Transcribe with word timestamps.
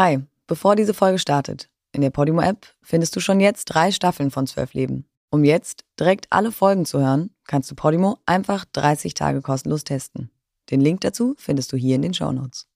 Hi, 0.00 0.20
bevor 0.46 0.76
diese 0.76 0.94
Folge 0.94 1.18
startet, 1.18 1.68
in 1.90 2.02
der 2.02 2.10
Podimo-App 2.10 2.68
findest 2.82 3.16
du 3.16 3.20
schon 3.20 3.40
jetzt 3.40 3.64
drei 3.64 3.90
Staffeln 3.90 4.30
von 4.30 4.46
Zwölf 4.46 4.72
Leben. 4.72 5.06
Um 5.28 5.42
jetzt 5.42 5.84
direkt 5.98 6.28
alle 6.30 6.52
Folgen 6.52 6.84
zu 6.84 7.00
hören, 7.00 7.30
kannst 7.48 7.68
du 7.68 7.74
Podimo 7.74 8.16
einfach 8.24 8.64
30 8.64 9.14
Tage 9.14 9.42
kostenlos 9.42 9.82
testen. 9.82 10.30
Den 10.70 10.80
Link 10.80 11.00
dazu 11.00 11.34
findest 11.36 11.72
du 11.72 11.76
hier 11.76 11.96
in 11.96 12.02
den 12.02 12.14
Show 12.14 12.30
Notes. 12.30 12.68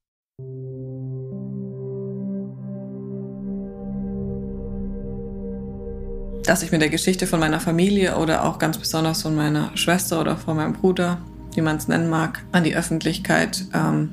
Dass 6.44 6.64
ich 6.64 6.72
mit 6.72 6.80
der 6.80 6.90
Geschichte 6.90 7.28
von 7.28 7.38
meiner 7.38 7.60
Familie 7.60 8.16
oder 8.16 8.44
auch 8.44 8.58
ganz 8.58 8.78
besonders 8.78 9.22
von 9.22 9.36
meiner 9.36 9.76
Schwester 9.76 10.20
oder 10.20 10.36
von 10.36 10.56
meinem 10.56 10.72
Bruder, 10.72 11.22
wie 11.54 11.60
man 11.60 11.76
es 11.76 11.86
nennen 11.86 12.10
mag, 12.10 12.44
an 12.50 12.64
die 12.64 12.74
Öffentlichkeit 12.74 13.64
ähm, 13.72 14.10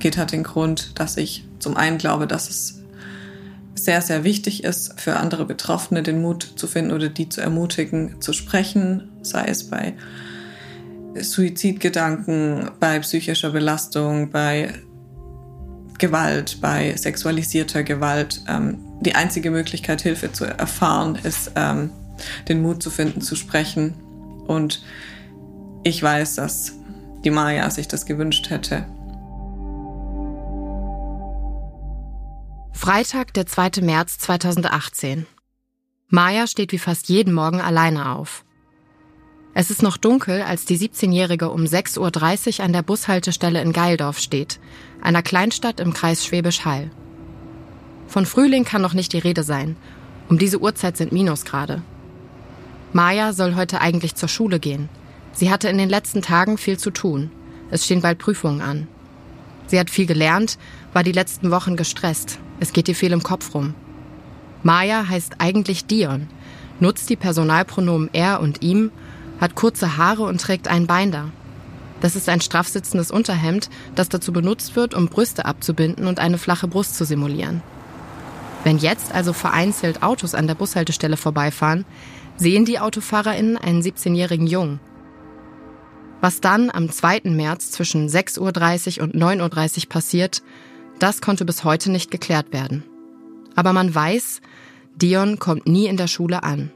geht, 0.00 0.18
hat 0.18 0.32
den 0.32 0.42
Grund, 0.42 0.98
dass 0.98 1.16
ich 1.16 1.47
zum 1.58 1.76
einen 1.76 1.98
glaube, 1.98 2.26
dass 2.26 2.48
es 2.48 2.78
sehr, 3.74 4.02
sehr 4.02 4.24
wichtig 4.24 4.64
ist, 4.64 5.00
für 5.00 5.16
andere 5.16 5.44
Betroffene 5.44 6.02
den 6.02 6.20
Mut 6.20 6.54
zu 6.56 6.66
finden 6.66 6.92
oder 6.92 7.08
die 7.08 7.28
zu 7.28 7.40
ermutigen, 7.40 8.20
zu 8.20 8.32
sprechen, 8.32 9.08
sei 9.22 9.46
es 9.46 9.70
bei 9.70 9.94
Suizidgedanken, 11.14 12.70
bei 12.80 12.98
psychischer 13.00 13.50
Belastung, 13.50 14.30
bei 14.30 14.72
Gewalt, 15.98 16.60
bei 16.60 16.94
sexualisierter 16.96 17.82
Gewalt. 17.82 18.42
Ähm, 18.48 18.78
die 19.00 19.14
einzige 19.14 19.50
Möglichkeit, 19.50 20.00
Hilfe 20.02 20.32
zu 20.32 20.44
erfahren, 20.44 21.16
ist, 21.22 21.52
ähm, 21.56 21.90
den 22.48 22.62
Mut 22.62 22.82
zu 22.82 22.90
finden, 22.90 23.20
zu 23.20 23.36
sprechen. 23.36 23.94
Und 24.46 24.82
ich 25.84 26.02
weiß, 26.02 26.36
dass 26.36 26.72
die 27.24 27.30
Maya 27.30 27.70
sich 27.70 27.88
das 27.88 28.06
gewünscht 28.06 28.50
hätte. 28.50 28.86
Freitag, 32.80 33.34
der 33.34 33.44
2. 33.44 33.82
März 33.82 34.18
2018. 34.18 35.26
Maya 36.10 36.46
steht 36.46 36.70
wie 36.70 36.78
fast 36.78 37.08
jeden 37.08 37.34
Morgen 37.34 37.60
alleine 37.60 38.14
auf. 38.14 38.44
Es 39.52 39.70
ist 39.72 39.82
noch 39.82 39.96
dunkel, 39.96 40.42
als 40.42 40.64
die 40.64 40.78
17-Jährige 40.78 41.50
um 41.50 41.64
6.30 41.64 42.60
Uhr 42.60 42.64
an 42.64 42.72
der 42.72 42.82
Bushaltestelle 42.82 43.60
in 43.60 43.72
Geildorf 43.72 44.20
steht, 44.20 44.60
einer 45.02 45.22
Kleinstadt 45.22 45.80
im 45.80 45.92
Kreis 45.92 46.24
Schwäbisch 46.24 46.64
Hall. 46.64 46.92
Von 48.06 48.26
Frühling 48.26 48.64
kann 48.64 48.80
noch 48.80 48.94
nicht 48.94 49.12
die 49.12 49.18
Rede 49.18 49.42
sein. 49.42 49.74
Um 50.28 50.38
diese 50.38 50.60
Uhrzeit 50.60 50.96
sind 50.96 51.10
Minusgrade. 51.10 51.82
Maya 52.92 53.32
soll 53.32 53.56
heute 53.56 53.80
eigentlich 53.80 54.14
zur 54.14 54.28
Schule 54.28 54.60
gehen. 54.60 54.88
Sie 55.32 55.50
hatte 55.50 55.68
in 55.68 55.78
den 55.78 55.90
letzten 55.90 56.22
Tagen 56.22 56.56
viel 56.56 56.78
zu 56.78 56.92
tun. 56.92 57.32
Es 57.72 57.84
stehen 57.84 58.02
bald 58.02 58.20
Prüfungen 58.20 58.62
an. 58.62 58.86
Sie 59.66 59.80
hat 59.80 59.90
viel 59.90 60.06
gelernt, 60.06 60.58
war 60.92 61.02
die 61.02 61.12
letzten 61.12 61.50
Wochen 61.50 61.76
gestresst. 61.76 62.38
Es 62.60 62.72
geht 62.72 62.88
ihr 62.88 62.94
viel 62.94 63.12
im 63.12 63.22
Kopf 63.22 63.54
rum. 63.54 63.74
Maya 64.62 65.08
heißt 65.08 65.36
eigentlich 65.38 65.86
Dion, 65.86 66.28
nutzt 66.80 67.08
die 67.10 67.16
Personalpronomen 67.16 68.10
er 68.12 68.40
und 68.40 68.62
ihm, 68.62 68.90
hat 69.40 69.54
kurze 69.54 69.96
Haare 69.96 70.24
und 70.24 70.40
trägt 70.40 70.68
ein 70.68 70.86
Binder. 70.86 71.30
Das 72.00 72.16
ist 72.16 72.28
ein 72.28 72.40
straff 72.40 72.68
sitzendes 72.68 73.10
Unterhemd, 73.10 73.70
das 73.94 74.08
dazu 74.08 74.32
benutzt 74.32 74.76
wird, 74.76 74.94
um 74.94 75.08
Brüste 75.08 75.44
abzubinden 75.44 76.06
und 76.06 76.20
eine 76.20 76.38
flache 76.38 76.68
Brust 76.68 76.96
zu 76.96 77.04
simulieren. 77.04 77.62
Wenn 78.64 78.78
jetzt 78.78 79.14
also 79.14 79.32
vereinzelt 79.32 80.02
Autos 80.02 80.34
an 80.34 80.46
der 80.46 80.54
Bushaltestelle 80.54 81.16
vorbeifahren, 81.16 81.84
sehen 82.36 82.64
die 82.64 82.78
AutofahrerInnen 82.78 83.56
einen 83.56 83.82
17-jährigen 83.82 84.46
Jungen. 84.46 84.80
Was 86.20 86.40
dann 86.40 86.70
am 86.70 86.90
2. 86.90 87.22
März 87.24 87.70
zwischen 87.70 88.08
6.30 88.08 88.98
Uhr 88.98 89.04
und 89.04 89.14
9.30 89.14 89.84
Uhr 89.84 89.88
passiert, 89.88 90.42
das 90.98 91.20
konnte 91.20 91.44
bis 91.44 91.64
heute 91.64 91.90
nicht 91.90 92.10
geklärt 92.10 92.52
werden. 92.52 92.84
Aber 93.56 93.72
man 93.72 93.94
weiß, 93.94 94.40
Dion 94.96 95.38
kommt 95.38 95.66
nie 95.66 95.86
in 95.86 95.96
der 95.96 96.06
Schule 96.06 96.42
an. 96.42 96.70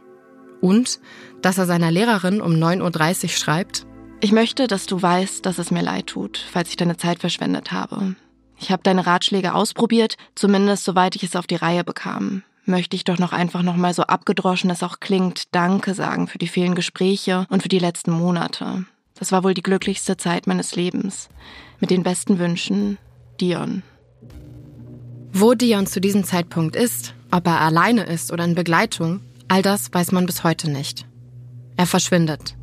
Und, 0.61 1.01
dass 1.43 1.59
er 1.59 1.67
seiner 1.67 1.91
Lehrerin 1.91 2.41
um 2.41 2.53
9.30 2.53 3.23
Uhr 3.25 3.29
schreibt, 3.31 3.87
ich 4.21 4.31
möchte, 4.31 4.69
dass 4.69 4.87
du 4.87 5.03
weißt, 5.03 5.45
dass 5.45 5.59
es 5.59 5.73
mir 5.73 5.83
leid 5.83 6.07
tut, 6.07 6.47
falls 6.53 6.69
ich 6.69 6.77
deine 6.77 6.97
Zeit 6.97 7.19
verschwendet 7.19 7.73
habe. 7.73 8.15
Ich 8.61 8.71
habe 8.71 8.85
deine 8.85 9.05
Ratschläge 9.05 9.53
ausprobiert, 9.53 10.17
zumindest 10.37 10.85
soweit 10.85 11.17
ich 11.17 11.25
es 11.25 11.35
auf 11.35 11.49
die 11.49 11.57
Reihe 11.57 11.83
bekam. 11.83 12.45
Möchte 12.65 12.95
ich 12.95 13.03
doch 13.03 13.19
noch 13.19 13.33
einfach 13.33 13.63
noch 13.63 13.75
mal 13.75 13.93
so 13.93 14.05
abgedroschen 14.05 14.71
es 14.71 14.85
auch 14.85 15.01
klingt, 15.01 15.53
Danke 15.53 15.95
sagen 15.95 16.29
für 16.29 16.39
die 16.39 16.47
vielen 16.47 16.77
Gespräche 16.77 17.47
und 17.51 17.65
für 17.65 17.69
die 17.69 17.81
letzten 17.81 18.13
Monate. 18.13 18.85
Das 19.17 19.33
war 19.33 19.43
wohl 19.43 19.55
die 19.55 19.63
glücklichste 19.63 20.17
Zeit 20.17 20.47
meines 20.47 20.77
Lebens. 20.77 21.29
Mit 21.81 21.91
den 21.91 22.05
besten 22.05 22.39
Wünschen, 22.39 22.99
Dion. 23.41 23.83
Wo 25.35 25.55
Dion 25.55 25.87
zu 25.87 26.01
diesem 26.01 26.25
Zeitpunkt 26.25 26.77
ist, 26.77 27.15
ob 27.31 27.47
er 27.47 27.63
alleine 27.63 28.05
ist 28.05 28.33
oder 28.33 28.45
in 28.45 28.55
Begleitung, 28.55 29.21
all 29.49 29.63
das 29.63 29.93
weiß 29.93 30.13
man 30.13 30.27
bis 30.27 30.45
heute 30.45 30.71
nicht. 30.71 31.07
Er 31.77 31.87
verschwindet. 31.87 32.55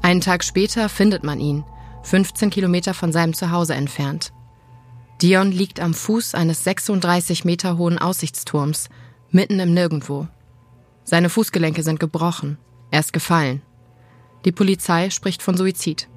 Einen 0.00 0.20
Tag 0.20 0.44
später 0.44 0.88
findet 0.88 1.24
man 1.24 1.40
ihn, 1.40 1.64
15 2.04 2.50
Kilometer 2.50 2.94
von 2.94 3.10
seinem 3.10 3.34
Zuhause 3.34 3.74
entfernt. 3.74 4.32
Dion 5.20 5.50
liegt 5.50 5.80
am 5.80 5.94
Fuß 5.94 6.34
eines 6.34 6.62
36 6.62 7.44
Meter 7.44 7.76
hohen 7.76 7.98
Aussichtsturms, 7.98 8.88
mitten 9.30 9.58
im 9.58 9.74
Nirgendwo. 9.74 10.28
Seine 11.02 11.28
Fußgelenke 11.28 11.82
sind 11.82 11.98
gebrochen. 11.98 12.56
Er 12.92 13.00
ist 13.00 13.12
gefallen. 13.12 13.62
Die 14.44 14.52
Polizei 14.52 15.10
spricht 15.10 15.42
von 15.42 15.56
Suizid. 15.56 16.08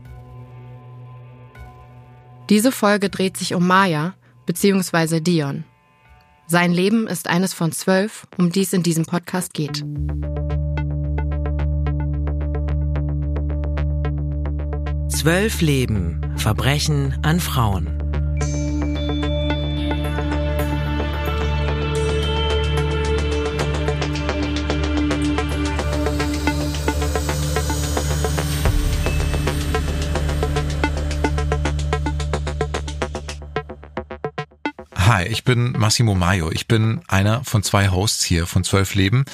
Diese 2.50 2.72
Folge 2.72 3.10
dreht 3.10 3.38
sich 3.38 3.56
um 3.56 3.66
Maya, 3.66 4.14
beziehungsweise 4.48 5.22
Dion. 5.22 5.64
Sein 6.48 6.72
Leben 6.72 7.06
ist 7.06 7.28
eines 7.28 7.54
von 7.54 7.72
zwölf, 7.72 8.26
um 8.38 8.52
die 8.52 8.62
es 8.64 8.74
in 8.74 8.82
diesem 8.82 9.06
Podcast 9.06 9.54
geht. 9.54 9.84
Zwölf 15.10 15.62
Leben. 15.62 16.22
Verbrechen 16.38 17.20
an 17.24 17.40
Frauen. 17.40 17.97
Hi, 35.18 35.26
ich 35.26 35.44
bin 35.44 35.72
Massimo 35.72 36.14
Maio. 36.14 36.52
Ich 36.52 36.68
bin 36.68 37.02
einer 37.08 37.44
von 37.44 37.64
zwei 37.64 37.90
Hosts 37.90 38.24
hier 38.24 38.46
von 38.46 38.64
Zwölf 38.64 38.94
Leben. 38.94 39.26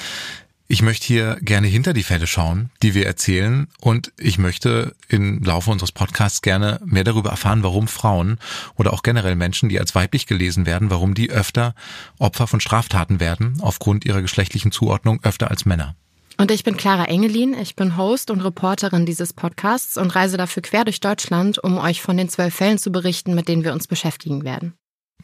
Ich 0.66 0.80
möchte 0.80 1.06
hier 1.06 1.36
gerne 1.42 1.66
hinter 1.66 1.92
die 1.92 2.02
Fälle 2.02 2.26
schauen, 2.26 2.70
die 2.82 2.94
wir 2.94 3.04
erzählen 3.04 3.68
und 3.82 4.10
ich 4.18 4.38
möchte 4.38 4.96
im 5.08 5.42
Laufe 5.44 5.70
unseres 5.70 5.92
Podcasts 5.92 6.40
gerne 6.40 6.80
mehr 6.86 7.04
darüber 7.04 7.28
erfahren, 7.28 7.62
warum 7.62 7.86
Frauen 7.86 8.38
oder 8.76 8.94
auch 8.94 9.02
generell 9.02 9.36
Menschen, 9.36 9.68
die 9.68 9.78
als 9.78 9.94
weiblich 9.94 10.26
gelesen 10.26 10.64
werden, 10.64 10.88
warum 10.88 11.12
die 11.12 11.28
öfter 11.28 11.74
Opfer 12.18 12.46
von 12.46 12.60
Straftaten 12.60 13.20
werden, 13.20 13.58
aufgrund 13.60 14.06
ihrer 14.06 14.22
geschlechtlichen 14.22 14.72
Zuordnung 14.72 15.20
öfter 15.22 15.50
als 15.50 15.66
Männer. 15.66 15.96
Und 16.38 16.50
ich 16.50 16.64
bin 16.64 16.78
Clara 16.78 17.04
Engelin, 17.04 17.52
ich 17.60 17.76
bin 17.76 17.98
Host 17.98 18.30
und 18.30 18.40
Reporterin 18.40 19.04
dieses 19.04 19.34
Podcasts 19.34 19.98
und 19.98 20.16
reise 20.16 20.38
dafür 20.38 20.62
quer 20.62 20.86
durch 20.86 21.00
Deutschland, 21.00 21.62
um 21.62 21.76
euch 21.76 22.00
von 22.00 22.16
den 22.16 22.30
zwölf 22.30 22.54
Fällen 22.54 22.78
zu 22.78 22.90
berichten, 22.90 23.34
mit 23.34 23.48
denen 23.48 23.64
wir 23.64 23.74
uns 23.74 23.86
beschäftigen 23.86 24.44
werden. 24.44 24.72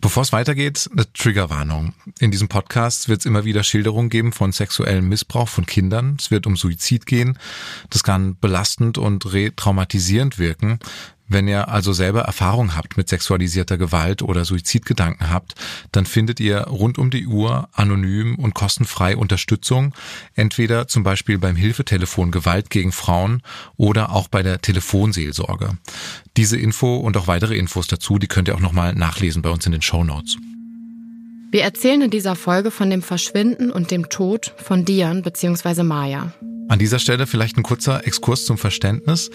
Bevor 0.00 0.22
es 0.22 0.32
weitergeht, 0.32 0.88
eine 0.92 1.12
Triggerwarnung. 1.12 1.92
In 2.20 2.30
diesem 2.30 2.48
Podcast 2.48 3.08
wird 3.10 3.20
es 3.20 3.26
immer 3.26 3.44
wieder 3.44 3.62
Schilderungen 3.62 4.08
geben 4.08 4.32
von 4.32 4.50
sexuellem 4.50 5.08
Missbrauch 5.08 5.48
von 5.48 5.66
Kindern. 5.66 6.16
Es 6.18 6.30
wird 6.30 6.46
um 6.46 6.56
Suizid 6.56 7.04
gehen. 7.04 7.38
Das 7.90 8.02
kann 8.02 8.36
belastend 8.40 8.96
und 8.96 9.30
retraumatisierend 9.30 10.38
wirken. 10.38 10.78
Wenn 11.30 11.46
ihr 11.46 11.68
also 11.68 11.92
selber 11.92 12.22
Erfahrung 12.22 12.74
habt 12.74 12.96
mit 12.96 13.08
sexualisierter 13.08 13.78
Gewalt 13.78 14.20
oder 14.20 14.44
Suizidgedanken 14.44 15.30
habt, 15.30 15.54
dann 15.92 16.04
findet 16.04 16.41
ihr 16.41 16.62
rund 16.62 16.98
um 16.98 17.10
die 17.10 17.28
Uhr 17.28 17.68
anonym 17.72 18.34
und 18.34 18.54
kostenfrei 18.54 19.16
Unterstützung, 19.16 19.94
entweder 20.34 20.88
zum 20.88 21.04
Beispiel 21.04 21.38
beim 21.38 21.54
Hilfetelefon 21.54 22.32
Gewalt 22.32 22.68
gegen 22.68 22.91
Frauen 22.91 23.42
oder 23.77 24.10
auch 24.10 24.27
bei 24.27 24.42
der 24.42 24.60
Telefonseelsorge. 24.60 25.78
Diese 26.36 26.56
Info 26.56 26.97
und 26.97 27.16
auch 27.16 27.28
weitere 27.28 27.56
Infos 27.56 27.86
dazu, 27.86 28.18
die 28.18 28.27
könnt 28.27 28.48
ihr 28.48 28.56
auch 28.56 28.60
nochmal 28.60 28.97
nachlesen 28.97 29.41
bei 29.41 29.50
uns 29.50 29.65
in 29.65 29.72
den 29.72 29.82
Show 29.82 30.03
Notes. 30.03 30.36
Wir 31.53 31.62
erzählen 31.62 32.03
in 32.03 32.10
dieser 32.10 32.34
Folge 32.34 32.72
von 32.72 32.91
dem 32.91 33.03
Verschwinden 33.03 33.71
und 33.71 33.92
dem 33.92 34.09
Tod 34.09 34.53
von 34.56 34.84
Dian 34.84 35.22
bzw. 35.22 35.84
Maya. 35.84 36.32
An 36.70 36.78
dieser 36.78 37.00
Stelle 37.00 37.26
vielleicht 37.26 37.56
ein 37.56 37.64
kurzer 37.64 38.06
Exkurs 38.06 38.44
zum 38.44 38.56
Verständnis. 38.56 39.32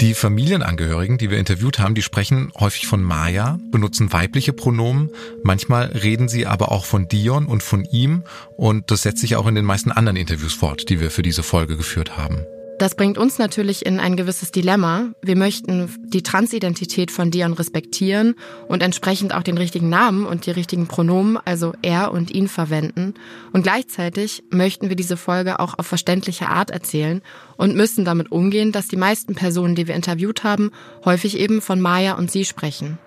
Die 0.00 0.14
Familienangehörigen, 0.14 1.18
die 1.18 1.30
wir 1.30 1.36
interviewt 1.36 1.78
haben, 1.78 1.94
die 1.94 2.00
sprechen 2.00 2.50
häufig 2.58 2.86
von 2.86 3.02
Maya, 3.02 3.58
benutzen 3.70 4.10
weibliche 4.10 4.54
Pronomen. 4.54 5.10
Manchmal 5.42 5.88
reden 5.88 6.30
sie 6.30 6.46
aber 6.46 6.72
auch 6.72 6.86
von 6.86 7.06
Dion 7.06 7.44
und 7.44 7.62
von 7.62 7.84
ihm. 7.84 8.22
Und 8.56 8.90
das 8.90 9.02
setzt 9.02 9.20
sich 9.20 9.36
auch 9.36 9.46
in 9.46 9.54
den 9.54 9.66
meisten 9.66 9.92
anderen 9.92 10.16
Interviews 10.16 10.54
fort, 10.54 10.88
die 10.88 10.98
wir 10.98 11.10
für 11.10 11.20
diese 11.20 11.42
Folge 11.42 11.76
geführt 11.76 12.16
haben. 12.16 12.46
Das 12.78 12.94
bringt 12.94 13.18
uns 13.18 13.38
natürlich 13.38 13.84
in 13.84 13.98
ein 13.98 14.16
gewisses 14.16 14.52
Dilemma. 14.52 15.10
Wir 15.20 15.34
möchten 15.34 15.90
die 16.04 16.22
Transidentität 16.22 17.10
von 17.10 17.32
Dion 17.32 17.52
respektieren 17.52 18.36
und 18.68 18.84
entsprechend 18.84 19.34
auch 19.34 19.42
den 19.42 19.58
richtigen 19.58 19.88
Namen 19.88 20.26
und 20.26 20.46
die 20.46 20.52
richtigen 20.52 20.86
Pronomen, 20.86 21.38
also 21.44 21.72
er 21.82 22.12
und 22.12 22.30
ihn 22.30 22.46
verwenden. 22.46 23.14
Und 23.52 23.64
gleichzeitig 23.64 24.44
möchten 24.50 24.88
wir 24.88 24.96
diese 24.96 25.16
Folge 25.16 25.58
auch 25.58 25.76
auf 25.76 25.88
verständliche 25.88 26.48
Art 26.48 26.70
erzählen 26.70 27.20
und 27.56 27.74
müssen 27.74 28.04
damit 28.04 28.30
umgehen, 28.30 28.70
dass 28.70 28.86
die 28.86 28.96
meisten 28.96 29.34
Personen, 29.34 29.74
die 29.74 29.88
wir 29.88 29.96
interviewt 29.96 30.44
haben, 30.44 30.70
häufig 31.04 31.36
eben 31.36 31.60
von 31.60 31.80
Maya 31.80 32.14
und 32.14 32.30
sie 32.30 32.44
sprechen. 32.44 32.98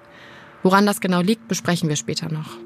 Woran 0.63 0.85
das 0.85 0.99
genau 0.99 1.21
liegt, 1.21 1.47
besprechen 1.47 1.87
wir 1.87 1.95
später 1.95 2.29
noch. 2.29 2.57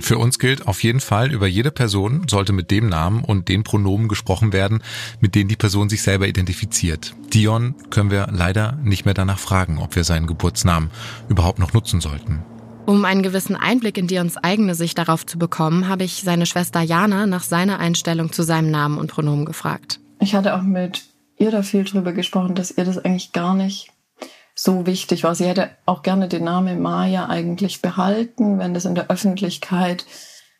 Für 0.00 0.18
uns 0.18 0.38
gilt 0.38 0.66
auf 0.66 0.82
jeden 0.82 1.00
Fall, 1.00 1.32
über 1.32 1.46
jede 1.46 1.70
Person 1.70 2.26
sollte 2.28 2.52
mit 2.52 2.70
dem 2.70 2.88
Namen 2.88 3.24
und 3.24 3.48
den 3.48 3.62
Pronomen 3.62 4.08
gesprochen 4.08 4.52
werden, 4.52 4.82
mit 5.20 5.34
denen 5.34 5.48
die 5.48 5.56
Person 5.56 5.88
sich 5.88 6.02
selber 6.02 6.26
identifiziert. 6.26 7.14
Dion 7.32 7.74
können 7.90 8.10
wir 8.10 8.28
leider 8.30 8.78
nicht 8.82 9.04
mehr 9.04 9.14
danach 9.14 9.38
fragen, 9.38 9.78
ob 9.78 9.94
wir 9.96 10.04
seinen 10.04 10.26
Geburtsnamen 10.26 10.90
überhaupt 11.28 11.58
noch 11.58 11.72
nutzen 11.72 12.00
sollten. 12.00 12.42
Um 12.84 13.04
einen 13.04 13.22
gewissen 13.22 13.54
Einblick 13.54 13.96
in 13.96 14.08
Dions 14.08 14.36
eigene 14.36 14.74
Sicht 14.74 14.98
darauf 14.98 15.24
zu 15.24 15.38
bekommen, 15.38 15.88
habe 15.88 16.02
ich 16.02 16.22
seine 16.22 16.46
Schwester 16.46 16.80
Jana 16.80 17.26
nach 17.26 17.44
seiner 17.44 17.78
Einstellung 17.78 18.32
zu 18.32 18.42
seinem 18.42 18.70
Namen 18.70 18.98
und 18.98 19.10
Pronomen 19.10 19.44
gefragt. 19.44 20.00
Ich 20.18 20.34
hatte 20.34 20.56
auch 20.56 20.62
mit 20.62 21.04
ihr 21.38 21.50
da 21.50 21.62
viel 21.62 21.84
drüber 21.84 22.12
gesprochen, 22.12 22.54
dass 22.54 22.76
ihr 22.76 22.84
das 22.84 22.98
eigentlich 22.98 23.32
gar 23.32 23.54
nicht 23.54 23.91
so 24.54 24.86
wichtig 24.86 25.24
war. 25.24 25.34
Sie 25.34 25.46
hätte 25.46 25.70
auch 25.86 26.02
gerne 26.02 26.28
den 26.28 26.44
Namen 26.44 26.80
Maya 26.80 27.26
eigentlich 27.26 27.82
behalten, 27.82 28.58
wenn 28.58 28.74
das 28.74 28.84
in 28.84 28.94
der 28.94 29.10
Öffentlichkeit 29.10 30.04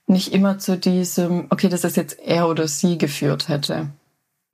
nicht 0.07 0.33
immer 0.33 0.59
zu 0.59 0.77
diesem, 0.77 1.47
okay, 1.51 1.69
das 1.69 1.85
ist 1.85 1.97
jetzt 1.97 2.19
er 2.21 2.49
oder 2.49 2.69
sie 2.69 2.99
geführt 2.99 3.49
hätte. 3.49 3.91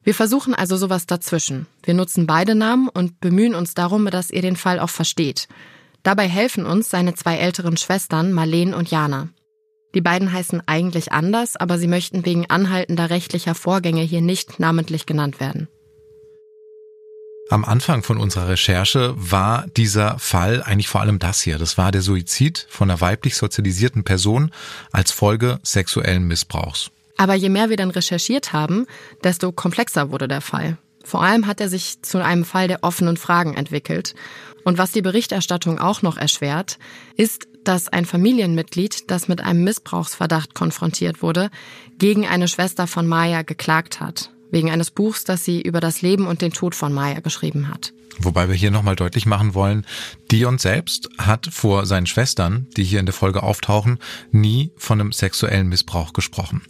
Wir 0.02 0.14
versuchen 0.14 0.54
also 0.54 0.76
sowas 0.76 1.06
dazwischen. 1.06 1.66
Wir 1.82 1.94
nutzen 1.94 2.26
beide 2.26 2.54
Namen 2.54 2.88
und 2.88 3.20
bemühen 3.20 3.54
uns 3.54 3.74
darum, 3.74 4.06
dass 4.06 4.30
ihr 4.30 4.42
den 4.42 4.56
Fall 4.56 4.78
auch 4.78 4.90
versteht. 4.90 5.48
Dabei 6.02 6.28
helfen 6.28 6.64
uns 6.64 6.88
seine 6.88 7.14
zwei 7.14 7.36
älteren 7.36 7.76
Schwestern, 7.76 8.32
Marleen 8.32 8.72
und 8.72 8.90
Jana. 8.90 9.28
Die 9.94 10.00
beiden 10.00 10.32
heißen 10.32 10.62
eigentlich 10.66 11.12
anders, 11.12 11.56
aber 11.56 11.78
sie 11.78 11.88
möchten 11.88 12.24
wegen 12.24 12.48
anhaltender 12.48 13.10
rechtlicher 13.10 13.54
Vorgänge 13.54 14.02
hier 14.02 14.20
nicht 14.20 14.60
namentlich 14.60 15.06
genannt 15.06 15.40
werden. 15.40 15.68
Am 17.50 17.64
Anfang 17.64 18.02
von 18.02 18.18
unserer 18.18 18.48
Recherche 18.48 19.14
war 19.16 19.64
dieser 19.74 20.18
Fall 20.18 20.62
eigentlich 20.62 20.88
vor 20.88 21.00
allem 21.00 21.18
das 21.18 21.40
hier. 21.40 21.56
Das 21.56 21.78
war 21.78 21.90
der 21.90 22.02
Suizid 22.02 22.66
von 22.68 22.90
einer 22.90 23.00
weiblich 23.00 23.36
sozialisierten 23.36 24.04
Person 24.04 24.50
als 24.92 25.12
Folge 25.12 25.58
sexuellen 25.62 26.26
Missbrauchs. 26.26 26.90
Aber 27.16 27.34
je 27.34 27.48
mehr 27.48 27.70
wir 27.70 27.78
dann 27.78 27.90
recherchiert 27.90 28.52
haben, 28.52 28.86
desto 29.24 29.50
komplexer 29.50 30.10
wurde 30.10 30.28
der 30.28 30.42
Fall. 30.42 30.76
Vor 31.02 31.22
allem 31.22 31.46
hat 31.46 31.62
er 31.62 31.70
sich 31.70 32.02
zu 32.02 32.22
einem 32.22 32.44
Fall 32.44 32.68
der 32.68 32.84
offenen 32.84 33.16
Fragen 33.16 33.54
entwickelt. 33.54 34.14
Und 34.64 34.76
was 34.76 34.92
die 34.92 35.00
Berichterstattung 35.00 35.78
auch 35.78 36.02
noch 36.02 36.18
erschwert, 36.18 36.78
ist, 37.16 37.48
dass 37.64 37.88
ein 37.88 38.04
Familienmitglied, 38.04 39.10
das 39.10 39.26
mit 39.26 39.40
einem 39.40 39.64
Missbrauchsverdacht 39.64 40.54
konfrontiert 40.54 41.22
wurde, 41.22 41.48
gegen 41.96 42.26
eine 42.26 42.46
Schwester 42.46 42.86
von 42.86 43.06
Maya 43.06 43.40
geklagt 43.40 44.00
hat 44.00 44.30
wegen 44.50 44.70
eines 44.70 44.90
Buchs, 44.90 45.24
das 45.24 45.44
sie 45.44 45.60
über 45.60 45.80
das 45.80 46.02
Leben 46.02 46.26
und 46.26 46.42
den 46.42 46.52
Tod 46.52 46.74
von 46.74 46.92
Maya 46.92 47.20
geschrieben 47.20 47.68
hat. 47.68 47.92
Wobei 48.20 48.48
wir 48.48 48.56
hier 48.56 48.72
nochmal 48.72 48.96
deutlich 48.96 49.26
machen 49.26 49.54
wollen, 49.54 49.86
Dion 50.30 50.58
selbst 50.58 51.08
hat 51.18 51.48
vor 51.52 51.86
seinen 51.86 52.06
Schwestern, 52.06 52.66
die 52.76 52.82
hier 52.82 52.98
in 52.98 53.06
der 53.06 53.12
Folge 53.12 53.42
auftauchen, 53.44 53.98
nie 54.32 54.72
von 54.76 55.00
einem 55.00 55.12
sexuellen 55.12 55.68
Missbrauch 55.68 56.12
gesprochen. 56.12 56.62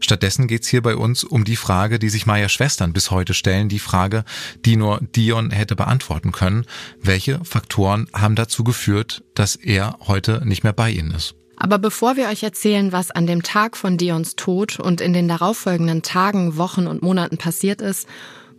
Stattdessen 0.00 0.48
geht's 0.48 0.66
hier 0.66 0.82
bei 0.82 0.96
uns 0.96 1.22
um 1.22 1.44
die 1.44 1.56
Frage, 1.56 2.00
die 2.00 2.08
sich 2.08 2.26
Mayas 2.26 2.52
Schwestern 2.52 2.92
bis 2.92 3.12
heute 3.12 3.34
stellen, 3.34 3.68
die 3.68 3.78
Frage, 3.78 4.24
die 4.64 4.76
nur 4.76 5.00
Dion 5.14 5.52
hätte 5.52 5.76
beantworten 5.76 6.32
können. 6.32 6.66
Welche 7.00 7.44
Faktoren 7.44 8.08
haben 8.12 8.34
dazu 8.34 8.64
geführt, 8.64 9.22
dass 9.34 9.54
er 9.54 9.98
heute 10.00 10.42
nicht 10.44 10.64
mehr 10.64 10.72
bei 10.72 10.90
ihnen 10.90 11.12
ist? 11.12 11.37
Aber 11.60 11.78
bevor 11.78 12.16
wir 12.16 12.28
euch 12.28 12.44
erzählen, 12.44 12.92
was 12.92 13.10
an 13.10 13.26
dem 13.26 13.42
Tag 13.42 13.76
von 13.76 13.96
Dions 13.96 14.36
Tod 14.36 14.78
und 14.78 15.00
in 15.00 15.12
den 15.12 15.26
darauffolgenden 15.26 16.02
Tagen, 16.02 16.56
Wochen 16.56 16.86
und 16.86 17.02
Monaten 17.02 17.36
passiert 17.36 17.82
ist, 17.82 18.08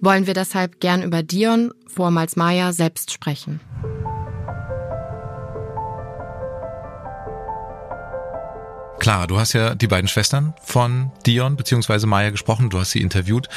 wollen 0.02 0.28
wir 0.28 0.34
deshalb 0.34 0.80
gern 0.82 1.02
über 1.02 1.24
Dion, 1.24 1.72
vormals 1.88 2.36
Maya, 2.36 2.74
selbst 2.74 3.12
sprechen. 3.12 3.62
Klar, 9.00 9.28
du 9.28 9.40
hast 9.40 9.54
ja 9.54 9.76
die 9.76 9.88
beiden 9.88 10.10
Schwestern 10.10 10.54
von 10.62 11.12
Dion 11.26 11.56
bzw. 11.56 12.06
Maya 12.06 12.32
gesprochen, 12.32 12.70
du 12.70 12.80
hast 12.80 12.92
sie 12.92 13.02
interviewt. 13.02 13.48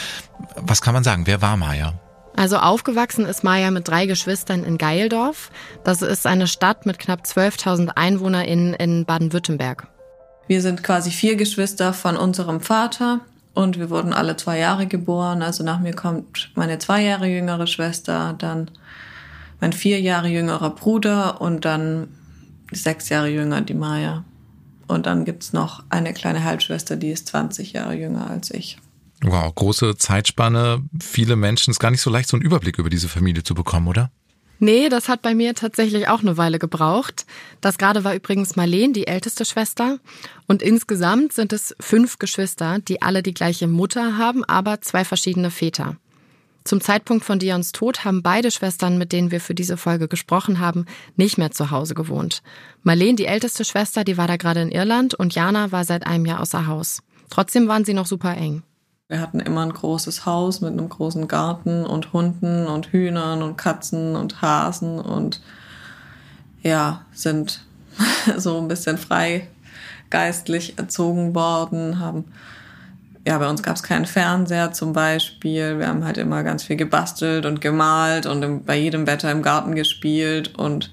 Was 0.54 0.82
kann 0.82 0.94
man 0.94 1.02
sagen? 1.02 1.26
Wer 1.26 1.42
war 1.42 1.56
Maya? 1.56 2.00
Also 2.36 2.56
aufgewachsen 2.56 3.26
ist 3.26 3.44
Maya 3.44 3.70
mit 3.70 3.88
drei 3.88 4.06
Geschwistern 4.06 4.64
in 4.64 4.78
Geildorf. 4.78 5.50
Das 5.84 6.02
ist 6.02 6.26
eine 6.26 6.46
Stadt 6.46 6.86
mit 6.86 6.98
knapp 6.98 7.24
12.000 7.24 7.90
EinwohnerInnen 7.96 8.74
in 8.74 9.04
Baden-Württemberg. 9.04 9.86
Wir 10.48 10.60
sind 10.60 10.82
quasi 10.82 11.10
vier 11.10 11.36
Geschwister 11.36 11.92
von 11.92 12.16
unserem 12.16 12.60
Vater 12.60 13.20
und 13.54 13.78
wir 13.78 13.90
wurden 13.90 14.12
alle 14.12 14.36
zwei 14.36 14.58
Jahre 14.58 14.86
geboren. 14.86 15.42
Also 15.42 15.62
nach 15.62 15.80
mir 15.80 15.94
kommt 15.94 16.50
meine 16.54 16.78
zwei 16.78 17.02
Jahre 17.02 17.26
jüngere 17.26 17.66
Schwester, 17.66 18.34
dann 18.38 18.70
mein 19.60 19.72
vier 19.72 20.00
Jahre 20.00 20.28
jüngerer 20.28 20.70
Bruder 20.70 21.40
und 21.40 21.64
dann 21.64 22.08
sechs 22.72 23.08
Jahre 23.08 23.28
jünger 23.28 23.60
die 23.60 23.74
Maya. 23.74 24.24
Und 24.88 25.06
dann 25.06 25.24
gibt's 25.24 25.52
noch 25.52 25.84
eine 25.88 26.12
kleine 26.12 26.44
Halbschwester, 26.44 26.96
die 26.96 27.10
ist 27.10 27.28
20 27.28 27.72
Jahre 27.72 27.94
jünger 27.94 28.28
als 28.28 28.50
ich. 28.50 28.78
Wow, 29.22 29.54
große 29.54 29.96
Zeitspanne. 29.96 30.82
Viele 31.00 31.36
Menschen 31.36 31.70
ist 31.70 31.78
gar 31.78 31.90
nicht 31.90 32.00
so 32.00 32.10
leicht, 32.10 32.28
so 32.28 32.36
einen 32.36 32.44
Überblick 32.44 32.78
über 32.78 32.90
diese 32.90 33.08
Familie 33.08 33.44
zu 33.44 33.54
bekommen, 33.54 33.86
oder? 33.86 34.10
Nee, 34.58 34.88
das 34.88 35.08
hat 35.08 35.22
bei 35.22 35.34
mir 35.34 35.54
tatsächlich 35.54 36.06
auch 36.06 36.20
eine 36.20 36.36
Weile 36.36 36.60
gebraucht. 36.60 37.26
Das 37.60 37.78
gerade 37.78 38.04
war 38.04 38.14
übrigens 38.14 38.54
Marleen, 38.54 38.92
die 38.92 39.08
älteste 39.08 39.44
Schwester. 39.44 39.98
Und 40.46 40.62
insgesamt 40.62 41.32
sind 41.32 41.52
es 41.52 41.74
fünf 41.80 42.18
Geschwister, 42.18 42.78
die 42.78 43.02
alle 43.02 43.24
die 43.24 43.34
gleiche 43.34 43.66
Mutter 43.66 44.18
haben, 44.18 44.44
aber 44.44 44.80
zwei 44.80 45.04
verschiedene 45.04 45.50
Väter. 45.50 45.96
Zum 46.64 46.80
Zeitpunkt 46.80 47.24
von 47.24 47.40
Dions 47.40 47.72
Tod 47.72 48.04
haben 48.04 48.22
beide 48.22 48.52
Schwestern, 48.52 48.98
mit 48.98 49.10
denen 49.10 49.32
wir 49.32 49.40
für 49.40 49.54
diese 49.54 49.76
Folge 49.76 50.06
gesprochen 50.06 50.60
haben, 50.60 50.86
nicht 51.16 51.38
mehr 51.38 51.50
zu 51.50 51.72
Hause 51.72 51.94
gewohnt. 51.94 52.42
Marleen, 52.84 53.16
die 53.16 53.26
älteste 53.26 53.64
Schwester, 53.64 54.04
die 54.04 54.16
war 54.16 54.28
da 54.28 54.36
gerade 54.36 54.62
in 54.62 54.70
Irland 54.70 55.14
und 55.14 55.34
Jana 55.34 55.72
war 55.72 55.84
seit 55.84 56.06
einem 56.06 56.24
Jahr 56.24 56.40
außer 56.40 56.68
Haus. 56.68 57.02
Trotzdem 57.30 57.66
waren 57.66 57.84
sie 57.84 57.94
noch 57.94 58.06
super 58.06 58.36
eng. 58.36 58.62
Wir 59.12 59.20
hatten 59.20 59.40
immer 59.40 59.60
ein 59.60 59.74
großes 59.74 60.24
Haus 60.24 60.62
mit 60.62 60.72
einem 60.72 60.88
großen 60.88 61.28
Garten 61.28 61.84
und 61.84 62.14
Hunden 62.14 62.66
und 62.66 62.86
Hühnern 62.92 63.42
und 63.42 63.58
Katzen 63.58 64.16
und 64.16 64.40
Hasen 64.40 64.98
und 64.98 65.42
ja, 66.62 67.04
sind 67.12 67.62
so 68.38 68.58
ein 68.58 68.68
bisschen 68.68 68.96
frei 68.96 69.48
geistlich 70.08 70.78
erzogen 70.78 71.34
worden, 71.34 71.98
haben 71.98 72.24
ja, 73.26 73.36
bei 73.36 73.50
uns 73.50 73.62
gab 73.62 73.76
es 73.76 73.82
keinen 73.82 74.06
Fernseher 74.06 74.72
zum 74.72 74.94
Beispiel. 74.94 75.78
Wir 75.78 75.88
haben 75.88 76.04
halt 76.06 76.16
immer 76.16 76.42
ganz 76.42 76.64
viel 76.64 76.76
gebastelt 76.76 77.44
und 77.44 77.60
gemalt 77.60 78.24
und 78.24 78.42
im, 78.42 78.64
bei 78.64 78.78
jedem 78.78 79.06
Wetter 79.06 79.30
im 79.30 79.42
Garten 79.42 79.74
gespielt 79.74 80.56
und 80.56 80.90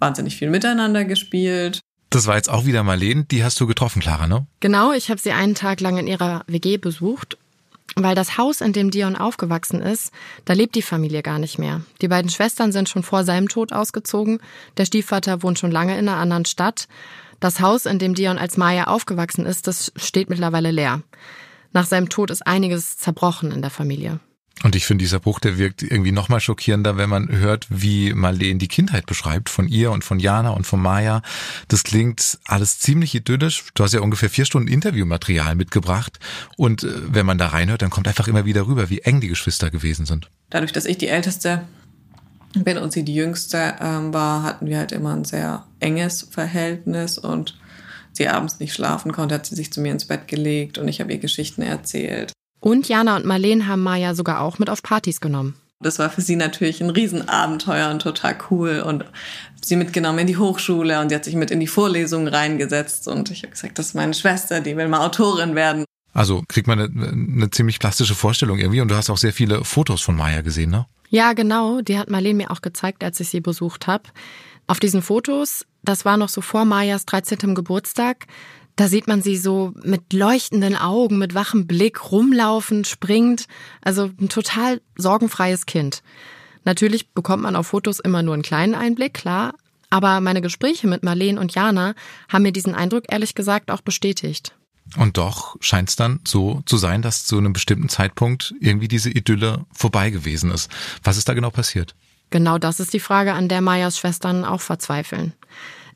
wahnsinnig 0.00 0.34
viel 0.34 0.50
miteinander 0.50 1.04
gespielt. 1.04 1.78
Das 2.10 2.26
war 2.26 2.34
jetzt 2.34 2.50
auch 2.50 2.66
wieder 2.66 2.82
Marleen, 2.82 3.26
die 3.30 3.44
hast 3.44 3.60
du 3.60 3.68
getroffen, 3.68 4.02
Clara, 4.02 4.26
ne? 4.26 4.46
Genau, 4.58 4.92
ich 4.92 5.10
habe 5.10 5.20
sie 5.20 5.30
einen 5.30 5.54
Tag 5.54 5.80
lang 5.80 5.96
in 5.96 6.08
ihrer 6.08 6.42
WG 6.48 6.76
besucht 6.76 7.38
weil 7.96 8.14
das 8.14 8.38
Haus, 8.38 8.60
in 8.60 8.72
dem 8.72 8.90
Dion 8.90 9.16
aufgewachsen 9.16 9.80
ist, 9.80 10.12
da 10.44 10.52
lebt 10.52 10.74
die 10.74 10.82
Familie 10.82 11.22
gar 11.22 11.38
nicht 11.38 11.58
mehr. 11.58 11.82
Die 12.00 12.08
beiden 12.08 12.30
Schwestern 12.30 12.72
sind 12.72 12.88
schon 12.88 13.02
vor 13.02 13.24
seinem 13.24 13.48
Tod 13.48 13.72
ausgezogen. 13.72 14.40
Der 14.76 14.84
Stiefvater 14.84 15.42
wohnt 15.42 15.58
schon 15.58 15.70
lange 15.70 15.98
in 15.98 16.08
einer 16.08 16.18
anderen 16.18 16.44
Stadt. 16.44 16.88
Das 17.40 17.60
Haus, 17.60 17.86
in 17.86 17.98
dem 17.98 18.14
Dion 18.14 18.38
als 18.38 18.56
Maya 18.56 18.84
aufgewachsen 18.84 19.46
ist, 19.46 19.66
das 19.66 19.92
steht 19.96 20.30
mittlerweile 20.30 20.70
leer. 20.70 21.02
Nach 21.72 21.86
seinem 21.86 22.08
Tod 22.08 22.30
ist 22.30 22.46
einiges 22.46 22.98
zerbrochen 22.98 23.50
in 23.50 23.62
der 23.62 23.70
Familie. 23.70 24.20
Und 24.62 24.76
ich 24.76 24.86
finde, 24.86 25.02
dieser 25.02 25.18
Bruch, 25.18 25.40
der 25.40 25.58
wirkt 25.58 25.82
irgendwie 25.82 26.12
nochmal 26.12 26.40
schockierender, 26.40 26.96
wenn 26.96 27.08
man 27.08 27.30
hört, 27.30 27.66
wie 27.68 28.12
Marleen 28.14 28.58
die 28.58 28.68
Kindheit 28.68 29.06
beschreibt, 29.06 29.48
von 29.48 29.66
ihr 29.66 29.90
und 29.90 30.04
von 30.04 30.20
Jana 30.20 30.50
und 30.50 30.66
von 30.66 30.80
Maya. 30.80 31.22
Das 31.68 31.82
klingt 31.82 32.38
alles 32.46 32.78
ziemlich 32.78 33.14
idyllisch. 33.14 33.64
Du 33.74 33.82
hast 33.82 33.92
ja 33.92 34.00
ungefähr 34.00 34.30
vier 34.30 34.44
Stunden 34.44 34.68
Interviewmaterial 34.68 35.56
mitgebracht. 35.56 36.20
Und 36.56 36.84
äh, 36.84 36.92
wenn 37.08 37.26
man 37.26 37.38
da 37.38 37.48
reinhört, 37.48 37.82
dann 37.82 37.90
kommt 37.90 38.06
einfach 38.06 38.28
immer 38.28 38.44
wieder 38.44 38.66
rüber, 38.66 38.88
wie 38.88 39.00
eng 39.00 39.20
die 39.20 39.28
Geschwister 39.28 39.70
gewesen 39.70 40.06
sind. 40.06 40.30
Dadurch, 40.50 40.72
dass 40.72 40.84
ich 40.84 40.98
die 40.98 41.08
Älteste 41.08 41.62
bin 42.54 42.78
und 42.78 42.92
sie 42.92 43.04
die 43.04 43.14
Jüngste 43.14 43.74
ähm, 43.80 44.12
war, 44.12 44.42
hatten 44.42 44.66
wir 44.66 44.78
halt 44.78 44.92
immer 44.92 45.16
ein 45.16 45.24
sehr 45.24 45.64
enges 45.80 46.28
Verhältnis 46.30 47.18
und 47.18 47.58
sie 48.12 48.28
abends 48.28 48.60
nicht 48.60 48.74
schlafen 48.74 49.12
konnte, 49.12 49.34
hat 49.34 49.46
sie 49.46 49.54
sich 49.54 49.72
zu 49.72 49.80
mir 49.80 49.92
ins 49.92 50.04
Bett 50.04 50.28
gelegt 50.28 50.78
und 50.78 50.86
ich 50.88 51.00
habe 51.00 51.12
ihr 51.12 51.18
Geschichten 51.18 51.62
erzählt. 51.62 52.32
Und 52.62 52.88
Jana 52.88 53.16
und 53.16 53.26
Marleen 53.26 53.66
haben 53.66 53.82
Maya 53.82 54.14
sogar 54.14 54.40
auch 54.40 54.60
mit 54.60 54.70
auf 54.70 54.82
Partys 54.84 55.20
genommen. 55.20 55.56
Das 55.80 55.98
war 55.98 56.10
für 56.10 56.20
sie 56.20 56.36
natürlich 56.36 56.80
ein 56.80 56.90
Riesenabenteuer 56.90 57.90
und 57.90 58.00
total 58.00 58.38
cool 58.50 58.84
und 58.86 59.04
sie 59.60 59.74
mitgenommen 59.74 60.20
in 60.20 60.26
die 60.28 60.36
Hochschule 60.36 61.00
und 61.00 61.08
sie 61.08 61.16
hat 61.16 61.24
sich 61.24 61.34
mit 61.34 61.50
in 61.50 61.58
die 61.58 61.66
Vorlesungen 61.66 62.28
reingesetzt 62.28 63.08
und 63.08 63.32
ich 63.32 63.42
habe 63.42 63.50
gesagt, 63.50 63.80
das 63.80 63.88
ist 63.88 63.94
meine 63.94 64.14
Schwester, 64.14 64.60
die 64.60 64.76
will 64.76 64.86
mal 64.86 65.04
Autorin 65.04 65.56
werden. 65.56 65.84
Also 66.14 66.44
kriegt 66.46 66.68
man 66.68 66.78
eine, 66.78 67.08
eine 67.08 67.50
ziemlich 67.50 67.80
plastische 67.80 68.14
Vorstellung 68.14 68.58
irgendwie 68.58 68.80
und 68.80 68.88
du 68.88 68.94
hast 68.94 69.10
auch 69.10 69.16
sehr 69.16 69.32
viele 69.32 69.64
Fotos 69.64 70.00
von 70.00 70.14
Maya 70.14 70.42
gesehen, 70.42 70.70
ne? 70.70 70.86
Ja, 71.08 71.32
genau. 71.32 71.82
Die 71.82 71.98
hat 71.98 72.10
Marlene 72.10 72.44
mir 72.44 72.50
auch 72.52 72.62
gezeigt, 72.62 73.02
als 73.02 73.18
ich 73.18 73.28
sie 73.28 73.40
besucht 73.40 73.88
habe. 73.88 74.04
Auf 74.68 74.78
diesen 74.78 75.02
Fotos, 75.02 75.66
das 75.82 76.04
war 76.04 76.16
noch 76.16 76.28
so 76.28 76.40
vor 76.40 76.64
Mayas 76.64 77.06
13. 77.06 77.54
Geburtstag, 77.54 78.26
da 78.76 78.88
sieht 78.88 79.06
man 79.06 79.22
sie 79.22 79.36
so 79.36 79.72
mit 79.82 80.12
leuchtenden 80.12 80.76
Augen, 80.76 81.18
mit 81.18 81.34
wachem 81.34 81.66
Blick 81.66 82.10
rumlaufend, 82.10 82.86
springt. 82.86 83.46
Also 83.82 84.10
ein 84.20 84.28
total 84.28 84.80
sorgenfreies 84.96 85.66
Kind. 85.66 86.02
Natürlich 86.64 87.10
bekommt 87.10 87.42
man 87.42 87.56
auf 87.56 87.68
Fotos 87.68 88.00
immer 88.00 88.22
nur 88.22 88.34
einen 88.34 88.42
kleinen 88.42 88.74
Einblick, 88.74 89.14
klar. 89.14 89.54
Aber 89.90 90.20
meine 90.20 90.40
Gespräche 90.40 90.86
mit 90.86 91.02
Marlene 91.02 91.38
und 91.38 91.54
Jana 91.54 91.94
haben 92.28 92.42
mir 92.42 92.52
diesen 92.52 92.74
Eindruck 92.74 93.04
ehrlich 93.08 93.34
gesagt 93.34 93.70
auch 93.70 93.82
bestätigt. 93.82 94.54
Und 94.96 95.16
doch 95.16 95.56
scheint 95.60 95.90
es 95.90 95.96
dann 95.96 96.20
so 96.26 96.62
zu 96.66 96.76
sein, 96.76 97.02
dass 97.02 97.24
zu 97.24 97.38
einem 97.38 97.52
bestimmten 97.52 97.88
Zeitpunkt 97.88 98.54
irgendwie 98.60 98.88
diese 98.88 99.10
Idylle 99.10 99.66
vorbei 99.72 100.10
gewesen 100.10 100.50
ist. 100.50 100.70
Was 101.02 101.16
ist 101.16 101.28
da 101.28 101.34
genau 101.34 101.50
passiert? 101.50 101.94
Genau 102.30 102.58
das 102.58 102.80
ist 102.80 102.94
die 102.94 103.00
Frage, 103.00 103.34
an 103.34 103.48
der 103.48 103.60
Mayas 103.60 103.98
Schwestern 103.98 104.44
auch 104.44 104.60
verzweifeln. 104.60 105.34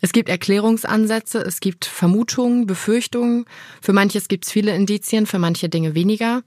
Es 0.00 0.12
gibt 0.12 0.28
Erklärungsansätze, 0.28 1.38
es 1.40 1.60
gibt 1.60 1.84
Vermutungen, 1.84 2.66
Befürchtungen. 2.66 3.46
Für 3.80 3.92
manches 3.92 4.28
gibt 4.28 4.46
es 4.46 4.52
viele 4.52 4.74
Indizien, 4.74 5.26
für 5.26 5.38
manche 5.38 5.68
Dinge 5.68 5.94
weniger. 5.94 6.42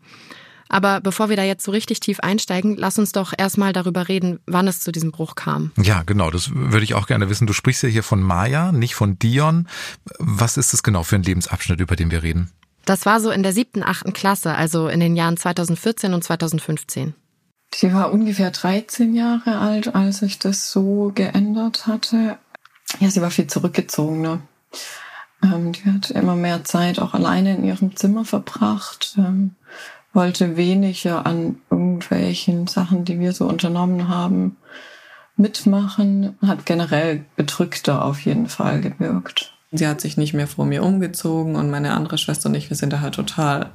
Aber 0.71 1.01
bevor 1.01 1.29
wir 1.29 1.35
da 1.35 1.43
jetzt 1.43 1.65
so 1.65 1.71
richtig 1.71 1.99
tief 1.99 2.19
einsteigen, 2.19 2.77
lass 2.77 2.99
uns 2.99 3.11
doch 3.11 3.33
erstmal 3.35 3.73
darüber 3.73 4.07
reden, 4.07 4.39
wann 4.45 4.67
es 4.67 4.81
zu 4.81 4.91
diesem 4.91 5.11
Bruch 5.11 5.33
kam. 5.33 5.71
Ja, 5.81 6.03
genau, 6.03 6.29
das 6.29 6.51
würde 6.53 6.83
ich 6.83 6.93
auch 6.93 7.07
gerne 7.07 7.27
wissen. 7.27 7.47
Du 7.47 7.53
sprichst 7.53 7.81
ja 7.81 7.89
hier 7.89 8.03
von 8.03 8.21
Maya, 8.21 8.71
nicht 8.71 8.93
von 8.93 9.17
Dion. 9.17 9.67
Was 10.19 10.57
ist 10.57 10.71
das 10.71 10.83
genau 10.83 11.01
für 11.01 11.15
ein 11.15 11.23
Lebensabschnitt, 11.23 11.79
über 11.79 11.95
den 11.95 12.11
wir 12.11 12.21
reden? 12.21 12.51
Das 12.85 13.07
war 13.07 13.19
so 13.19 13.31
in 13.31 13.41
der 13.41 13.53
siebten, 13.53 13.83
achten 13.83 14.13
Klasse, 14.13 14.53
also 14.53 14.87
in 14.87 14.99
den 14.99 15.15
Jahren 15.15 15.37
2014 15.37 16.13
und 16.13 16.23
2015. 16.23 17.15
Sie 17.73 17.93
war 17.93 18.11
ungefähr 18.11 18.51
13 18.51 19.13
Jahre 19.15 19.57
alt, 19.57 19.93
als 19.95 20.19
sich 20.19 20.39
das 20.39 20.71
so 20.71 21.11
geändert 21.13 21.87
hatte. 21.87 22.37
Ja, 22.99 23.09
sie 23.09 23.21
war 23.21 23.31
viel 23.31 23.47
zurückgezogener. 23.47 24.41
Ähm, 25.43 25.71
die 25.71 25.85
hat 25.85 26.09
immer 26.11 26.35
mehr 26.35 26.63
Zeit 26.63 26.99
auch 26.99 27.13
alleine 27.13 27.55
in 27.55 27.63
ihrem 27.63 27.95
Zimmer 27.95 28.25
verbracht, 28.25 29.15
ähm, 29.17 29.55
wollte 30.11 30.57
weniger 30.57 31.25
an 31.25 31.61
irgendwelchen 31.69 32.67
Sachen, 32.67 33.05
die 33.05 33.19
wir 33.19 33.31
so 33.31 33.47
unternommen 33.47 34.09
haben, 34.09 34.57
mitmachen, 35.37 36.37
hat 36.45 36.65
generell 36.65 37.25
bedrückter 37.35 38.03
auf 38.03 38.19
jeden 38.21 38.47
Fall 38.47 38.81
gewirkt. 38.81 39.53
Sie 39.71 39.87
hat 39.87 40.01
sich 40.01 40.17
nicht 40.17 40.33
mehr 40.33 40.47
vor 40.47 40.65
mir 40.65 40.83
umgezogen 40.83 41.55
und 41.55 41.69
meine 41.69 41.93
andere 41.93 42.17
Schwester 42.17 42.49
und 42.49 42.55
ich, 42.55 42.69
wir 42.69 42.75
sind 42.75 42.91
da 42.91 43.01
halt 43.01 43.15
total, 43.15 43.69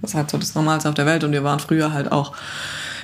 das 0.00 0.12
ist 0.12 0.16
halt 0.16 0.30
so 0.30 0.38
das 0.38 0.54
Normalste 0.54 0.88
auf 0.88 0.94
der 0.94 1.06
Welt 1.06 1.24
und 1.24 1.32
wir 1.32 1.44
waren 1.44 1.58
früher 1.58 1.92
halt 1.92 2.10
auch 2.12 2.34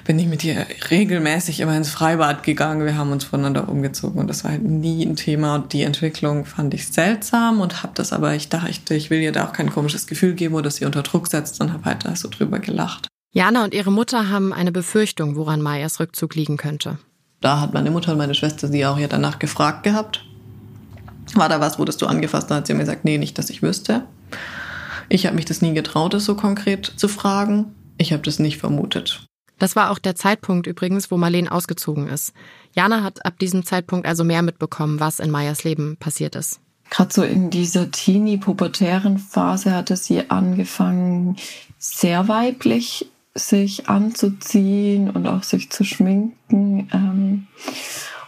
bin 0.06 0.18
ich 0.18 0.26
mit 0.26 0.44
ihr 0.44 0.66
regelmäßig 0.90 1.60
immer 1.60 1.76
ins 1.76 1.90
Freibad 1.90 2.42
gegangen. 2.44 2.86
Wir 2.86 2.96
haben 2.96 3.10
uns 3.10 3.24
voneinander 3.24 3.68
umgezogen 3.68 4.20
und 4.20 4.28
das 4.28 4.44
war 4.44 4.52
halt 4.52 4.62
nie 4.62 5.04
ein 5.04 5.16
Thema. 5.16 5.56
Und 5.56 5.72
die 5.72 5.82
Entwicklung 5.82 6.44
fand 6.44 6.72
ich 6.74 6.88
seltsam 6.88 7.60
und 7.60 7.82
habe 7.82 7.92
das 7.94 8.12
aber, 8.12 8.34
ich 8.34 8.48
dachte, 8.48 8.94
ich 8.94 9.10
will 9.10 9.20
ihr 9.20 9.32
da 9.32 9.46
auch 9.46 9.52
kein 9.52 9.70
komisches 9.70 10.06
Gefühl 10.06 10.34
geben 10.34 10.54
oder 10.54 10.70
sie 10.70 10.84
unter 10.84 11.02
Druck 11.02 11.26
setzt 11.26 11.60
und 11.60 11.72
habe 11.72 11.84
halt 11.84 12.04
da 12.04 12.14
so 12.14 12.28
drüber 12.28 12.60
gelacht. 12.60 13.08
Jana 13.32 13.64
und 13.64 13.74
ihre 13.74 13.92
Mutter 13.92 14.30
haben 14.30 14.52
eine 14.52 14.72
Befürchtung, 14.72 15.36
woran 15.36 15.60
Mayas 15.60 16.00
Rückzug 16.00 16.34
liegen 16.36 16.56
könnte. 16.56 16.98
Da 17.40 17.60
hat 17.60 17.74
meine 17.74 17.90
Mutter 17.90 18.12
und 18.12 18.18
meine 18.18 18.34
Schwester 18.34 18.68
sie 18.68 18.86
auch 18.86 18.98
ja 18.98 19.08
danach 19.08 19.38
gefragt 19.38 19.82
gehabt. 19.82 20.24
War 21.34 21.48
da 21.48 21.60
was, 21.60 21.78
wurdest 21.78 22.00
du 22.00 22.06
angefasst? 22.06 22.50
Da 22.50 22.56
hat 22.56 22.66
sie 22.66 22.74
mir 22.74 22.80
gesagt, 22.80 23.04
nee, 23.04 23.18
nicht, 23.18 23.36
dass 23.38 23.50
ich 23.50 23.60
wüsste. 23.60 24.04
Ich 25.08 25.26
habe 25.26 25.36
mich 25.36 25.44
das 25.44 25.62
nie 25.62 25.74
getraut, 25.74 26.14
das 26.14 26.24
so 26.24 26.34
konkret 26.34 26.86
zu 26.96 27.08
fragen. 27.08 27.74
Ich 27.98 28.12
habe 28.12 28.22
das 28.22 28.38
nicht 28.38 28.58
vermutet. 28.58 29.26
Das 29.58 29.76
war 29.76 29.90
auch 29.90 29.98
der 29.98 30.14
Zeitpunkt 30.14 30.66
übrigens, 30.66 31.10
wo 31.10 31.16
Marlene 31.16 31.50
ausgezogen 31.50 32.08
ist. 32.08 32.32
Jana 32.74 33.02
hat 33.02 33.24
ab 33.24 33.38
diesem 33.38 33.64
Zeitpunkt 33.64 34.06
also 34.06 34.22
mehr 34.22 34.42
mitbekommen, 34.42 35.00
was 35.00 35.18
in 35.18 35.30
Mayas 35.30 35.64
Leben 35.64 35.96
passiert 35.96 36.34
ist. 36.36 36.60
Gerade 36.90 37.12
so 37.12 37.22
in 37.22 37.50
dieser 37.50 37.90
teenie-pubertären 37.90 39.18
Phase 39.18 39.72
hatte 39.72 39.96
sie 39.96 40.30
angefangen, 40.30 41.36
sehr 41.78 42.28
weiblich 42.28 43.10
sich 43.34 43.88
anzuziehen 43.88 45.10
und 45.10 45.26
auch 45.26 45.42
sich 45.42 45.70
zu 45.70 45.84
schminken. 45.84 46.88
Ähm, 46.92 47.46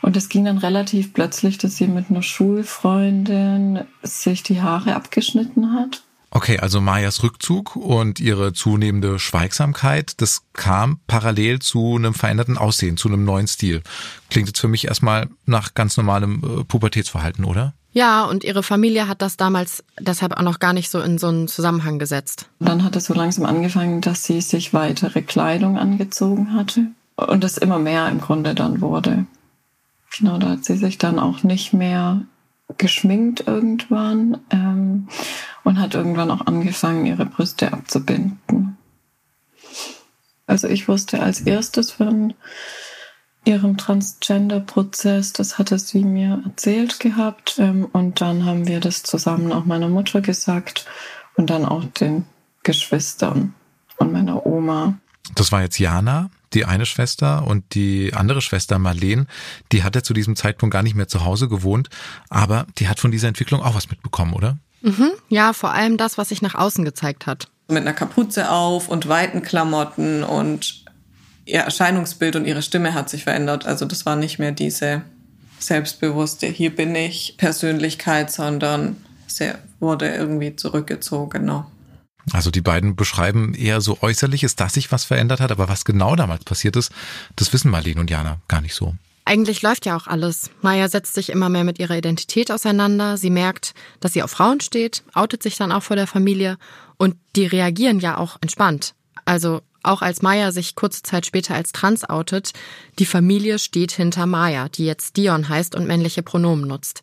und 0.02 0.16
es 0.16 0.28
ging 0.28 0.44
dann 0.44 0.58
relativ 0.58 1.12
plötzlich, 1.12 1.58
dass 1.58 1.76
sie 1.76 1.86
mit 1.86 2.10
einer 2.10 2.22
Schulfreundin 2.22 3.84
sich 4.02 4.42
die 4.42 4.60
Haare 4.60 4.94
abgeschnitten 4.94 5.72
hat 5.74 6.02
Okay, 6.30 6.58
also 6.58 6.80
Mayas 6.80 7.22
Rückzug 7.22 7.74
und 7.74 8.20
ihre 8.20 8.52
zunehmende 8.52 9.18
Schweigsamkeit, 9.18 10.20
das 10.20 10.42
kam 10.52 11.00
parallel 11.06 11.60
zu 11.60 11.96
einem 11.96 12.12
veränderten 12.12 12.58
Aussehen, 12.58 12.96
zu 12.96 13.08
einem 13.08 13.24
neuen 13.24 13.46
Stil. 13.46 13.82
Klingt 14.28 14.48
jetzt 14.48 14.60
für 14.60 14.68
mich 14.68 14.86
erstmal 14.86 15.28
nach 15.46 15.74
ganz 15.74 15.96
normalem 15.96 16.42
äh, 16.42 16.64
Pubertätsverhalten, 16.64 17.44
oder? 17.44 17.72
Ja, 17.92 18.24
und 18.26 18.44
ihre 18.44 18.62
Familie 18.62 19.08
hat 19.08 19.22
das 19.22 19.38
damals 19.38 19.82
deshalb 19.98 20.34
auch 20.34 20.42
noch 20.42 20.58
gar 20.58 20.74
nicht 20.74 20.90
so 20.90 21.00
in 21.00 21.18
so 21.18 21.28
einen 21.28 21.48
Zusammenhang 21.48 21.98
gesetzt. 21.98 22.46
Dann 22.60 22.84
hat 22.84 22.94
es 22.94 23.06
so 23.06 23.14
langsam 23.14 23.46
angefangen, 23.46 24.02
dass 24.02 24.24
sie 24.24 24.42
sich 24.42 24.74
weitere 24.74 25.22
Kleidung 25.22 25.78
angezogen 25.78 26.54
hatte 26.54 26.88
und 27.16 27.42
das 27.42 27.56
immer 27.56 27.78
mehr 27.78 28.08
im 28.08 28.20
Grunde 28.20 28.54
dann 28.54 28.82
wurde. 28.82 29.24
Genau, 30.16 30.38
da 30.38 30.50
hat 30.50 30.64
sie 30.64 30.76
sich 30.76 30.98
dann 30.98 31.18
auch 31.18 31.42
nicht 31.42 31.72
mehr 31.72 32.22
geschminkt 32.76 33.46
irgendwann 33.46 34.38
ähm, 34.50 35.08
und 35.64 35.80
hat 35.80 35.94
irgendwann 35.94 36.30
auch 36.30 36.46
angefangen, 36.46 37.06
ihre 37.06 37.24
Brüste 37.24 37.72
abzubinden. 37.72 38.76
Also 40.46 40.68
ich 40.68 40.88
wusste 40.88 41.20
als 41.20 41.40
erstes 41.40 41.92
von 41.92 42.34
ihrem 43.44 43.76
Transgender-Prozess, 43.76 45.32
das 45.32 45.58
hatte 45.58 45.78
sie 45.78 46.04
mir 46.04 46.42
erzählt 46.44 47.00
gehabt 47.00 47.56
ähm, 47.58 47.86
und 47.92 48.20
dann 48.20 48.44
haben 48.44 48.66
wir 48.66 48.80
das 48.80 49.02
zusammen 49.02 49.52
auch 49.52 49.64
meiner 49.64 49.88
Mutter 49.88 50.20
gesagt 50.20 50.86
und 51.36 51.48
dann 51.50 51.64
auch 51.64 51.84
den 51.84 52.26
Geschwistern 52.62 53.54
und 53.96 54.12
meiner 54.12 54.44
Oma. 54.44 54.98
Das 55.34 55.52
war 55.52 55.62
jetzt 55.62 55.78
Jana 55.78 56.30
die 56.54 56.64
eine 56.64 56.86
Schwester 56.86 57.46
und 57.46 57.74
die 57.74 58.14
andere 58.14 58.40
Schwester 58.40 58.78
Marlene, 58.78 59.26
die 59.72 59.82
hat 59.82 59.94
ja 59.94 60.02
zu 60.02 60.14
diesem 60.14 60.36
Zeitpunkt 60.36 60.72
gar 60.72 60.82
nicht 60.82 60.94
mehr 60.94 61.08
zu 61.08 61.24
Hause 61.24 61.48
gewohnt, 61.48 61.88
aber 62.28 62.66
die 62.78 62.88
hat 62.88 63.00
von 63.00 63.10
dieser 63.10 63.28
Entwicklung 63.28 63.62
auch 63.62 63.74
was 63.74 63.90
mitbekommen, 63.90 64.34
oder? 64.34 64.58
Mhm, 64.82 65.10
ja, 65.28 65.52
vor 65.52 65.72
allem 65.72 65.96
das, 65.96 66.18
was 66.18 66.28
sich 66.28 66.42
nach 66.42 66.54
außen 66.54 66.84
gezeigt 66.84 67.26
hat. 67.26 67.48
Mit 67.68 67.82
einer 67.82 67.92
Kapuze 67.92 68.50
auf 68.50 68.88
und 68.88 69.08
weiten 69.08 69.42
Klamotten 69.42 70.24
und 70.24 70.84
ihr 71.44 71.60
Erscheinungsbild 71.60 72.36
und 72.36 72.46
ihre 72.46 72.62
Stimme 72.62 72.94
hat 72.94 73.10
sich 73.10 73.24
verändert. 73.24 73.66
Also 73.66 73.84
das 73.84 74.06
war 74.06 74.16
nicht 74.16 74.38
mehr 74.38 74.52
diese 74.52 75.02
selbstbewusste, 75.58 76.46
hier 76.46 76.74
bin 76.74 76.94
ich 76.94 77.34
Persönlichkeit, 77.36 78.30
sondern 78.30 78.96
sie 79.26 79.52
wurde 79.80 80.08
irgendwie 80.08 80.54
zurückgezogen. 80.54 81.44
Also 82.32 82.50
die 82.50 82.60
beiden 82.60 82.96
beschreiben 82.96 83.54
eher 83.54 83.80
so 83.80 83.98
äußerliches, 84.00 84.56
dass 84.56 84.74
sich 84.74 84.92
was 84.92 85.04
verändert 85.04 85.40
hat, 85.40 85.52
aber 85.52 85.68
was 85.68 85.84
genau 85.84 86.16
damals 86.16 86.44
passiert 86.44 86.76
ist, 86.76 86.92
das 87.36 87.52
wissen 87.52 87.70
Marlene 87.70 88.00
und 88.00 88.10
Jana 88.10 88.40
gar 88.48 88.60
nicht 88.60 88.74
so. 88.74 88.94
Eigentlich 89.24 89.60
läuft 89.60 89.84
ja 89.84 89.94
auch 89.94 90.06
alles. 90.06 90.50
Maya 90.62 90.88
setzt 90.88 91.12
sich 91.12 91.28
immer 91.28 91.50
mehr 91.50 91.64
mit 91.64 91.78
ihrer 91.78 91.98
Identität 91.98 92.50
auseinander. 92.50 93.18
Sie 93.18 93.28
merkt, 93.28 93.74
dass 94.00 94.14
sie 94.14 94.22
auf 94.22 94.30
Frauen 94.30 94.60
steht, 94.60 95.02
outet 95.12 95.42
sich 95.42 95.56
dann 95.56 95.70
auch 95.70 95.82
vor 95.82 95.96
der 95.96 96.06
Familie 96.06 96.56
und 96.96 97.14
die 97.36 97.46
reagieren 97.46 98.00
ja 98.00 98.16
auch 98.16 98.38
entspannt. 98.40 98.94
Also 99.26 99.60
auch 99.82 100.00
als 100.00 100.22
Maya 100.22 100.50
sich 100.50 100.74
kurze 100.74 101.02
Zeit 101.02 101.26
später 101.26 101.54
als 101.54 101.72
trans 101.72 102.08
outet, 102.08 102.52
die 102.98 103.06
Familie 103.06 103.58
steht 103.58 103.92
hinter 103.92 104.26
Maya, 104.26 104.68
die 104.68 104.86
jetzt 104.86 105.16
Dion 105.16 105.48
heißt 105.48 105.74
und 105.74 105.86
männliche 105.86 106.22
Pronomen 106.22 106.66
nutzt. 106.66 107.02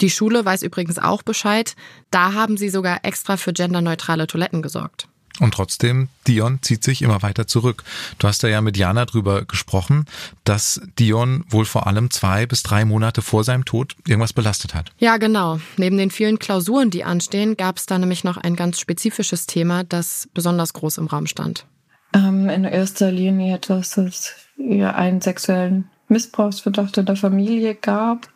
Die 0.00 0.10
Schule 0.10 0.44
weiß 0.44 0.62
übrigens 0.62 0.98
auch 0.98 1.22
Bescheid. 1.22 1.76
Da 2.10 2.32
haben 2.32 2.56
sie 2.56 2.70
sogar 2.70 3.04
extra 3.04 3.36
für 3.36 3.52
genderneutrale 3.52 4.26
Toiletten 4.26 4.62
gesorgt. 4.62 5.08
Und 5.38 5.54
trotzdem, 5.54 6.08
Dion 6.26 6.58
zieht 6.62 6.84
sich 6.84 7.00
immer 7.00 7.22
weiter 7.22 7.46
zurück. 7.46 7.82
Du 8.18 8.28
hast 8.28 8.42
da 8.44 8.48
ja 8.48 8.60
mit 8.60 8.76
Jana 8.76 9.06
drüber 9.06 9.44
gesprochen, 9.44 10.04
dass 10.44 10.82
Dion 10.98 11.44
wohl 11.48 11.64
vor 11.64 11.86
allem 11.86 12.10
zwei 12.10 12.44
bis 12.46 12.62
drei 12.62 12.84
Monate 12.84 13.22
vor 13.22 13.42
seinem 13.42 13.64
Tod 13.64 13.96
irgendwas 14.06 14.34
belastet 14.34 14.74
hat. 14.74 14.90
Ja, 14.98 15.16
genau. 15.16 15.58
Neben 15.78 15.96
den 15.96 16.10
vielen 16.10 16.38
Klausuren, 16.38 16.90
die 16.90 17.04
anstehen, 17.04 17.56
gab 17.56 17.78
es 17.78 17.86
da 17.86 17.98
nämlich 17.98 18.22
noch 18.22 18.36
ein 18.36 18.54
ganz 18.54 18.80
spezifisches 18.80 19.46
Thema, 19.46 19.82
das 19.84 20.28
besonders 20.34 20.74
groß 20.74 20.98
im 20.98 21.06
Raum 21.06 21.26
stand. 21.26 21.64
Ähm, 22.12 22.50
in 22.50 22.64
erster 22.64 23.10
Linie, 23.10 23.58
dass 23.60 23.96
es 23.96 24.34
ja 24.58 24.94
einen 24.94 25.22
sexuellen 25.22 25.88
Missbrauchsverdacht 26.08 26.98
in 26.98 27.06
der 27.06 27.16
Familie 27.16 27.74
gab 27.74 28.28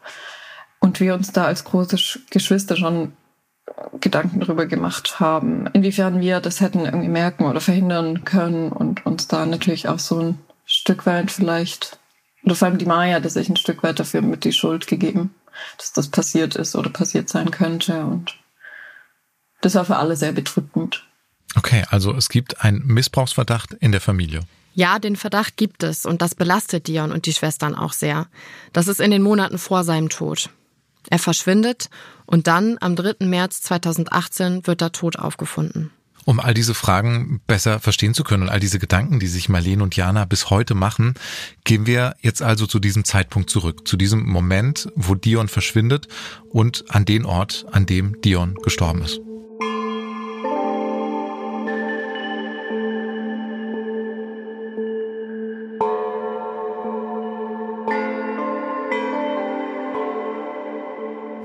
und 0.85 1.01
wir 1.01 1.15
uns 1.15 1.33
da 1.33 1.47
als 1.47 1.65
große 1.65 1.97
Geschwister 2.29 2.77
schon 2.77 3.15
Gedanken 4.01 4.41
darüber 4.41 4.67
gemacht 4.67 5.19
haben, 5.19 5.67
inwiefern 5.69 6.21
wir 6.21 6.41
das 6.41 6.61
hätten 6.61 6.81
irgendwie 6.81 7.09
merken 7.09 7.45
oder 7.47 7.63
verhindern 7.63 8.25
können 8.25 8.71
und 8.71 9.07
uns 9.07 9.27
da 9.27 9.47
natürlich 9.47 9.89
auch 9.89 9.99
so 9.99 10.21
ein 10.21 10.39
Stück 10.67 11.07
weit 11.07 11.31
vielleicht, 11.31 11.99
oder 12.45 12.55
vor 12.55 12.69
allem 12.69 12.77
die 12.77 12.85
Maya 12.85 13.17
hat 13.17 13.31
sich 13.31 13.49
ein 13.49 13.57
Stück 13.57 13.83
weit 13.83 13.99
dafür 13.99 14.21
mit 14.21 14.45
die 14.45 14.53
Schuld 14.53 14.87
gegeben, 14.87 15.35
dass 15.79 15.95
das 15.95 16.09
passiert 16.09 16.55
ist 16.55 16.77
oder 16.77 16.91
passiert 16.91 17.31
sein 17.31 17.51
könnte 17.51 18.05
und 18.05 18.37
das 19.63 19.77
war 19.77 19.87
für 19.87 19.97
alle 19.97 20.17
sehr 20.17 20.33
bedrückend. 20.33 21.07
Okay, 21.57 21.85
also 21.89 22.13
es 22.13 22.29
gibt 22.29 22.63
einen 22.63 22.85
Missbrauchsverdacht 22.87 23.73
in 23.73 23.93
der 23.93 24.03
Familie. 24.03 24.41
Ja, 24.75 24.99
den 24.99 25.17
Verdacht 25.17 25.57
gibt 25.57 25.83
es 25.83 26.05
und 26.05 26.21
das 26.21 26.35
belastet 26.35 26.89
Dion 26.89 27.11
und 27.11 27.25
die 27.25 27.33
Schwestern 27.33 27.75
auch 27.75 27.95
sehr. 27.95 28.27
Das 28.75 28.89
ist 28.89 29.01
in 29.01 29.11
den 29.11 29.23
Monaten 29.23 29.57
vor 29.57 29.85
seinem 29.85 30.11
Tod. 30.11 30.51
Er 31.11 31.19
verschwindet 31.19 31.91
und 32.27 32.47
dann 32.47 32.77
am 32.81 32.97
3. 32.97 33.27
März 33.27 33.63
2018 33.63 34.67
wird 34.67 34.83
er 34.83 34.93
tot 34.93 35.19
aufgefunden. 35.19 35.91
Um 36.27 36.41
all 36.41 36.55
diese 36.55 36.75
Fragen 36.75 37.43
besser 37.47 37.81
verstehen 37.81 38.15
zu 38.15 38.25
können 38.25 38.45
und 38.45 38.49
all 38.49 38.61
diese 38.61 38.79
Gedanken, 38.79 39.21
die 39.21 39.27
sich 39.27 39.51
Marlene 39.51 39.83
und 39.83 39.95
Jana 39.95 40.25
bis 40.25 40.49
heute 40.49 40.75
machen, 40.75 41.15
gehen 41.65 41.87
wir 41.87 42.15
jetzt 42.23 42.41
also 42.41 42.67
zu 42.67 42.79
diesem 42.79 43.05
Zeitpunkt 43.05 43.51
zurück, 43.51 43.87
zu 43.87 43.99
diesem 43.99 44.25
Moment, 44.25 44.89
wo 44.95 45.15
Dion 45.15 45.49
verschwindet 45.49 46.09
und 46.51 46.85
an 46.89 47.05
den 47.05 47.27
Ort, 47.27 47.67
an 47.73 47.85
dem 47.85 48.23
Dion 48.23 48.55
gestorben 48.63 49.03
ist. 49.03 49.21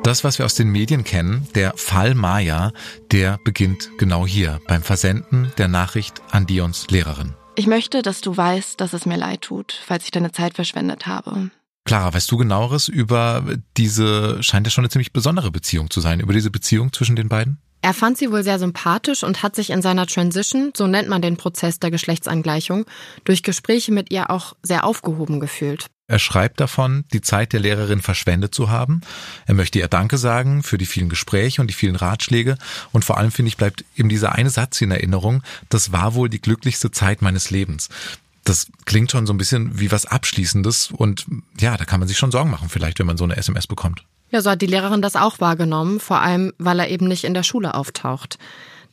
Das, 0.10 0.24
was 0.24 0.40
wir 0.40 0.46
aus 0.46 0.56
den 0.56 0.70
Medien 0.70 1.04
kennen, 1.04 1.48
der 1.54 1.74
Fall 1.76 2.16
Maya, 2.16 2.72
der 3.12 3.38
beginnt 3.44 3.92
genau 4.00 4.26
hier 4.26 4.60
beim 4.68 4.82
Versenden 4.82 5.52
der 5.60 5.68
Nachricht 5.68 6.24
an 6.32 6.48
Dions 6.48 6.88
Lehrerin. 6.90 7.36
Ich 7.56 7.68
möchte, 7.68 8.02
dass 8.02 8.20
du 8.20 8.36
weißt, 8.36 8.82
dass 8.82 8.94
es 8.94 9.06
mir 9.06 9.18
leid 9.18 9.42
tut, 9.42 9.80
falls 9.86 10.06
ich 10.06 10.10
deine 10.10 10.32
Zeit 10.32 10.56
verschwendet 10.56 11.06
habe. 11.06 11.52
Clara, 11.86 12.12
weißt 12.12 12.32
du 12.32 12.38
genaueres 12.38 12.88
über 12.88 13.44
diese, 13.78 14.42
scheint 14.42 14.66
ja 14.66 14.72
schon 14.72 14.84
eine 14.84 14.90
ziemlich 14.90 15.14
besondere 15.14 15.52
Beziehung 15.52 15.92
zu 15.92 16.02
sein, 16.02 16.22
über 16.22 16.34
diese 16.34 16.50
Beziehung 16.50 16.92
zwischen 16.92 17.16
den 17.16 17.30
beiden? 17.30 17.60
Er 17.84 17.94
fand 17.94 18.18
sie 18.18 18.32
wohl 18.32 18.42
sehr 18.42 18.58
sympathisch 18.58 19.24
und 19.24 19.44
hat 19.44 19.56
sich 19.56 19.70
in 19.70 19.84
seiner 19.84 20.08
Transition, 20.08 20.72
so 20.76 20.88
nennt 20.88 21.08
man 21.08 21.22
den 21.22 21.38
Prozess 21.38 21.78
der 21.78 21.92
Geschlechtsangleichung, 21.92 22.86
durch 23.26 23.44
Gespräche 23.44 23.92
mit 23.92 24.12
ihr 24.12 24.32
auch 24.32 24.56
sehr 24.64 24.86
aufgehoben 24.86 25.40
gefühlt. 25.40 25.86
Er 26.10 26.18
schreibt 26.18 26.60
davon, 26.60 27.06
die 27.14 27.22
Zeit 27.22 27.54
der 27.54 27.60
Lehrerin 27.60 28.02
verschwendet 28.02 28.54
zu 28.54 28.72
haben. 28.72 29.02
Er 29.46 29.54
möchte 29.54 29.78
ihr 29.78 29.88
Danke 29.88 30.18
sagen 30.18 30.64
für 30.64 30.80
die 30.80 30.88
vielen 30.88 31.08
Gespräche 31.08 31.62
und 31.62 31.68
die 31.68 31.76
vielen 31.76 31.96
Ratschläge. 31.96 32.58
Und 32.92 33.06
vor 33.06 33.20
allem, 33.20 33.32
finde 33.32 33.50
ich, 33.50 33.58
bleibt 33.58 33.86
eben 33.96 34.10
dieser 34.10 34.34
eine 34.34 34.50
Satz 34.50 34.82
in 34.82 34.90
Erinnerung, 34.90 35.44
das 35.70 35.92
war 35.92 36.16
wohl 36.16 36.28
die 36.28 36.42
glücklichste 36.42 36.90
Zeit 36.90 37.22
meines 37.22 37.52
Lebens. 37.52 37.90
Das 38.44 38.72
klingt 38.86 39.12
schon 39.12 39.28
so 39.28 39.34
ein 39.34 39.38
bisschen 39.38 39.80
wie 39.80 39.92
was 39.92 40.08
Abschließendes 40.08 40.90
und 40.92 41.28
ja, 41.60 41.78
da 41.78 41.86
kann 41.86 42.00
man 42.00 42.08
sich 42.08 42.18
schon 42.18 42.32
Sorgen 42.32 42.50
machen, 42.50 42.70
vielleicht, 42.70 42.98
wenn 42.98 43.06
man 43.06 43.18
so 43.18 43.24
eine 43.24 43.38
SMS 43.38 43.68
bekommt. 43.68 44.04
Ja, 44.32 44.42
so 44.42 44.50
hat 44.50 44.64
die 44.64 44.68
Lehrerin 44.68 45.04
das 45.04 45.16
auch 45.16 45.40
wahrgenommen, 45.40 46.00
vor 46.00 46.22
allem 46.22 46.54
weil 46.58 46.80
er 46.80 46.90
eben 46.90 47.08
nicht 47.08 47.24
in 47.24 47.36
der 47.36 47.44
Schule 47.44 47.76
auftaucht. 47.76 48.40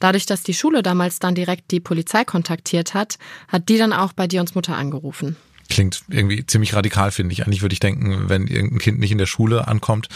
Dadurch, 0.00 0.26
dass 0.26 0.42
die 0.42 0.52
Schule 0.52 0.82
damals 0.82 1.18
dann 1.18 1.34
direkt 1.34 1.70
die 1.70 1.80
Polizei 1.80 2.24
kontaktiert 2.26 2.92
hat, 2.92 3.18
hat 3.48 3.70
die 3.70 3.78
dann 3.78 3.94
auch 3.94 4.12
bei 4.12 4.26
Dions 4.26 4.54
Mutter 4.54 4.76
angerufen. 4.76 5.36
Klingt 5.68 6.02
irgendwie 6.08 6.46
ziemlich 6.46 6.74
radikal, 6.74 7.10
finde 7.10 7.32
ich. 7.32 7.44
Eigentlich 7.44 7.62
würde 7.62 7.72
ich 7.72 7.80
denken, 7.80 8.28
wenn 8.28 8.46
irgendein 8.46 8.78
Kind 8.78 8.98
nicht 8.98 9.12
in 9.12 9.18
der 9.18 9.26
Schule 9.26 9.68
ankommt, 9.68 10.08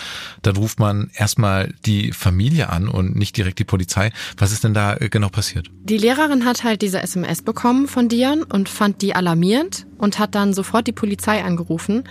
dann 0.42 0.56
ruft 0.56 0.78
man 0.78 1.10
erstmal 1.14 1.74
die 1.86 2.12
Familie 2.12 2.68
an 2.68 2.88
und 2.88 3.16
nicht 3.16 3.36
direkt 3.36 3.58
die 3.58 3.64
Polizei. 3.64 4.12
Was 4.36 4.52
ist 4.52 4.64
denn 4.64 4.74
da 4.74 4.94
genau 4.94 5.28
passiert? 5.28 5.70
Die 5.84 5.98
Lehrerin 5.98 6.44
hat 6.44 6.64
halt 6.64 6.82
diese 6.82 7.02
SMS 7.02 7.42
bekommen 7.42 7.88
von 7.88 8.08
Dion 8.08 8.42
und 8.42 8.68
fand 8.68 9.02
die 9.02 9.14
alarmierend 9.14 9.86
und 9.98 10.18
hat 10.18 10.34
dann 10.34 10.54
sofort 10.54 10.86
die 10.86 10.92
Polizei 10.92 11.44
angerufen. 11.44 12.04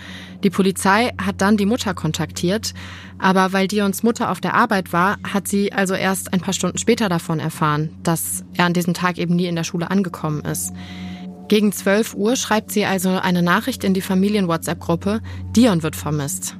Die 0.44 0.50
Polizei 0.50 1.12
hat 1.20 1.40
dann 1.40 1.56
die 1.56 1.66
Mutter 1.66 1.94
kontaktiert, 1.94 2.72
aber 3.18 3.52
weil 3.52 3.68
Dions 3.68 4.02
Mutter 4.02 4.30
auf 4.30 4.40
der 4.40 4.54
Arbeit 4.54 4.92
war, 4.92 5.18
hat 5.24 5.48
sie 5.48 5.72
also 5.72 5.94
erst 5.94 6.32
ein 6.32 6.40
paar 6.40 6.54
Stunden 6.54 6.78
später 6.78 7.08
davon 7.08 7.40
erfahren, 7.40 7.90
dass 8.02 8.44
er 8.54 8.66
an 8.66 8.74
diesem 8.74 8.94
Tag 8.94 9.18
eben 9.18 9.34
nie 9.34 9.46
in 9.46 9.56
der 9.56 9.64
Schule 9.64 9.90
angekommen 9.90 10.44
ist. 10.44 10.72
Gegen 11.50 11.72
12 11.72 12.14
Uhr 12.14 12.36
schreibt 12.36 12.70
sie 12.70 12.84
also 12.84 13.08
eine 13.08 13.42
Nachricht 13.42 13.82
in 13.82 13.92
die 13.92 14.02
Familien-WhatsApp-Gruppe, 14.02 15.20
Dion 15.56 15.82
wird 15.82 15.96
vermisst. 15.96 16.54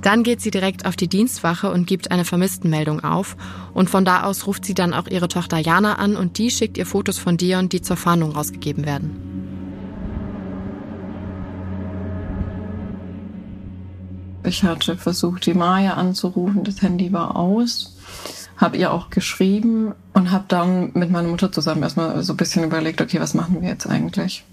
Dann 0.00 0.24
geht 0.24 0.40
sie 0.40 0.50
direkt 0.50 0.84
auf 0.84 0.96
die 0.96 1.06
Dienstwache 1.06 1.70
und 1.70 1.86
gibt 1.86 2.10
eine 2.10 2.24
Vermisstenmeldung 2.24 3.04
auf. 3.04 3.36
Und 3.72 3.88
von 3.88 4.04
da 4.04 4.24
aus 4.24 4.48
ruft 4.48 4.64
sie 4.64 4.74
dann 4.74 4.94
auch 4.94 5.06
ihre 5.06 5.28
Tochter 5.28 5.58
Jana 5.58 5.94
an 5.94 6.16
und 6.16 6.38
die 6.38 6.50
schickt 6.50 6.76
ihr 6.76 6.86
Fotos 6.86 7.20
von 7.20 7.36
Dion, 7.36 7.68
die 7.68 7.82
zur 7.82 7.96
Fahndung 7.96 8.32
rausgegeben 8.32 8.84
werden. 8.84 9.12
Ich 14.42 14.64
hatte 14.64 14.96
versucht, 14.96 15.46
die 15.46 15.54
Maya 15.54 15.94
anzurufen, 15.94 16.64
das 16.64 16.82
Handy 16.82 17.12
war 17.12 17.36
aus 17.36 17.96
habe 18.56 18.76
ihr 18.76 18.92
auch 18.92 19.10
geschrieben 19.10 19.94
und 20.12 20.30
habe 20.30 20.44
dann 20.48 20.90
mit 20.94 21.10
meiner 21.10 21.28
Mutter 21.28 21.50
zusammen 21.52 21.82
erstmal 21.82 22.22
so 22.22 22.32
ein 22.32 22.36
bisschen 22.36 22.64
überlegt, 22.64 23.00
okay, 23.00 23.20
was 23.20 23.34
machen 23.34 23.60
wir 23.60 23.68
jetzt 23.68 23.86
eigentlich? 23.86 24.44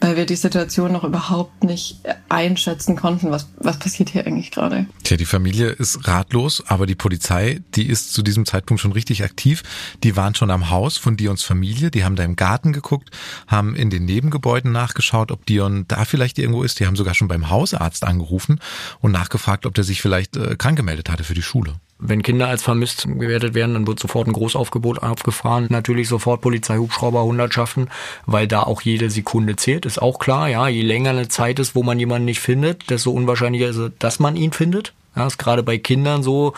Weil 0.00 0.16
wir 0.16 0.26
die 0.26 0.36
Situation 0.36 0.92
noch 0.92 1.04
überhaupt 1.04 1.64
nicht 1.64 2.00
einschätzen 2.28 2.94
konnten, 2.94 3.30
was, 3.30 3.48
was 3.56 3.78
passiert 3.78 4.10
hier 4.10 4.26
eigentlich 4.26 4.50
gerade. 4.50 4.86
Tja, 5.02 5.16
die 5.16 5.24
Familie 5.24 5.68
ist 5.68 6.06
ratlos, 6.06 6.62
aber 6.66 6.84
die 6.84 6.94
Polizei, 6.94 7.60
die 7.74 7.86
ist 7.86 8.12
zu 8.12 8.22
diesem 8.22 8.44
Zeitpunkt 8.44 8.82
schon 8.82 8.92
richtig 8.92 9.24
aktiv. 9.24 9.62
Die 10.02 10.14
waren 10.14 10.34
schon 10.34 10.50
am 10.50 10.68
Haus 10.68 10.98
von 10.98 11.16
Dions 11.16 11.42
Familie, 11.42 11.90
die 11.90 12.04
haben 12.04 12.16
da 12.16 12.24
im 12.24 12.36
Garten 12.36 12.74
geguckt, 12.74 13.10
haben 13.46 13.74
in 13.74 13.88
den 13.88 14.04
Nebengebäuden 14.04 14.72
nachgeschaut, 14.72 15.32
ob 15.32 15.46
Dion 15.46 15.86
da 15.88 16.04
vielleicht 16.04 16.38
irgendwo 16.38 16.64
ist. 16.64 16.80
Die 16.80 16.86
haben 16.86 16.96
sogar 16.96 17.14
schon 17.14 17.28
beim 17.28 17.48
Hausarzt 17.48 18.04
angerufen 18.04 18.60
und 19.00 19.12
nachgefragt, 19.12 19.64
ob 19.64 19.74
der 19.74 19.84
sich 19.84 20.02
vielleicht 20.02 20.36
äh, 20.36 20.56
krank 20.56 20.76
gemeldet 20.76 21.08
hatte 21.08 21.24
für 21.24 21.34
die 21.34 21.42
Schule. 21.42 21.76
Wenn 22.06 22.22
Kinder 22.22 22.48
als 22.48 22.62
vermisst 22.62 23.06
gewertet 23.06 23.54
werden, 23.54 23.72
dann 23.72 23.86
wird 23.86 23.98
sofort 23.98 24.26
ein 24.26 24.34
Großaufgebot 24.34 25.02
aufgefahren. 25.02 25.68
Natürlich 25.70 26.08
sofort 26.08 26.42
Polizei, 26.42 26.76
Hubschrauber, 26.76 27.24
Hundertschaften, 27.24 27.88
weil 28.26 28.46
da 28.46 28.62
auch 28.62 28.82
jede 28.82 29.08
Sekunde 29.08 29.56
zählt, 29.56 29.86
ist 29.86 30.02
auch 30.02 30.18
klar. 30.18 30.48
Ja, 30.48 30.68
je 30.68 30.82
länger 30.82 31.10
eine 31.10 31.28
Zeit 31.28 31.58
ist, 31.58 31.74
wo 31.74 31.82
man 31.82 31.98
jemanden 31.98 32.26
nicht 32.26 32.40
findet, 32.40 32.90
desto 32.90 33.10
unwahrscheinlicher 33.10 33.68
ist 33.68 33.76
es, 33.76 33.92
dass 33.98 34.20
man 34.20 34.36
ihn 34.36 34.52
findet. 34.52 34.92
Ja, 35.16 35.26
ist 35.26 35.38
gerade 35.38 35.62
bei 35.62 35.78
Kindern 35.78 36.22
so, 36.22 36.52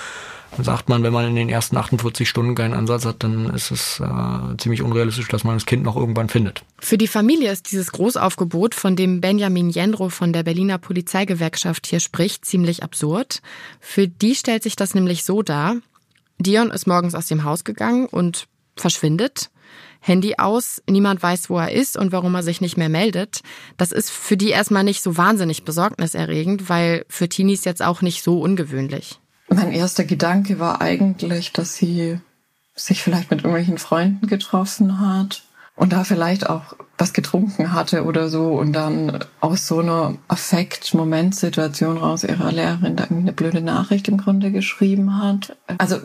sagt 0.64 0.88
man, 0.88 1.02
wenn 1.02 1.12
man 1.12 1.26
in 1.26 1.34
den 1.34 1.48
ersten 1.48 1.76
48 1.76 2.28
Stunden 2.28 2.54
keinen 2.54 2.74
Ansatz 2.74 3.04
hat, 3.04 3.22
dann 3.22 3.50
ist 3.54 3.70
es 3.70 4.00
äh, 4.00 4.56
ziemlich 4.58 4.82
unrealistisch, 4.82 5.28
dass 5.28 5.44
man 5.44 5.56
das 5.56 5.66
Kind 5.66 5.82
noch 5.82 5.96
irgendwann 5.96 6.28
findet. 6.28 6.62
Für 6.78 6.98
die 6.98 7.06
Familie 7.08 7.50
ist 7.52 7.70
dieses 7.70 7.92
Großaufgebot, 7.92 8.74
von 8.74 8.96
dem 8.96 9.20
Benjamin 9.20 9.70
Jendro 9.70 10.08
von 10.08 10.32
der 10.32 10.42
Berliner 10.42 10.78
Polizeigewerkschaft 10.78 11.86
hier 11.86 12.00
spricht, 12.00 12.44
ziemlich 12.44 12.82
absurd. 12.82 13.40
Für 13.80 14.08
die 14.08 14.34
stellt 14.34 14.62
sich 14.62 14.76
das 14.76 14.94
nämlich 14.94 15.24
so 15.24 15.42
dar. 15.42 15.76
Dion 16.38 16.70
ist 16.70 16.86
morgens 16.86 17.14
aus 17.14 17.26
dem 17.26 17.44
Haus 17.44 17.64
gegangen 17.64 18.06
und 18.06 18.46
verschwindet. 18.76 19.50
Handy 20.00 20.34
aus, 20.38 20.82
niemand 20.88 21.22
weiß, 21.22 21.50
wo 21.50 21.58
er 21.58 21.72
ist 21.72 21.96
und 21.96 22.12
warum 22.12 22.34
er 22.34 22.42
sich 22.42 22.60
nicht 22.60 22.76
mehr 22.76 22.88
meldet. 22.88 23.40
Das 23.76 23.90
ist 23.90 24.10
für 24.10 24.36
die 24.36 24.50
erstmal 24.50 24.84
nicht 24.84 25.02
so 25.02 25.16
wahnsinnig 25.16 25.64
besorgniserregend, 25.64 26.68
weil 26.68 27.04
für 27.08 27.28
Teenies 27.28 27.64
jetzt 27.64 27.82
auch 27.82 28.02
nicht 28.02 28.22
so 28.22 28.40
ungewöhnlich. 28.40 29.18
Mein 29.48 29.72
erster 29.72 30.04
Gedanke 30.04 30.58
war 30.58 30.80
eigentlich, 30.80 31.52
dass 31.52 31.76
sie 31.76 32.20
sich 32.74 33.02
vielleicht 33.02 33.30
mit 33.30 33.40
irgendwelchen 33.40 33.78
Freunden 33.78 34.26
getroffen 34.26 35.00
hat 35.00 35.42
und 35.76 35.92
da 35.92 36.04
vielleicht 36.04 36.48
auch 36.48 36.74
was 36.98 37.12
getrunken 37.12 37.72
hatte 37.72 38.04
oder 38.04 38.28
so 38.28 38.54
und 38.54 38.72
dann 38.72 39.24
aus 39.40 39.66
so 39.66 39.80
einer 39.80 40.14
Affekt-Momentsituation 40.28 41.98
raus 41.98 42.24
ihrer 42.24 42.50
Lehrerin 42.50 42.96
da 42.96 43.04
irgendwie 43.04 43.22
eine 43.22 43.32
blöde 43.32 43.60
Nachricht 43.60 44.08
im 44.08 44.18
Grunde 44.18 44.50
geschrieben 44.50 45.22
hat. 45.22 45.56
Also 45.78 46.00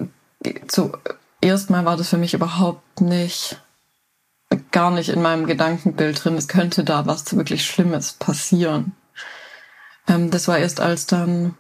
zuerst 0.68 1.70
mal 1.70 1.86
war 1.86 1.98
das 1.98 2.10
für 2.10 2.18
mich 2.18 2.34
überhaupt 2.34 3.02
nicht, 3.02 3.62
gar 4.72 4.92
nicht 4.92 5.10
in 5.10 5.22
meinem 5.22 5.46
Gedankenbild 5.46 6.24
drin. 6.24 6.36
Es 6.36 6.48
könnte 6.50 6.84
da 6.84 7.06
was 7.06 7.36
wirklich 7.36 7.66
Schlimmes 7.66 8.14
passieren. 8.14 8.92
Ähm, 10.08 10.32
das 10.32 10.48
war 10.48 10.58
erst 10.58 10.82
als 10.82 11.06
dann 11.06 11.56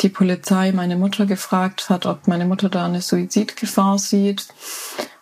die 0.00 0.08
Polizei 0.08 0.72
meine 0.72 0.96
Mutter 0.96 1.26
gefragt 1.26 1.90
hat, 1.90 2.06
ob 2.06 2.28
meine 2.28 2.46
Mutter 2.46 2.68
da 2.68 2.86
eine 2.86 3.00
Suizidgefahr 3.00 3.98
sieht. 3.98 4.48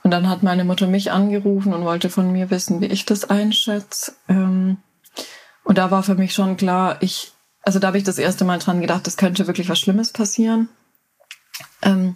Und 0.03 0.11
dann 0.11 0.29
hat 0.29 0.43
meine 0.43 0.65
Mutter 0.65 0.87
mich 0.87 1.11
angerufen 1.11 1.75
und 1.75 1.85
wollte 1.85 2.11
von 2.11 2.31
mir 2.31 2.51
wissen, 2.51 2.81
wie 2.81 2.87
ich 2.87 3.05
das 3.07 3.29
einschätze. 3.29 4.13
Ähm, 4.29 4.79
und 5.65 5.79
da 5.79 5.91
war 5.91 6.03
für 6.03 6.15
mich 6.15 6.33
schon 6.33 6.57
klar, 6.57 6.99
ich, 7.01 7.33
also 7.63 7.79
da 7.79 7.89
habe 7.89 7.99
ich 7.99 8.05
das 8.05 8.19
erste 8.19 8.45
Mal 8.45 8.59
dran 8.59 8.81
gedacht, 8.81 9.09
es 9.09 9.17
könnte 9.17 9.47
wirklich 9.47 9.69
was 9.69 9.81
Schlimmes 9.81 10.13
passieren. 10.13 10.69
Ähm, 11.83 12.15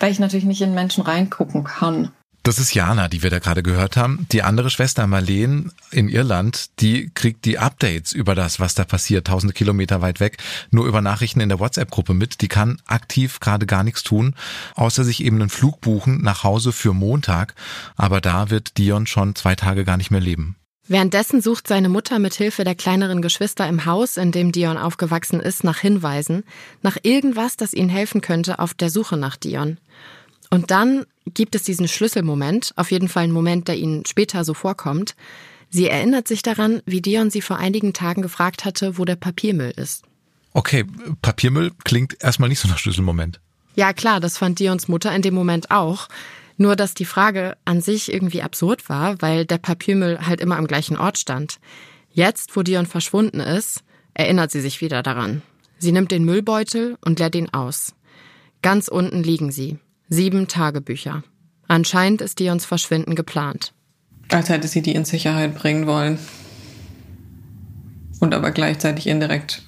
weil 0.00 0.10
ich 0.10 0.18
natürlich 0.18 0.46
nicht 0.46 0.62
in 0.62 0.74
Menschen 0.74 1.04
reingucken 1.04 1.64
kann. 1.64 2.10
Das 2.48 2.58
ist 2.58 2.72
Jana, 2.72 3.08
die 3.08 3.22
wir 3.22 3.28
da 3.28 3.40
gerade 3.40 3.62
gehört 3.62 3.98
haben. 3.98 4.26
Die 4.32 4.42
andere 4.42 4.70
Schwester 4.70 5.06
Marleen 5.06 5.70
in 5.90 6.08
Irland, 6.08 6.80
die 6.80 7.10
kriegt 7.12 7.44
die 7.44 7.58
Updates 7.58 8.14
über 8.14 8.34
das, 8.34 8.58
was 8.58 8.72
da 8.72 8.84
passiert, 8.84 9.26
tausende 9.26 9.52
Kilometer 9.52 10.00
weit 10.00 10.18
weg, 10.18 10.38
nur 10.70 10.86
über 10.86 11.02
Nachrichten 11.02 11.40
in 11.40 11.50
der 11.50 11.60
WhatsApp-Gruppe 11.60 12.14
mit. 12.14 12.40
Die 12.40 12.48
kann 12.48 12.80
aktiv 12.86 13.40
gerade 13.40 13.66
gar 13.66 13.84
nichts 13.84 14.02
tun, 14.02 14.34
außer 14.76 15.04
sich 15.04 15.22
eben 15.22 15.36
einen 15.36 15.50
Flug 15.50 15.82
buchen 15.82 16.22
nach 16.22 16.42
Hause 16.42 16.72
für 16.72 16.94
Montag. 16.94 17.54
Aber 17.96 18.22
da 18.22 18.48
wird 18.48 18.78
Dion 18.78 19.06
schon 19.06 19.34
zwei 19.34 19.54
Tage 19.54 19.84
gar 19.84 19.98
nicht 19.98 20.10
mehr 20.10 20.22
leben. 20.22 20.56
Währenddessen 20.86 21.42
sucht 21.42 21.68
seine 21.68 21.90
Mutter 21.90 22.18
mit 22.18 22.32
Hilfe 22.32 22.64
der 22.64 22.74
kleineren 22.74 23.20
Geschwister 23.20 23.68
im 23.68 23.84
Haus, 23.84 24.16
in 24.16 24.32
dem 24.32 24.52
Dion 24.52 24.78
aufgewachsen 24.78 25.40
ist, 25.40 25.64
nach 25.64 25.80
Hinweisen, 25.80 26.44
nach 26.80 26.96
irgendwas, 27.02 27.58
das 27.58 27.74
ihnen 27.74 27.90
helfen 27.90 28.22
könnte 28.22 28.58
auf 28.58 28.72
der 28.72 28.88
Suche 28.88 29.18
nach 29.18 29.36
Dion. 29.36 29.76
Und 30.50 30.70
dann 30.70 31.04
gibt 31.26 31.54
es 31.54 31.62
diesen 31.62 31.88
Schlüsselmoment, 31.88 32.72
auf 32.76 32.90
jeden 32.90 33.08
Fall 33.08 33.24
einen 33.24 33.32
Moment, 33.32 33.68
der 33.68 33.76
Ihnen 33.76 34.06
später 34.06 34.44
so 34.44 34.54
vorkommt. 34.54 35.14
Sie 35.70 35.88
erinnert 35.88 36.26
sich 36.26 36.42
daran, 36.42 36.82
wie 36.86 37.02
Dion 37.02 37.30
sie 37.30 37.42
vor 37.42 37.58
einigen 37.58 37.92
Tagen 37.92 38.22
gefragt 38.22 38.64
hatte, 38.64 38.96
wo 38.96 39.04
der 39.04 39.16
Papiermüll 39.16 39.72
ist. 39.76 40.04
Okay, 40.54 40.84
Papiermüll 41.20 41.72
klingt 41.84 42.22
erstmal 42.22 42.48
nicht 42.48 42.60
so 42.60 42.68
nach 42.68 42.78
Schlüsselmoment. 42.78 43.40
Ja, 43.74 43.92
klar, 43.92 44.18
das 44.18 44.38
fand 44.38 44.58
Dions 44.58 44.88
Mutter 44.88 45.14
in 45.14 45.22
dem 45.22 45.34
Moment 45.34 45.70
auch. 45.70 46.08
Nur, 46.56 46.74
dass 46.74 46.94
die 46.94 47.04
Frage 47.04 47.56
an 47.64 47.80
sich 47.80 48.12
irgendwie 48.12 48.42
absurd 48.42 48.88
war, 48.88 49.20
weil 49.22 49.44
der 49.44 49.58
Papiermüll 49.58 50.18
halt 50.26 50.40
immer 50.40 50.56
am 50.56 50.66
gleichen 50.66 50.96
Ort 50.96 51.18
stand. 51.18 51.58
Jetzt, 52.10 52.56
wo 52.56 52.62
Dion 52.62 52.86
verschwunden 52.86 53.38
ist, 53.38 53.84
erinnert 54.14 54.50
sie 54.50 54.60
sich 54.60 54.80
wieder 54.80 55.02
daran. 55.04 55.42
Sie 55.78 55.92
nimmt 55.92 56.10
den 56.10 56.24
Müllbeutel 56.24 56.96
und 57.04 57.20
leert 57.20 57.36
ihn 57.36 57.50
aus. 57.50 57.94
Ganz 58.62 58.88
unten 58.88 59.22
liegen 59.22 59.52
sie. 59.52 59.78
Sieben 60.08 60.48
Tagebücher. 60.48 61.22
Anscheinend 61.66 62.22
ist 62.22 62.38
Dions 62.38 62.64
Verschwinden 62.64 63.14
geplant. 63.14 63.74
Als 64.30 64.48
hätte 64.48 64.68
sie 64.68 64.82
die 64.82 64.94
in 64.94 65.04
Sicherheit 65.04 65.54
bringen 65.54 65.86
wollen. 65.86 66.18
Und 68.20 68.34
aber 68.34 68.50
gleichzeitig 68.50 69.06
indirekt 69.06 69.62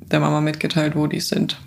der 0.00 0.20
Mama 0.20 0.40
mitgeteilt, 0.40 0.96
wo 0.96 1.06
die 1.06 1.20
sind. 1.20 1.58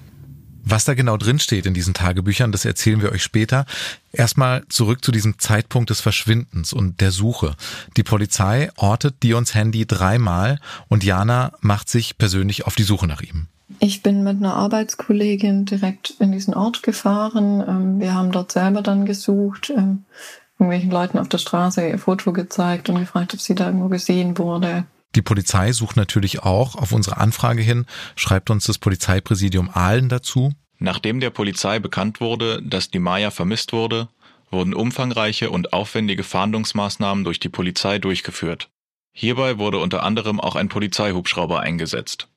Was 0.64 0.86
da 0.86 0.94
genau 0.94 1.18
drinsteht 1.18 1.66
in 1.66 1.74
diesen 1.74 1.94
Tagebüchern, 1.94 2.52
das 2.52 2.66
erzählen 2.66 3.02
wir 3.02 3.12
euch 3.12 3.24
später. 3.24 3.66
Erstmal 4.12 4.64
zurück 4.70 5.04
zu 5.04 5.12
diesem 5.12 5.40
Zeitpunkt 5.40 5.90
des 5.90 6.02
Verschwindens 6.02 6.74
und 6.74 7.02
der 7.02 7.12
Suche. 7.12 7.56
Die 7.98 8.04
Polizei 8.04 8.70
ortet 8.76 9.24
Dions 9.24 9.56
Handy 9.56 9.86
dreimal 9.86 10.60
und 10.88 11.04
Jana 11.04 11.54
macht 11.62 11.90
sich 11.90 12.18
persönlich 12.18 12.66
auf 12.66 12.76
die 12.76 12.84
Suche 12.84 13.08
nach 13.08 13.22
ihm. 13.22 13.48
Ich 13.78 14.02
bin 14.02 14.24
mit 14.24 14.38
einer 14.38 14.56
Arbeitskollegin 14.56 15.66
direkt 15.66 16.16
in 16.20 16.32
diesen 16.32 16.56
Ort 16.56 16.82
gefahren. 16.82 17.64
Ähm, 17.68 18.00
wir 18.00 18.14
haben 18.14 18.32
dort 18.32 18.52
selber 18.52 18.82
dann 18.82 19.06
gesucht, 19.06 19.70
ähm, 19.70 20.06
irgendwelchen 20.58 20.92
Leuten 20.92 21.20
auf 21.20 21.30
der 21.30 21.38
Straße 21.38 21.88
ihr 21.88 22.00
Foto 22.00 22.34
gezeigt 22.34 22.90
und 22.90 23.00
gefragt, 23.00 23.34
ob 23.34 23.40
sie 23.40 23.56
da 23.56 23.68
irgendwo 23.68 23.88
gesehen 23.88 24.38
wurde. 24.38 24.86
Die 25.16 25.22
Polizei 25.22 25.72
sucht 25.72 25.98
natürlich 25.98 26.44
auch 26.44 26.76
auf 26.76 26.92
unsere 26.92 27.18
Anfrage 27.18 27.62
hin, 27.62 27.86
schreibt 28.16 28.50
uns 28.50 28.66
das 28.66 28.78
Polizeipräsidium 28.78 29.70
Aalen 29.72 30.10
dazu. 30.10 30.52
Nachdem 30.78 31.20
der 31.20 31.30
Polizei 31.30 31.80
bekannt 31.80 32.22
wurde, 32.22 32.62
dass 32.64 32.90
die 32.90 33.00
Maya 33.00 33.32
vermisst 33.32 33.74
wurde, 33.74 34.08
wurden 34.52 34.74
umfangreiche 34.74 35.50
und 35.50 35.74
aufwendige 35.74 36.24
Fahndungsmaßnahmen 36.24 37.24
durch 37.24 37.40
die 37.40 37.50
Polizei 37.50 38.00
durchgeführt. 38.00 38.70
Hierbei 39.12 39.58
wurde 39.58 39.80
unter 39.80 40.04
anderem 40.04 40.40
auch 40.40 40.56
ein 40.56 40.70
Polizeihubschrauber 40.70 41.60
eingesetzt. 41.60 42.30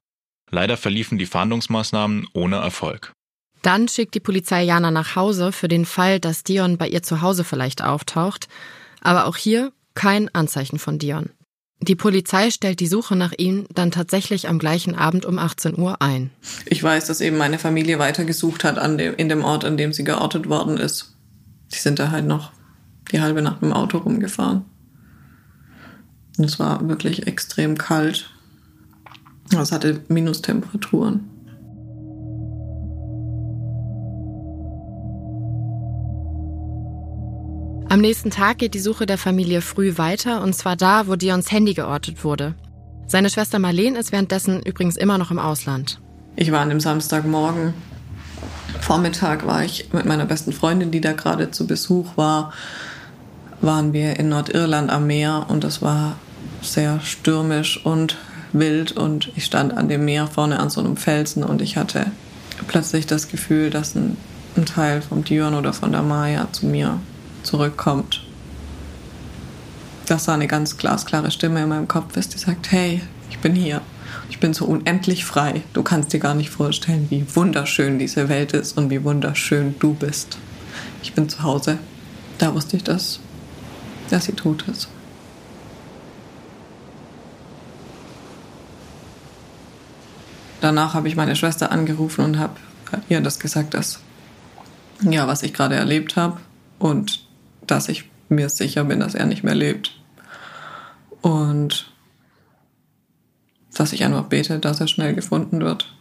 Leider 0.52 0.76
verliefen 0.76 1.18
die 1.18 1.26
Fahndungsmaßnahmen 1.26 2.28
ohne 2.34 2.56
Erfolg. 2.56 3.12
Dann 3.62 3.88
schickt 3.88 4.14
die 4.14 4.20
Polizei 4.20 4.62
Jana 4.62 4.90
nach 4.90 5.16
Hause 5.16 5.50
für 5.50 5.68
den 5.68 5.86
Fall, 5.86 6.20
dass 6.20 6.44
Dion 6.44 6.76
bei 6.76 6.88
ihr 6.88 7.02
zu 7.02 7.22
Hause 7.22 7.42
vielleicht 7.42 7.82
auftaucht. 7.82 8.48
Aber 9.00 9.26
auch 9.26 9.36
hier 9.36 9.72
kein 9.94 10.32
Anzeichen 10.34 10.78
von 10.78 10.98
Dion. 10.98 11.30
Die 11.80 11.96
Polizei 11.96 12.50
stellt 12.50 12.78
die 12.78 12.86
Suche 12.86 13.16
nach 13.16 13.32
ihm 13.36 13.66
dann 13.74 13.90
tatsächlich 13.90 14.48
am 14.48 14.58
gleichen 14.58 14.94
Abend 14.94 15.24
um 15.24 15.38
18 15.38 15.78
Uhr 15.78 16.00
ein. 16.00 16.30
Ich 16.66 16.82
weiß, 16.82 17.06
dass 17.06 17.20
eben 17.20 17.38
meine 17.38 17.58
Familie 17.58 17.98
weitergesucht 17.98 18.62
hat 18.62 18.78
an 18.78 18.98
dem, 18.98 19.16
in 19.16 19.28
dem 19.28 19.42
Ort, 19.42 19.64
an 19.64 19.76
dem 19.76 19.92
sie 19.92 20.04
geortet 20.04 20.48
worden 20.48 20.76
ist. 20.76 21.16
Die 21.72 21.78
sind 21.78 21.98
da 21.98 22.10
halt 22.10 22.26
noch 22.26 22.52
die 23.10 23.20
halbe 23.20 23.42
Nacht 23.42 23.62
mit 23.62 23.70
dem 23.70 23.76
Auto 23.76 23.98
rumgefahren. 23.98 24.64
Und 26.38 26.44
es 26.44 26.58
war 26.60 26.88
wirklich 26.88 27.26
extrem 27.26 27.76
kalt. 27.76 28.30
Es 29.50 29.72
hatte 29.72 30.00
Minustemperaturen. 30.08 31.28
Am 37.88 38.00
nächsten 38.00 38.30
Tag 38.30 38.56
geht 38.56 38.72
die 38.72 38.78
Suche 38.78 39.04
der 39.04 39.18
Familie 39.18 39.60
früh 39.60 39.98
weiter 39.98 40.42
und 40.42 40.54
zwar 40.54 40.76
da, 40.76 41.06
wo 41.08 41.16
Dions 41.16 41.52
Handy 41.52 41.74
geortet 41.74 42.24
wurde. 42.24 42.54
Seine 43.06 43.28
Schwester 43.28 43.58
Marlene 43.58 43.98
ist 43.98 44.12
währenddessen 44.12 44.62
übrigens 44.62 44.96
immer 44.96 45.18
noch 45.18 45.30
im 45.30 45.38
Ausland. 45.38 46.00
Ich 46.34 46.50
war 46.50 46.60
an 46.60 46.70
dem 46.70 46.80
Samstagmorgen. 46.80 47.74
Vormittag 48.80 49.46
war 49.46 49.62
ich 49.62 49.92
mit 49.92 50.06
meiner 50.06 50.24
besten 50.24 50.52
Freundin, 50.52 50.90
die 50.90 51.02
da 51.02 51.12
gerade 51.12 51.50
zu 51.50 51.66
Besuch 51.66 52.16
war, 52.16 52.54
waren 53.60 53.92
wir 53.92 54.18
in 54.18 54.30
Nordirland 54.30 54.90
am 54.90 55.06
Meer 55.06 55.44
und 55.48 55.62
es 55.62 55.82
war 55.82 56.16
sehr 56.62 57.00
stürmisch 57.00 57.84
und 57.84 58.16
wild 58.52 58.92
und 58.92 59.30
ich 59.36 59.44
stand 59.44 59.76
an 59.76 59.88
dem 59.88 60.04
Meer 60.04 60.26
vorne 60.26 60.60
an 60.60 60.70
so 60.70 60.80
einem 60.80 60.96
Felsen 60.96 61.42
und 61.42 61.62
ich 61.62 61.76
hatte 61.76 62.06
plötzlich 62.68 63.06
das 63.06 63.28
Gefühl, 63.28 63.70
dass 63.70 63.94
ein, 63.94 64.16
ein 64.56 64.66
Teil 64.66 65.02
vom 65.02 65.24
Dion 65.24 65.54
oder 65.54 65.72
von 65.72 65.92
der 65.92 66.02
Maya 66.02 66.48
zu 66.52 66.66
mir 66.66 67.00
zurückkommt. 67.42 68.22
Dass 70.06 70.24
da 70.24 70.34
eine 70.34 70.48
ganz 70.48 70.76
glasklare 70.76 71.30
Stimme 71.30 71.62
in 71.62 71.68
meinem 71.68 71.88
Kopf 71.88 72.12
die 72.12 72.38
sagt, 72.38 72.70
hey, 72.72 73.02
ich 73.30 73.38
bin 73.38 73.54
hier. 73.54 73.80
Ich 74.28 74.40
bin 74.40 74.54
so 74.54 74.66
unendlich 74.66 75.24
frei. 75.24 75.62
Du 75.72 75.82
kannst 75.82 76.12
dir 76.12 76.20
gar 76.20 76.34
nicht 76.34 76.50
vorstellen, 76.50 77.06
wie 77.10 77.24
wunderschön 77.34 77.98
diese 77.98 78.28
Welt 78.28 78.52
ist 78.52 78.76
und 78.76 78.90
wie 78.90 79.04
wunderschön 79.04 79.74
du 79.78 79.94
bist. 79.94 80.38
Ich 81.02 81.14
bin 81.14 81.28
zu 81.28 81.42
Hause. 81.42 81.78
Da 82.38 82.54
wusste 82.54 82.76
ich 82.76 82.84
das, 82.84 83.20
dass 84.10 84.26
sie 84.26 84.32
tot 84.32 84.64
ist. 84.68 84.88
Danach 90.62 90.94
habe 90.94 91.08
ich 91.08 91.16
meine 91.16 91.34
Schwester 91.34 91.72
angerufen 91.72 92.24
und 92.24 92.38
habe 92.38 92.54
ihr 93.08 93.20
das 93.20 93.40
gesagt, 93.40 93.74
dass 93.74 93.98
ja, 95.02 95.26
was 95.26 95.42
ich 95.42 95.52
gerade 95.52 95.74
erlebt 95.74 96.14
habe 96.14 96.38
und 96.78 97.26
dass 97.66 97.88
ich 97.88 98.08
mir 98.28 98.48
sicher 98.48 98.84
bin, 98.84 99.00
dass 99.00 99.16
er 99.16 99.26
nicht 99.26 99.42
mehr 99.42 99.56
lebt. 99.56 99.98
Und 101.20 101.92
dass 103.74 103.92
ich 103.92 104.04
einfach 104.04 104.26
bete, 104.26 104.60
dass 104.60 104.80
er 104.80 104.86
schnell 104.86 105.14
gefunden 105.14 105.62
wird. 105.62 105.92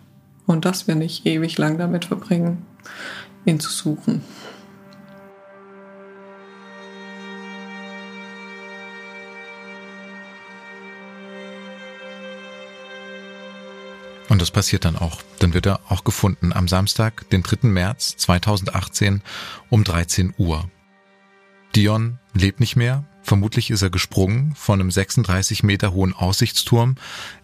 Und 0.46 0.64
dass 0.64 0.88
wir 0.88 0.94
nicht 0.94 1.26
ewig 1.26 1.58
lang 1.58 1.80
damit 1.80 2.06
verbringen, 2.06 2.64
ihn 3.46 3.60
zu 3.60 3.72
suchen. 3.72 4.22
Das 14.42 14.50
passiert 14.50 14.86
dann 14.86 14.96
auch. 14.96 15.22
Dann 15.38 15.54
wird 15.54 15.68
er 15.68 15.82
auch 15.88 16.04
gefunden 16.04 16.52
am 16.52 16.68
Samstag, 16.68 17.30
den 17.30 17.44
3. 17.44 17.68
März 17.68 18.18
2018 18.18 19.22
um 19.70 19.84
13 19.84 20.34
Uhr. 20.36 20.68
Dion 21.76 22.18
lebt 22.34 22.60
nicht 22.60 22.76
mehr. 22.76 23.06
Vermutlich 23.22 23.70
ist 23.70 23.84
er 23.84 23.92
gesprungen 23.92 24.56
von 24.56 24.80
einem 24.80 24.90
36 24.90 25.62
Meter 25.62 25.94
hohen 25.94 26.14
Aussichtsturm, 26.14 26.96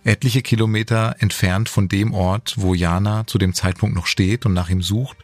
etliche 0.04 0.42
Kilometer 0.42 1.18
entfernt 1.20 1.70
von 1.70 1.88
dem 1.88 2.16
Ort, 2.16 2.56
wo 2.58 2.74
Jana 2.74 3.28
zu 3.28 3.38
dem 3.38 3.54
Zeitpunkt 3.54 3.96
noch 3.96 4.08
steht 4.08 4.48
und 4.48 4.54
nach 4.54 4.72
ihm 4.72 4.82
sucht. 4.82 5.18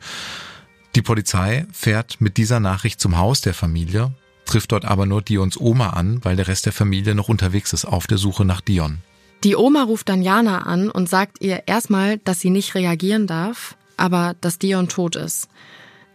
Die 0.93 1.01
Polizei 1.01 1.65
fährt 1.71 2.21
mit 2.21 2.37
dieser 2.37 2.59
Nachricht 2.59 3.01
zum 3.01 3.17
Haus 3.17 3.41
der 3.41 3.55
Familie, 3.55 4.13
trifft 4.45 4.73
dort 4.73 4.85
aber 4.85 5.07
nur 5.07 5.23
Dions 5.23 5.59
Oma 5.59 5.89
an, 5.89 6.23
weil 6.23 6.35
der 6.35 6.47
Rest 6.47 6.67
der 6.67 6.73
Familie 6.73 7.15
noch 7.15 7.29
unterwegs 7.29 7.73
ist 7.73 7.85
auf 7.85 8.05
der 8.05 8.19
Suche 8.19 8.45
nach 8.45 8.61
Dion. 8.61 9.01
Die 9.43 9.55
Oma 9.57 9.83
ruft 9.83 10.09
dann 10.09 10.21
Jana 10.21 10.59
an 10.59 10.89
und 10.89 11.09
sagt 11.09 11.41
ihr 11.41 11.63
erstmal, 11.67 12.17
dass 12.19 12.39
sie 12.39 12.49
nicht 12.49 12.75
reagieren 12.75 13.27
darf, 13.27 13.75
aber 13.97 14.35
dass 14.39 14.57
Dion 14.57 14.87
tot 14.87 15.15
ist. 15.15 15.49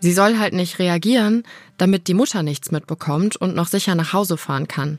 Sie 0.01 0.12
soll 0.12 0.38
halt 0.38 0.55
nicht 0.55 0.79
reagieren, 0.79 1.43
damit 1.77 2.09
die 2.09 2.14
Mutter 2.14 2.43
nichts 2.43 2.71
mitbekommt 2.71 3.37
und 3.37 3.55
noch 3.55 3.67
sicher 3.67 3.95
nach 3.95 4.12
Hause 4.12 4.37
fahren 4.37 4.69
kann. 4.69 4.99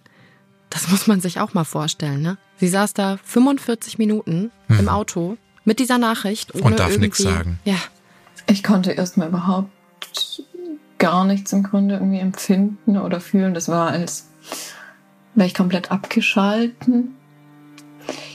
Das 0.70 0.90
muss 0.90 1.08
man 1.08 1.22
sich 1.22 1.40
auch 1.40 1.54
mal 1.54 1.64
vorstellen, 1.64 2.22
ne? 2.22 2.38
Sie 2.58 2.68
saß 2.68 2.94
da 2.94 3.18
45 3.24 3.98
Minuten 3.98 4.52
hm. 4.68 4.80
im 4.80 4.90
Auto 4.90 5.38
mit 5.64 5.80
dieser 5.80 5.98
Nachricht 5.98 6.54
ohne 6.54 6.64
und 6.66 6.80
darf 6.80 6.90
irgendwie, 6.90 7.08
nichts 7.08 7.20
sagen. 7.20 7.60
Ja. 7.64 7.78
Ich 8.48 8.64
konnte 8.64 8.92
erstmal 8.92 9.30
überhaupt 9.30 9.70
gar 10.98 11.26
nichts 11.26 11.54
im 11.54 11.64
Grunde 11.64 11.96
irgendwie 11.96 12.20
empfinden 12.20 12.98
oder 12.98 13.22
fühlen. 13.22 13.54
Das 13.54 13.70
war 13.70 13.90
als 13.90 14.28
wäre 15.34 15.48
ich 15.48 15.56
komplett 15.56 15.92
abgeschalten. 15.92 17.16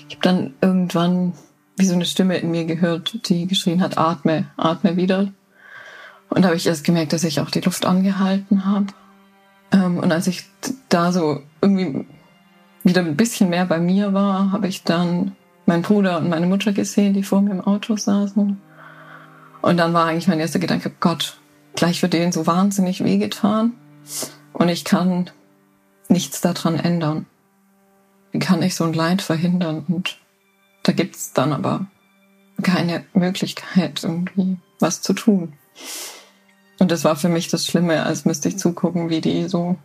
Ich 0.09 0.17
habe 0.17 0.23
dann 0.23 0.55
irgendwann 0.61 1.33
wie 1.77 1.87
so 1.87 1.95
eine 1.95 2.05
Stimme 2.05 2.37
in 2.37 2.51
mir 2.51 2.65
gehört, 2.65 3.29
die 3.29 3.47
geschrien 3.47 3.81
hat, 3.81 3.99
atme, 3.99 4.47
atme 4.57 4.97
wieder. 4.97 5.33
Und 6.29 6.43
da 6.43 6.49
habe 6.49 6.57
ich 6.57 6.67
erst 6.67 6.85
gemerkt, 6.85 7.13
dass 7.13 7.25
ich 7.25 7.41
auch 7.41 7.51
die 7.51 7.61
Luft 7.61 7.87
angehalten 7.87 8.65
habe. 8.65 8.87
Ähm, 9.73 9.99
und 9.99 10.13
als 10.13 10.27
ich 10.27 10.45
da 10.89 11.13
so 11.13 11.41
irgendwie 11.61 12.07
wieder 12.83 13.01
ein 13.01 13.17
bisschen 13.17 13.51
mehr 13.51 13.67
bei 13.67 13.79
mir 13.79 14.13
war, 14.13 14.53
habe 14.53 14.69
ich 14.69 14.85
dann 14.85 15.33
meinen 15.67 15.83
Bruder 15.83 16.19
und 16.19 16.29
meine 16.29 16.47
Mutter 16.47 16.73
gesehen, 16.73 17.15
die 17.15 17.23
vor 17.23 17.41
mir 17.41 17.53
im 17.53 17.61
Auto 17.61 17.97
saßen. 17.97 18.61
Und 19.63 19.77
dann 19.77 19.95
war 19.95 20.07
eigentlich 20.07 20.29
mein 20.29 20.41
erster 20.41 20.59
Gedanke, 20.59 20.93
Gott, 21.01 21.39
gleich 21.75 22.03
wird 22.03 22.13
denen 22.13 22.33
so 22.33 22.47
wahnsinnig 22.47 23.03
wehgetan. 23.03 23.73
Und 24.53 24.69
ich 24.69 24.85
kann 24.85 25.31
nichts 26.09 26.41
daran 26.41 26.79
ändern. 26.79 27.27
Wie 28.35 28.41
kann 28.41 28.65
ich 28.65 28.75
so 28.75 28.83
ein 28.83 28.93
Leid 28.93 29.23
verhindern? 29.23 29.85
Und 29.87 30.19
da 30.83 30.91
gibt's 30.91 31.33
dann 31.35 31.53
aber 31.53 31.87
keine 32.65 33.05
Möglichkeit, 33.15 34.03
irgendwie 34.03 34.59
was 34.81 35.03
zu 35.03 35.13
tun. 35.13 35.53
Und 36.81 36.91
das 36.91 37.05
war 37.05 37.15
für 37.15 37.29
mich 37.29 37.47
das 37.47 37.65
Schlimme, 37.65 38.03
als 38.03 38.25
müsste 38.25 38.49
ich 38.49 38.59
zugucken, 38.59 39.09
wie 39.09 39.21
die 39.21 39.47
so 39.47 39.77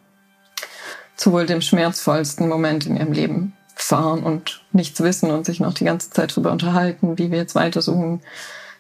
zu 1.16 1.32
wohl 1.32 1.46
dem 1.46 1.62
schmerzvollsten 1.62 2.50
Moment 2.50 2.88
in 2.88 2.98
ihrem 2.98 3.12
Leben 3.12 3.54
fahren 3.76 4.24
und 4.24 4.66
nichts 4.72 5.00
wissen 5.00 5.30
und 5.30 5.46
sich 5.46 5.60
noch 5.60 5.76
die 5.76 5.86
ganze 5.86 6.10
Zeit 6.10 6.32
darüber 6.32 6.52
unterhalten, 6.52 7.20
wie 7.20 7.30
wir 7.30 7.38
jetzt 7.38 7.54
weitersuchen, 7.54 8.22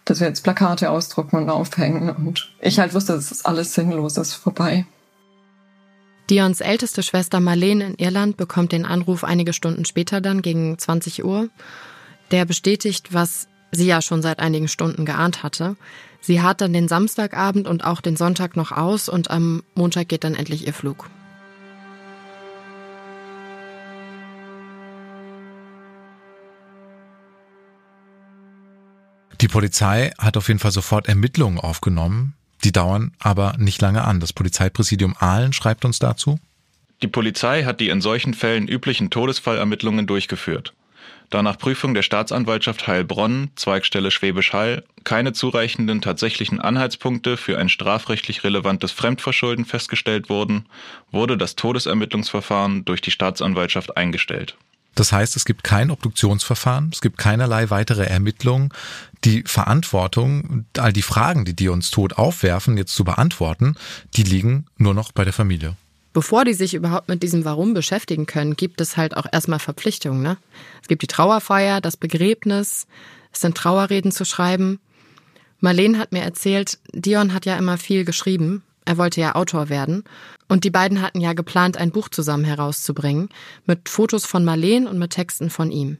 dass 0.03 0.19
wir 0.19 0.27
jetzt 0.27 0.43
Plakate 0.43 0.89
ausdrucken 0.89 1.35
und 1.37 1.49
aufhängen. 1.51 2.09
Und 2.09 2.51
ich 2.59 2.79
halt 2.79 2.95
wusste, 2.95 3.13
das 3.13 3.31
ist 3.31 3.45
alles 3.45 3.75
sinnlos, 3.75 4.15
das 4.15 4.29
ist 4.29 4.35
vorbei. 4.35 4.87
Dions 6.29 6.61
älteste 6.61 7.01
Schwester 7.01 7.39
Marlene 7.39 7.85
in 7.87 7.95
Irland 7.95 8.37
bekommt 8.37 8.71
den 8.71 8.85
Anruf 8.85 9.23
einige 9.23 9.51
Stunden 9.51 9.85
später 9.85 10.21
dann 10.21 10.43
gegen 10.43 10.77
20 10.77 11.25
Uhr. 11.25 11.49
Der 12.29 12.45
bestätigt, 12.45 13.13
was 13.13 13.47
sie 13.71 13.87
ja 13.87 14.01
schon 14.01 14.21
seit 14.21 14.39
einigen 14.39 14.67
Stunden 14.67 15.05
geahnt 15.05 15.41
hatte. 15.41 15.75
Sie 16.21 16.41
hat 16.41 16.61
dann 16.61 16.71
den 16.71 16.87
Samstagabend 16.87 17.67
und 17.67 17.83
auch 17.83 17.99
den 17.99 18.15
Sonntag 18.15 18.55
noch 18.55 18.71
aus 18.71 19.09
und 19.09 19.31
am 19.31 19.63
Montag 19.73 20.07
geht 20.07 20.23
dann 20.23 20.35
endlich 20.35 20.67
ihr 20.67 20.73
Flug. 20.73 21.09
Die 29.41 29.47
Polizei 29.47 30.11
hat 30.19 30.37
auf 30.37 30.47
jeden 30.47 30.59
Fall 30.59 30.71
sofort 30.71 31.07
Ermittlungen 31.07 31.59
aufgenommen. 31.59 32.35
Die 32.63 32.71
dauern 32.71 33.13
aber 33.19 33.55
nicht 33.57 33.81
lange 33.81 34.03
an. 34.03 34.19
Das 34.19 34.33
Polizeipräsidium 34.33 35.15
Aalen 35.17 35.53
schreibt 35.53 35.85
uns 35.85 35.99
dazu. 35.99 36.39
Die 37.01 37.07
Polizei 37.07 37.63
hat 37.63 37.79
die 37.79 37.89
in 37.89 38.01
solchen 38.01 38.33
Fällen 38.33 38.67
üblichen 38.67 39.09
Todesfallermittlungen 39.09 40.05
durchgeführt. 40.05 40.73
Da 41.29 41.43
nach 41.43 41.57
Prüfung 41.59 41.93
der 41.93 42.01
Staatsanwaltschaft 42.01 42.87
Heilbronn, 42.87 43.51
Zweigstelle 43.55 44.09
Schwäbisch 44.09 44.51
Hall, 44.51 44.83
keine 45.03 45.31
zureichenden 45.31 46.01
tatsächlichen 46.01 46.59
Anhaltspunkte 46.59 47.37
für 47.37 47.59
ein 47.59 47.69
strafrechtlich 47.69 48.43
relevantes 48.43 48.91
Fremdverschulden 48.91 49.63
festgestellt 49.65 50.29
wurden, 50.29 50.65
wurde 51.11 51.37
das 51.37 51.55
Todesermittlungsverfahren 51.55 52.83
durch 52.83 53.01
die 53.01 53.11
Staatsanwaltschaft 53.11 53.95
eingestellt. 53.95 54.57
Das 54.95 55.11
heißt, 55.11 55.35
es 55.35 55.45
gibt 55.45 55.63
kein 55.63 55.91
Obduktionsverfahren, 55.91 56.89
es 56.91 57.01
gibt 57.01 57.17
keinerlei 57.17 57.69
weitere 57.69 58.05
Ermittlungen. 58.05 58.69
Die 59.23 59.43
Verantwortung, 59.45 60.65
all 60.77 60.93
die 60.93 61.01
Fragen, 61.01 61.45
die 61.45 61.55
die 61.55 61.69
uns 61.69 61.91
tot 61.91 62.13
aufwerfen, 62.13 62.77
jetzt 62.77 62.95
zu 62.95 63.03
beantworten, 63.03 63.75
die 64.15 64.23
liegen 64.23 64.65
nur 64.77 64.93
noch 64.93 65.11
bei 65.11 65.23
der 65.23 65.33
Familie. 65.33 65.75
Bevor 66.11 66.43
die 66.43 66.53
sich 66.53 66.73
überhaupt 66.73 67.07
mit 67.07 67.21
diesem 67.21 67.45
Warum 67.45 67.73
beschäftigen 67.73 68.25
können, 68.25 68.55
gibt 68.55 68.81
es 68.81 68.97
halt 68.97 69.15
auch 69.15 69.27
erstmal 69.31 69.59
Verpflichtungen. 69.59 70.21
Ne? 70.21 70.37
Es 70.81 70.87
gibt 70.87 71.01
die 71.01 71.07
Trauerfeier, 71.07 71.81
das 71.81 71.97
Begräbnis, 71.97 72.87
es 73.31 73.41
sind 73.41 73.55
Trauerreden 73.55 74.11
zu 74.11 74.25
schreiben. 74.25 74.79
Marlene 75.59 75.99
hat 75.99 76.11
mir 76.11 76.23
erzählt, 76.23 76.79
Dion 76.93 77.33
hat 77.33 77.45
ja 77.45 77.57
immer 77.57 77.77
viel 77.77 78.05
geschrieben 78.05 78.63
er 78.89 78.97
wollte 78.97 79.21
ja 79.21 79.35
Autor 79.35 79.69
werden. 79.69 80.03
Und 80.47 80.63
die 80.63 80.71
beiden 80.71 81.03
hatten 81.03 81.21
ja 81.21 81.33
geplant, 81.33 81.77
ein 81.77 81.91
Buch 81.91 82.09
zusammen 82.09 82.43
herauszubringen, 82.43 83.29
mit 83.67 83.87
Fotos 83.87 84.25
von 84.25 84.43
Marleen 84.43 84.87
und 84.87 84.97
mit 84.97 85.11
Texten 85.11 85.51
von 85.51 85.69
ihm. 85.69 85.99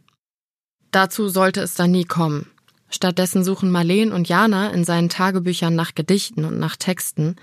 Dazu 0.90 1.28
sollte 1.28 1.62
es 1.62 1.76
dann 1.76 1.92
nie 1.92 2.06
kommen. 2.06 2.50
Stattdessen 2.90 3.44
suchen 3.44 3.70
Marleen 3.70 4.12
und 4.12 4.28
Jana 4.28 4.72
in 4.72 4.86
seinen 4.86 5.10
Tagebüchern 5.10 5.76
nach 5.76 5.94
Gedichten 5.94 6.46
und 6.46 6.58
nach 6.58 6.78
Texten, 6.78 7.36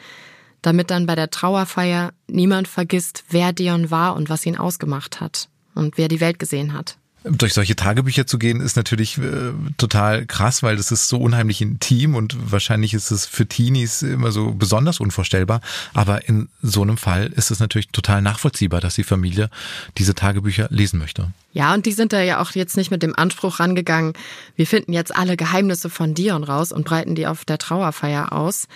damit 0.62 0.90
dann 0.90 1.06
bei 1.06 1.14
der 1.14 1.30
Trauerfeier 1.30 2.12
niemand 2.26 2.66
vergisst, 2.66 3.22
wer 3.30 3.52
Dion 3.52 3.92
war 3.92 4.16
und 4.16 4.28
was 4.28 4.46
ihn 4.46 4.58
ausgemacht 4.58 5.20
hat 5.20 5.48
und 5.76 5.96
wer 5.96 6.08
die 6.08 6.20
Welt 6.20 6.40
gesehen 6.40 6.72
hat 6.72 6.98
durch 7.28 7.54
solche 7.54 7.76
Tagebücher 7.76 8.26
zu 8.26 8.38
gehen, 8.38 8.60
ist 8.60 8.76
natürlich 8.76 9.18
äh, 9.18 9.52
total 9.76 10.26
krass, 10.26 10.62
weil 10.62 10.76
das 10.76 10.92
ist 10.92 11.08
so 11.08 11.18
unheimlich 11.18 11.60
intim 11.60 12.14
und 12.14 12.36
wahrscheinlich 12.52 12.94
ist 12.94 13.10
es 13.10 13.26
für 13.26 13.46
Teenies 13.46 14.02
immer 14.02 14.32
so 14.32 14.52
besonders 14.52 15.00
unvorstellbar. 15.00 15.60
Aber 15.94 16.28
in 16.28 16.48
so 16.62 16.82
einem 16.82 16.96
Fall 16.96 17.26
ist 17.26 17.50
es 17.50 17.60
natürlich 17.60 17.88
total 17.88 18.22
nachvollziehbar, 18.22 18.80
dass 18.80 18.94
die 18.94 19.04
Familie 19.04 19.50
diese 19.98 20.14
Tagebücher 20.14 20.68
lesen 20.70 20.98
möchte. 20.98 21.32
Ja, 21.52 21.74
und 21.74 21.86
die 21.86 21.92
sind 21.92 22.12
da 22.12 22.20
ja 22.22 22.40
auch 22.40 22.52
jetzt 22.52 22.76
nicht 22.76 22.90
mit 22.90 23.02
dem 23.02 23.16
Anspruch 23.16 23.60
rangegangen, 23.60 24.12
wir 24.56 24.66
finden 24.66 24.92
jetzt 24.92 25.14
alle 25.14 25.36
Geheimnisse 25.36 25.90
von 25.90 26.14
Dion 26.14 26.44
raus 26.44 26.72
und 26.72 26.84
breiten 26.84 27.14
die 27.14 27.26
auf 27.26 27.44
der 27.44 27.58
Trauerfeier 27.58 28.32
aus. 28.32 28.68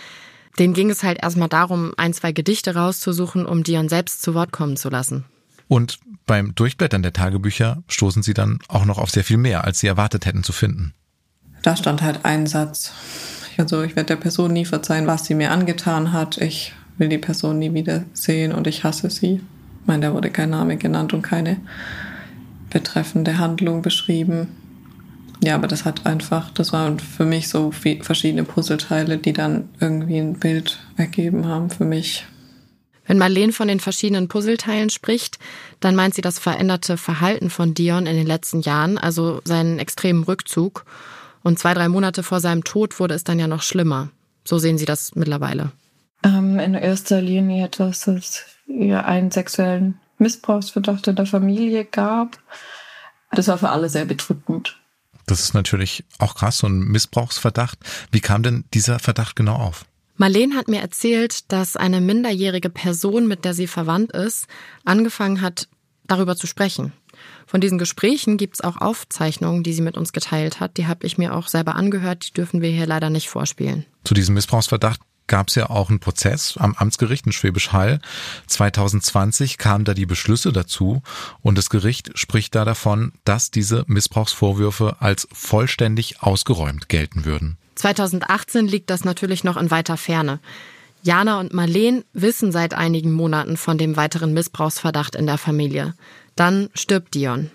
Denen 0.58 0.74
ging 0.74 0.90
es 0.90 1.02
halt 1.02 1.22
erstmal 1.22 1.48
darum, 1.48 1.92
ein, 1.96 2.12
zwei 2.12 2.32
Gedichte 2.32 2.74
rauszusuchen, 2.74 3.46
um 3.46 3.62
Dion 3.62 3.88
selbst 3.88 4.22
zu 4.22 4.34
Wort 4.34 4.52
kommen 4.52 4.76
zu 4.76 4.88
lassen. 4.88 5.24
Und 5.70 6.00
beim 6.26 6.52
Durchblättern 6.56 7.04
der 7.04 7.12
Tagebücher 7.12 7.84
stoßen 7.86 8.24
sie 8.24 8.34
dann 8.34 8.58
auch 8.66 8.84
noch 8.84 8.98
auf 8.98 9.12
sehr 9.12 9.22
viel 9.22 9.36
mehr, 9.36 9.62
als 9.62 9.78
sie 9.78 9.86
erwartet 9.86 10.26
hätten 10.26 10.42
zu 10.42 10.52
finden. 10.52 10.94
Da 11.62 11.76
stand 11.76 12.02
halt 12.02 12.24
ein 12.24 12.48
Satz. 12.48 12.92
Also 13.56 13.84
ich 13.84 13.94
werde 13.94 14.08
der 14.08 14.16
Person 14.16 14.52
nie 14.52 14.64
verzeihen, 14.64 15.06
was 15.06 15.26
sie 15.26 15.36
mir 15.36 15.52
angetan 15.52 16.12
hat. 16.12 16.38
Ich 16.38 16.74
will 16.98 17.08
die 17.08 17.18
Person 17.18 17.60
nie 17.60 17.72
wieder 17.72 18.02
sehen 18.14 18.50
und 18.50 18.66
ich 18.66 18.82
hasse 18.82 19.10
sie. 19.10 19.34
Ich 19.34 19.86
meine, 19.86 20.06
da 20.06 20.12
wurde 20.12 20.30
kein 20.30 20.50
Name 20.50 20.76
genannt 20.76 21.12
und 21.12 21.22
keine 21.22 21.58
betreffende 22.68 23.38
Handlung 23.38 23.80
beschrieben. 23.80 24.48
Ja, 25.44 25.54
aber 25.54 25.68
das 25.68 25.84
hat 25.84 26.04
einfach, 26.04 26.50
das 26.50 26.72
waren 26.72 26.98
für 26.98 27.24
mich 27.24 27.48
so 27.48 27.70
verschiedene 27.70 28.42
Puzzleteile, 28.42 29.18
die 29.18 29.32
dann 29.32 29.68
irgendwie 29.78 30.18
ein 30.18 30.34
Bild 30.34 30.80
ergeben 30.96 31.46
haben 31.46 31.70
für 31.70 31.84
mich. 31.84 32.26
Wenn 33.10 33.18
Marlene 33.18 33.52
von 33.52 33.66
den 33.66 33.80
verschiedenen 33.80 34.28
Puzzleteilen 34.28 34.88
spricht, 34.88 35.40
dann 35.80 35.96
meint 35.96 36.14
sie 36.14 36.20
das 36.20 36.38
veränderte 36.38 36.96
Verhalten 36.96 37.50
von 37.50 37.74
Dion 37.74 38.06
in 38.06 38.14
den 38.14 38.26
letzten 38.28 38.60
Jahren, 38.60 38.98
also 38.98 39.40
seinen 39.42 39.80
extremen 39.80 40.22
Rückzug. 40.22 40.84
Und 41.42 41.58
zwei, 41.58 41.74
drei 41.74 41.88
Monate 41.88 42.22
vor 42.22 42.38
seinem 42.38 42.62
Tod 42.62 43.00
wurde 43.00 43.14
es 43.14 43.24
dann 43.24 43.40
ja 43.40 43.48
noch 43.48 43.62
schlimmer. 43.62 44.10
So 44.44 44.58
sehen 44.58 44.78
Sie 44.78 44.84
das 44.84 45.16
mittlerweile. 45.16 45.72
Ähm, 46.22 46.60
in 46.60 46.74
erster 46.74 47.20
Linie, 47.20 47.68
dass 47.68 48.06
es 48.06 48.44
ja 48.68 49.04
einen 49.04 49.32
sexuellen 49.32 49.98
Missbrauchsverdacht 50.18 51.08
in 51.08 51.16
der 51.16 51.26
Familie 51.26 51.84
gab. 51.84 52.38
Das 53.32 53.48
war 53.48 53.58
für 53.58 53.70
alle 53.70 53.88
sehr 53.88 54.04
bedrückend. 54.04 54.78
Das 55.26 55.40
ist 55.40 55.52
natürlich 55.52 56.04
auch 56.20 56.36
krass, 56.36 56.58
so 56.58 56.68
ein 56.68 56.78
Missbrauchsverdacht. 56.78 57.80
Wie 58.12 58.20
kam 58.20 58.44
denn 58.44 58.66
dieser 58.72 59.00
Verdacht 59.00 59.34
genau 59.34 59.56
auf? 59.56 59.84
Marlene 60.20 60.54
hat 60.54 60.68
mir 60.68 60.82
erzählt, 60.82 61.50
dass 61.50 61.78
eine 61.78 62.02
minderjährige 62.02 62.68
Person, 62.68 63.26
mit 63.26 63.46
der 63.46 63.54
sie 63.54 63.66
verwandt 63.66 64.12
ist, 64.12 64.48
angefangen 64.84 65.40
hat, 65.40 65.66
darüber 66.06 66.36
zu 66.36 66.46
sprechen. 66.46 66.92
Von 67.46 67.62
diesen 67.62 67.78
Gesprächen 67.78 68.36
gibt 68.36 68.56
es 68.56 68.60
auch 68.60 68.76
Aufzeichnungen, 68.76 69.62
die 69.62 69.72
sie 69.72 69.80
mit 69.80 69.96
uns 69.96 70.12
geteilt 70.12 70.60
hat. 70.60 70.76
Die 70.76 70.86
habe 70.86 71.06
ich 71.06 71.16
mir 71.16 71.34
auch 71.34 71.48
selber 71.48 71.74
angehört, 71.74 72.28
die 72.28 72.32
dürfen 72.34 72.60
wir 72.60 72.68
hier 72.68 72.86
leider 72.86 73.08
nicht 73.08 73.30
vorspielen. 73.30 73.86
Zu 74.04 74.12
diesem 74.12 74.34
Missbrauchsverdacht 74.34 75.00
gab 75.26 75.48
es 75.48 75.54
ja 75.54 75.70
auch 75.70 75.88
einen 75.88 76.00
Prozess 76.00 76.58
am 76.58 76.74
Amtsgericht 76.74 77.24
in 77.24 77.32
Schwäbisch 77.32 77.72
Hall. 77.72 77.98
2020 78.46 79.56
kamen 79.56 79.86
da 79.86 79.94
die 79.94 80.04
Beschlüsse 80.04 80.52
dazu 80.52 81.02
und 81.40 81.56
das 81.56 81.70
Gericht 81.70 82.10
spricht 82.18 82.54
da 82.54 82.66
davon, 82.66 83.12
dass 83.24 83.50
diese 83.50 83.84
Missbrauchsvorwürfe 83.86 84.96
als 85.00 85.26
vollständig 85.32 86.22
ausgeräumt 86.22 86.90
gelten 86.90 87.24
würden. 87.24 87.56
2018 87.80 88.68
liegt 88.68 88.90
das 88.90 89.04
natürlich 89.04 89.42
noch 89.42 89.56
in 89.56 89.70
weiter 89.70 89.96
Ferne. 89.96 90.40
Jana 91.02 91.40
und 91.40 91.54
Marleen 91.54 92.04
wissen 92.12 92.52
seit 92.52 92.74
einigen 92.74 93.12
Monaten 93.12 93.56
von 93.56 93.78
dem 93.78 93.96
weiteren 93.96 94.34
Missbrauchsverdacht 94.34 95.14
in 95.14 95.26
der 95.26 95.38
Familie. 95.38 95.94
Dann 96.36 96.68
stirbt 96.74 97.14
Dion. 97.14 97.50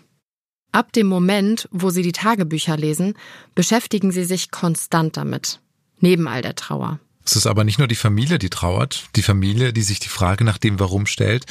Ab 0.71 0.91
dem 0.93 1.07
Moment, 1.07 1.69
wo 1.71 1.91
sie 1.91 2.01
die 2.01 2.11
Tagebücher 2.11 2.75
lesen, 2.75 3.13
beschäftigen 3.53 4.11
sie 4.11 4.25
sich 4.25 4.51
konstant 4.51 5.15
damit. 5.15 5.59
Neben 5.99 6.27
all 6.27 6.41
der 6.41 6.55
Trauer. 6.55 6.99
Es 7.23 7.35
ist 7.35 7.47
aber 7.47 7.63
nicht 7.63 7.77
nur 7.77 7.87
die 7.87 7.95
Familie, 7.95 8.39
die 8.39 8.49
trauert, 8.49 9.05
die 9.15 9.23
Familie, 9.23 9.73
die 9.73 9.83
sich 9.83 9.99
die 9.99 10.09
Frage 10.09 10.43
nach 10.43 10.57
dem 10.57 10.79
Warum 10.79 11.05
stellt. 11.05 11.45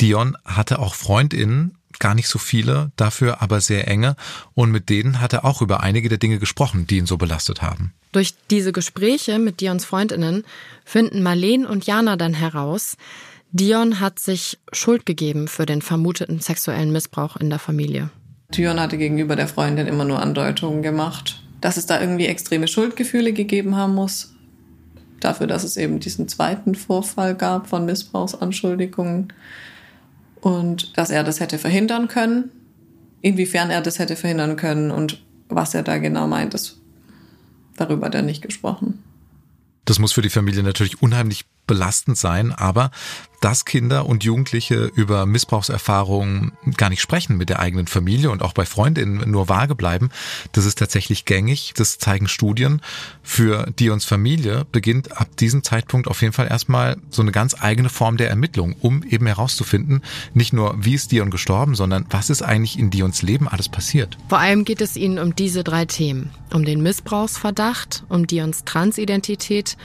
Dion 0.00 0.36
hatte 0.44 0.78
auch 0.78 0.94
Freundinnen, 0.94 1.76
gar 2.00 2.14
nicht 2.14 2.28
so 2.28 2.40
viele, 2.40 2.90
dafür 2.96 3.40
aber 3.40 3.60
sehr 3.60 3.86
enge, 3.86 4.16
und 4.54 4.72
mit 4.72 4.88
denen 4.88 5.20
hat 5.20 5.32
er 5.32 5.44
auch 5.44 5.62
über 5.62 5.80
einige 5.82 6.08
der 6.08 6.18
Dinge 6.18 6.40
gesprochen, 6.40 6.86
die 6.88 6.98
ihn 6.98 7.06
so 7.06 7.16
belastet 7.16 7.62
haben. 7.62 7.92
Durch 8.12 8.34
diese 8.50 8.72
Gespräche 8.72 9.38
mit 9.38 9.60
Dions 9.60 9.84
Freundinnen 9.84 10.44
finden 10.84 11.22
Marleen 11.22 11.64
und 11.64 11.86
Jana 11.86 12.16
dann 12.16 12.34
heraus, 12.34 12.96
Dion 13.52 14.00
hat 14.00 14.18
sich 14.18 14.58
Schuld 14.72 15.06
gegeben 15.06 15.48
für 15.48 15.66
den 15.66 15.82
vermuteten 15.82 16.40
sexuellen 16.40 16.92
Missbrauch 16.92 17.36
in 17.36 17.50
der 17.50 17.58
Familie. 17.58 18.10
Dion 18.54 18.80
hatte 18.80 18.98
gegenüber 18.98 19.36
der 19.36 19.48
Freundin 19.48 19.86
immer 19.86 20.04
nur 20.04 20.20
Andeutungen 20.20 20.82
gemacht, 20.82 21.42
dass 21.60 21.76
es 21.76 21.86
da 21.86 22.00
irgendwie 22.00 22.26
extreme 22.26 22.66
Schuldgefühle 22.66 23.32
gegeben 23.32 23.76
haben 23.76 23.94
muss. 23.94 24.34
Dafür, 25.20 25.46
dass 25.46 25.64
es 25.64 25.76
eben 25.76 26.00
diesen 26.00 26.28
zweiten 26.28 26.74
Vorfall 26.74 27.34
gab 27.34 27.68
von 27.68 27.84
Missbrauchsanschuldigungen 27.84 29.32
und 30.40 30.96
dass 30.96 31.10
er 31.10 31.24
das 31.24 31.40
hätte 31.40 31.58
verhindern 31.58 32.08
können. 32.08 32.50
Inwiefern 33.22 33.70
er 33.70 33.82
das 33.82 33.98
hätte 33.98 34.16
verhindern 34.16 34.56
können 34.56 34.90
und 34.90 35.22
was 35.48 35.74
er 35.74 35.82
da 35.82 35.98
genau 35.98 36.26
meint, 36.26 36.54
das 36.54 36.78
darüber 37.76 38.06
hat 38.06 38.14
er 38.14 38.22
nicht 38.22 38.42
gesprochen. 38.42 39.02
Das 39.84 39.98
muss 39.98 40.12
für 40.12 40.22
die 40.22 40.30
Familie 40.30 40.62
natürlich 40.62 41.02
unheimlich 41.02 41.44
belastend 41.70 42.18
sein, 42.18 42.50
aber 42.50 42.90
dass 43.40 43.64
Kinder 43.64 44.06
und 44.06 44.24
Jugendliche 44.24 44.90
über 44.94 45.24
Missbrauchserfahrungen 45.24 46.52
gar 46.76 46.90
nicht 46.90 47.00
sprechen 47.00 47.36
mit 47.36 47.48
der 47.48 47.60
eigenen 47.60 47.86
Familie 47.86 48.30
und 48.30 48.42
auch 48.42 48.52
bei 48.52 48.66
Freundinnen 48.66 49.30
nur 49.30 49.48
vage 49.48 49.76
bleiben, 49.76 50.10
das 50.52 50.66
ist 50.66 50.78
tatsächlich 50.78 51.24
gängig. 51.24 51.72
Das 51.76 51.98
zeigen 51.98 52.28
Studien. 52.28 52.82
Für 53.22 53.70
Dions 53.78 54.04
Familie 54.04 54.66
beginnt 54.72 55.16
ab 55.16 55.28
diesem 55.38 55.62
Zeitpunkt 55.62 56.08
auf 56.08 56.20
jeden 56.20 56.32
Fall 56.32 56.48
erstmal 56.48 56.96
so 57.08 57.22
eine 57.22 57.32
ganz 57.32 57.54
eigene 57.58 57.88
Form 57.88 58.16
der 58.16 58.28
Ermittlung, 58.28 58.74
um 58.80 59.04
eben 59.04 59.26
herauszufinden, 59.26 60.02
nicht 60.34 60.52
nur 60.52 60.74
wie 60.84 60.94
ist 60.94 61.12
Dion 61.12 61.30
gestorben, 61.30 61.76
sondern 61.76 62.06
was 62.10 62.30
ist 62.30 62.42
eigentlich 62.42 62.78
in 62.78 62.90
Dions 62.90 63.22
Leben 63.22 63.48
alles 63.48 63.68
passiert. 63.68 64.18
Vor 64.28 64.38
allem 64.38 64.64
geht 64.64 64.80
es 64.80 64.96
ihnen 64.96 65.18
um 65.18 65.34
diese 65.36 65.64
drei 65.64 65.86
Themen. 65.86 66.30
Um 66.52 66.64
den 66.64 66.82
Missbrauchsverdacht, 66.82 68.02
um 68.08 68.26
Dions 68.26 68.64
Transidentität 68.64 69.76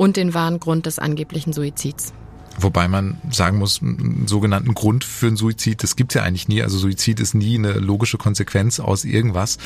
und 0.00 0.16
den 0.16 0.32
wahren 0.32 0.60
Grund 0.60 0.86
des 0.86 0.98
angeblichen 0.98 1.52
Suizids. 1.52 2.14
Wobei 2.58 2.88
man 2.88 3.18
sagen 3.30 3.58
muss, 3.58 3.82
einen 3.82 4.26
sogenannten 4.26 4.72
Grund 4.72 5.04
für 5.04 5.26
einen 5.26 5.36
Suizid, 5.36 5.82
das 5.82 5.94
gibt's 5.94 6.14
ja 6.14 6.22
eigentlich 6.22 6.48
nie. 6.48 6.62
Also 6.62 6.78
Suizid 6.78 7.20
ist 7.20 7.34
nie 7.34 7.58
eine 7.58 7.74
logische 7.74 8.16
Konsequenz 8.16 8.80
aus 8.80 9.04
irgendwas. 9.04 9.58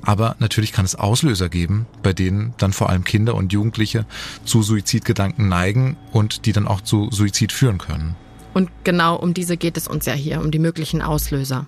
Aber 0.00 0.34
natürlich 0.38 0.72
kann 0.72 0.86
es 0.86 0.94
Auslöser 0.94 1.50
geben, 1.50 1.84
bei 2.02 2.14
denen 2.14 2.54
dann 2.56 2.72
vor 2.72 2.88
allem 2.88 3.04
Kinder 3.04 3.34
und 3.34 3.52
Jugendliche 3.52 4.06
zu 4.46 4.62
Suizidgedanken 4.62 5.48
neigen 5.48 5.98
und 6.10 6.46
die 6.46 6.52
dann 6.52 6.66
auch 6.66 6.80
zu 6.80 7.10
Suizid 7.10 7.52
führen 7.52 7.76
können. 7.76 8.16
Und 8.54 8.70
genau 8.84 9.16
um 9.16 9.34
diese 9.34 9.58
geht 9.58 9.76
es 9.76 9.88
uns 9.88 10.06
ja 10.06 10.14
hier, 10.14 10.40
um 10.40 10.50
die 10.50 10.58
möglichen 10.58 11.02
Auslöser. 11.02 11.66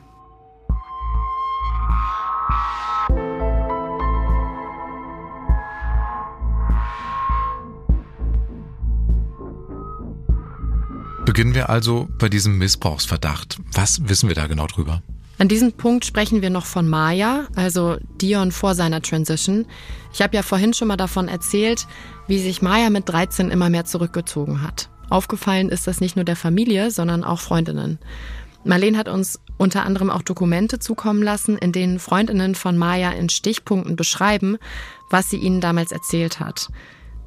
Beginnen 11.34 11.56
wir 11.56 11.68
also 11.68 12.06
bei 12.20 12.28
diesem 12.28 12.58
Missbrauchsverdacht. 12.58 13.56
Was 13.72 14.08
wissen 14.08 14.28
wir 14.28 14.36
da 14.36 14.46
genau 14.46 14.68
drüber? 14.68 15.02
An 15.38 15.48
diesem 15.48 15.72
Punkt 15.72 16.04
sprechen 16.04 16.42
wir 16.42 16.50
noch 16.50 16.64
von 16.64 16.86
Maya, 16.86 17.48
also 17.56 17.96
Dion 18.20 18.52
vor 18.52 18.76
seiner 18.76 19.02
Transition. 19.02 19.66
Ich 20.12 20.22
habe 20.22 20.36
ja 20.36 20.44
vorhin 20.44 20.74
schon 20.74 20.86
mal 20.86 20.96
davon 20.96 21.26
erzählt, 21.26 21.88
wie 22.28 22.38
sich 22.38 22.62
Maya 22.62 22.88
mit 22.88 23.08
13 23.08 23.50
immer 23.50 23.68
mehr 23.68 23.84
zurückgezogen 23.84 24.62
hat. 24.62 24.90
Aufgefallen 25.10 25.70
ist 25.70 25.88
das 25.88 26.00
nicht 26.00 26.14
nur 26.14 26.24
der 26.24 26.36
Familie, 26.36 26.92
sondern 26.92 27.24
auch 27.24 27.40
Freundinnen. 27.40 27.98
Marlene 28.62 28.96
hat 28.96 29.08
uns 29.08 29.40
unter 29.56 29.84
anderem 29.84 30.10
auch 30.10 30.22
Dokumente 30.22 30.78
zukommen 30.78 31.24
lassen, 31.24 31.58
in 31.58 31.72
denen 31.72 31.98
Freundinnen 31.98 32.54
von 32.54 32.78
Maya 32.78 33.10
in 33.10 33.28
Stichpunkten 33.28 33.96
beschreiben, 33.96 34.56
was 35.10 35.30
sie 35.30 35.38
ihnen 35.38 35.60
damals 35.60 35.90
erzählt 35.90 36.38
hat. 36.38 36.68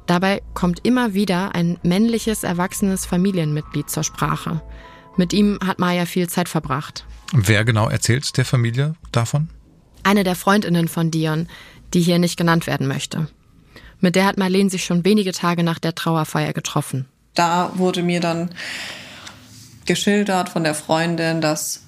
Dabei 0.08 0.40
kommt 0.54 0.86
immer 0.86 1.12
wieder 1.12 1.54
ein 1.54 1.78
männliches, 1.82 2.42
erwachsenes 2.42 3.04
Familienmitglied 3.04 3.90
zur 3.90 4.04
Sprache. 4.04 4.62
Mit 5.18 5.34
ihm 5.34 5.58
hat 5.62 5.78
Maya 5.78 6.06
viel 6.06 6.30
Zeit 6.30 6.48
verbracht. 6.48 7.04
Wer 7.34 7.66
genau 7.66 7.90
erzählt 7.90 8.34
der 8.38 8.46
Familie 8.46 8.94
davon? 9.12 9.50
Eine 10.04 10.24
der 10.24 10.34
Freundinnen 10.34 10.88
von 10.88 11.10
Dion, 11.10 11.46
die 11.92 12.00
hier 12.00 12.18
nicht 12.18 12.38
genannt 12.38 12.66
werden 12.66 12.88
möchte. 12.88 13.28
Mit 14.00 14.16
der 14.16 14.24
hat 14.24 14.38
Marlene 14.38 14.70
sich 14.70 14.82
schon 14.82 15.04
wenige 15.04 15.32
Tage 15.32 15.62
nach 15.62 15.78
der 15.78 15.94
Trauerfeier 15.94 16.54
getroffen. 16.54 17.04
Da 17.34 17.72
wurde 17.74 18.02
mir 18.02 18.20
dann 18.20 18.48
geschildert 19.84 20.48
von 20.48 20.64
der 20.64 20.74
Freundin, 20.74 21.42
dass 21.42 21.82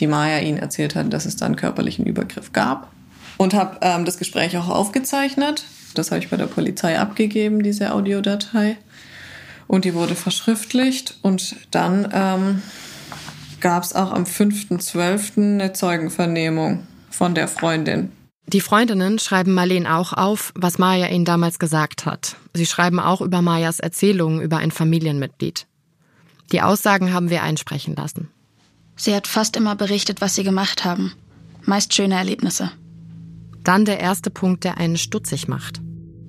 die 0.00 0.06
Maya 0.06 0.40
ihnen 0.40 0.58
erzählt 0.58 0.94
hat, 0.94 1.10
dass 1.14 1.24
es 1.24 1.36
da 1.36 1.46
einen 1.46 1.56
körperlichen 1.56 2.04
Übergriff 2.04 2.52
gab. 2.52 2.92
Und 3.38 3.54
habe 3.54 3.78
ähm, 3.80 4.04
das 4.04 4.18
Gespräch 4.18 4.54
auch 4.58 4.68
aufgezeichnet. 4.68 5.64
Das 5.98 6.12
habe 6.12 6.20
ich 6.20 6.30
bei 6.30 6.36
der 6.36 6.46
Polizei 6.46 6.98
abgegeben, 6.98 7.62
diese 7.62 7.92
Audiodatei. 7.92 8.76
Und 9.66 9.84
die 9.84 9.94
wurde 9.94 10.14
verschriftlicht. 10.14 11.18
Und 11.22 11.56
dann 11.72 12.08
ähm, 12.12 12.62
gab 13.60 13.82
es 13.82 13.94
auch 13.94 14.12
am 14.12 14.22
5.12. 14.22 15.54
eine 15.54 15.72
Zeugenvernehmung 15.72 16.86
von 17.10 17.34
der 17.34 17.48
Freundin. 17.48 18.12
Die 18.46 18.60
Freundinnen 18.60 19.18
schreiben 19.18 19.52
Marlene 19.52 19.92
auch 19.94 20.12
auf, 20.12 20.52
was 20.54 20.78
Maya 20.78 21.08
ihnen 21.08 21.24
damals 21.24 21.58
gesagt 21.58 22.06
hat. 22.06 22.36
Sie 22.54 22.64
schreiben 22.64 23.00
auch 23.00 23.20
über 23.20 23.42
Mayas 23.42 23.80
Erzählungen 23.80 24.40
über 24.40 24.56
ein 24.58 24.70
Familienmitglied. 24.70 25.66
Die 26.52 26.62
Aussagen 26.62 27.12
haben 27.12 27.28
wir 27.28 27.42
einsprechen 27.42 27.94
lassen. 27.94 28.30
Sie 28.96 29.14
hat 29.14 29.26
fast 29.26 29.56
immer 29.56 29.76
berichtet, 29.76 30.20
was 30.20 30.34
sie 30.34 30.44
gemacht 30.44 30.84
haben. 30.84 31.12
Meist 31.62 31.92
schöne 31.92 32.14
Erlebnisse. 32.14 32.70
Dann 33.64 33.84
der 33.84 34.00
erste 34.00 34.30
Punkt, 34.30 34.64
der 34.64 34.78
einen 34.78 34.96
stutzig 34.96 35.46
macht. 35.46 35.82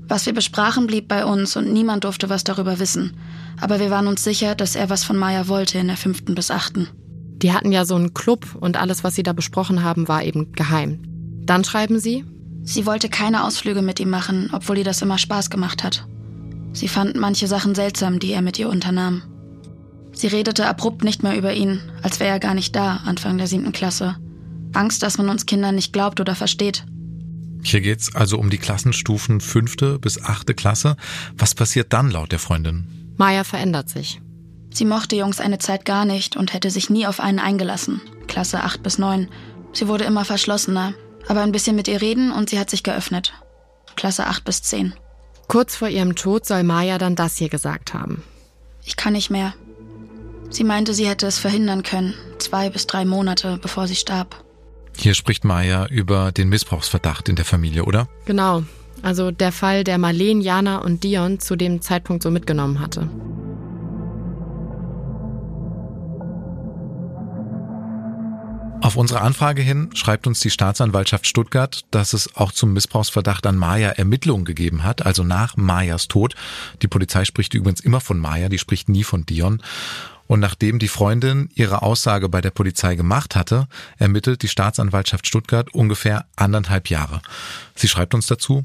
Was 0.09 0.25
wir 0.25 0.33
besprachen, 0.33 0.87
blieb 0.87 1.07
bei 1.07 1.23
uns 1.23 1.55
und 1.55 1.71
niemand 1.71 2.03
durfte 2.03 2.29
was 2.29 2.43
darüber 2.43 2.79
wissen. 2.79 3.15
Aber 3.61 3.79
wir 3.79 3.91
waren 3.91 4.07
uns 4.07 4.23
sicher, 4.23 4.55
dass 4.55 4.75
er 4.75 4.89
was 4.89 5.03
von 5.03 5.15
Maya 5.15 5.47
wollte 5.47 5.77
in 5.77 5.87
der 5.87 5.97
fünften 5.97 6.33
bis 6.33 6.49
achten. 6.49 6.89
Die 7.37 7.53
hatten 7.53 7.71
ja 7.71 7.85
so 7.85 7.95
einen 7.95 8.13
Club 8.13 8.57
und 8.59 8.75
alles, 8.75 9.03
was 9.03 9.15
sie 9.15 9.23
da 9.23 9.33
besprochen 9.33 9.83
haben, 9.83 10.07
war 10.07 10.23
eben 10.23 10.51
geheim. 10.53 10.99
Dann 11.45 11.63
schreiben 11.63 11.99
sie, 11.99 12.25
Sie 12.63 12.85
wollte 12.85 13.07
keine 13.07 13.45
Ausflüge 13.45 13.81
mit 13.81 13.99
ihm 13.99 14.09
machen, 14.09 14.49
obwohl 14.51 14.79
ihr 14.79 14.83
das 14.83 15.01
immer 15.01 15.17
Spaß 15.17 15.49
gemacht 15.49 15.83
hat. 15.83 16.05
Sie 16.73 16.87
fand 16.87 17.15
manche 17.15 17.47
Sachen 17.47 17.73
seltsam, 17.73 18.19
die 18.19 18.31
er 18.31 18.41
mit 18.41 18.59
ihr 18.59 18.69
unternahm. 18.69 19.23
Sie 20.11 20.27
redete 20.27 20.67
abrupt 20.67 21.03
nicht 21.03 21.23
mehr 21.23 21.37
über 21.37 21.53
ihn, 21.53 21.79
als 22.01 22.19
wäre 22.19 22.31
er 22.31 22.39
gar 22.39 22.53
nicht 22.53 22.75
da, 22.75 22.97
Anfang 23.05 23.37
der 23.37 23.47
siebten 23.47 23.71
Klasse. 23.71 24.17
Angst, 24.73 25.01
dass 25.01 25.17
man 25.17 25.29
uns 25.29 25.45
Kindern 25.45 25.75
nicht 25.75 25.93
glaubt 25.93 26.19
oder 26.19 26.35
versteht. 26.35 26.83
Hier 27.63 27.81
geht's 27.81 28.15
also 28.15 28.37
um 28.37 28.49
die 28.49 28.57
Klassenstufen 28.57 29.41
fünfte 29.41 29.99
bis 29.99 30.23
achte 30.23 30.53
Klasse. 30.53 30.95
Was 31.37 31.55
passiert 31.55 31.93
dann 31.93 32.11
laut 32.11 32.31
der 32.31 32.39
Freundin? 32.39 33.13
Maya 33.17 33.43
verändert 33.43 33.89
sich. 33.89 34.21
Sie 34.71 34.85
mochte 34.85 35.15
Jungs 35.15 35.39
eine 35.39 35.59
Zeit 35.59 35.83
gar 35.85 36.05
nicht 36.05 36.35
und 36.35 36.53
hätte 36.53 36.69
sich 36.69 36.89
nie 36.89 37.07
auf 37.07 37.19
einen 37.19 37.39
eingelassen. 37.39 38.01
Klasse 38.27 38.63
8 38.63 38.83
bis 38.83 38.97
9. 38.97 39.29
Sie 39.73 39.87
wurde 39.87 40.05
immer 40.05 40.25
verschlossener, 40.25 40.93
aber 41.27 41.41
ein 41.41 41.51
bisschen 41.51 41.75
mit 41.75 41.87
ihr 41.87 42.01
reden 42.01 42.31
und 42.31 42.49
sie 42.49 42.59
hat 42.59 42.69
sich 42.69 42.83
geöffnet. 42.83 43.33
Klasse 43.95 44.27
8 44.27 44.45
bis 44.45 44.61
10. 44.61 44.93
Kurz 45.47 45.75
vor 45.75 45.89
ihrem 45.89 46.15
Tod 46.15 46.45
soll 46.45 46.63
Maya 46.63 46.97
dann 46.97 47.15
das 47.15 47.37
hier 47.37 47.49
gesagt 47.49 47.93
haben. 47.93 48.23
Ich 48.85 48.95
kann 48.95 49.13
nicht 49.13 49.29
mehr. 49.29 49.53
Sie 50.51 50.63
meinte, 50.63 50.93
sie 50.93 51.07
hätte 51.07 51.27
es 51.27 51.39
verhindern 51.39 51.83
können, 51.83 52.13
zwei 52.37 52.69
bis 52.69 52.87
drei 52.87 53.05
Monate 53.05 53.59
bevor 53.61 53.87
sie 53.87 53.95
starb. 53.95 54.43
Hier 54.99 55.13
spricht 55.13 55.45
Maya 55.45 55.85
über 55.87 56.33
den 56.33 56.49
Missbrauchsverdacht 56.49 57.29
in 57.29 57.37
der 57.37 57.45
Familie, 57.45 57.85
oder? 57.85 58.09
Genau. 58.25 58.63
Also 59.01 59.31
der 59.31 59.53
Fall, 59.53 59.85
der 59.85 59.97
Marleen, 59.97 60.41
Jana 60.41 60.79
und 60.79 61.05
Dion 61.05 61.39
zu 61.39 61.55
dem 61.55 61.81
Zeitpunkt 61.81 62.21
so 62.21 62.29
mitgenommen 62.29 62.81
hatte. 62.81 63.09
Auf 68.81 68.97
unsere 68.97 69.21
Anfrage 69.21 69.61
hin 69.61 69.89
schreibt 69.93 70.27
uns 70.27 70.41
die 70.41 70.49
Staatsanwaltschaft 70.49 71.27
Stuttgart, 71.27 71.85
dass 71.91 72.11
es 72.11 72.35
auch 72.35 72.51
zum 72.51 72.73
Missbrauchsverdacht 72.73 73.45
an 73.45 73.55
Maya 73.55 73.91
Ermittlungen 73.91 74.43
gegeben 74.43 74.83
hat, 74.83 75.05
also 75.05 75.23
nach 75.23 75.55
Mayas 75.55 76.09
Tod. 76.09 76.35
Die 76.81 76.87
Polizei 76.87 77.23
spricht 77.23 77.53
übrigens 77.53 77.79
immer 77.79 78.01
von 78.01 78.19
Maya, 78.19 78.49
die 78.49 78.57
spricht 78.57 78.89
nie 78.89 79.03
von 79.03 79.25
Dion. 79.25 79.61
Und 80.29 80.41
nachdem 80.41 80.77
die 80.77 80.89
Freundin 80.89 81.49
ihre 81.55 81.81
Aussage 81.81 82.29
bei 82.29 82.39
der 82.39 82.51
Polizei 82.51 82.93
gemacht 82.93 83.35
hatte, 83.35 83.67
ermittelt 83.97 84.43
die 84.43 84.47
Staatsanwaltschaft 84.47 85.25
Stuttgart 85.25 85.73
ungefähr 85.73 86.27
anderthalb 86.35 86.91
Jahre. 86.91 87.23
Sie 87.73 87.87
schreibt 87.87 88.13
uns 88.13 88.27
dazu, 88.27 88.63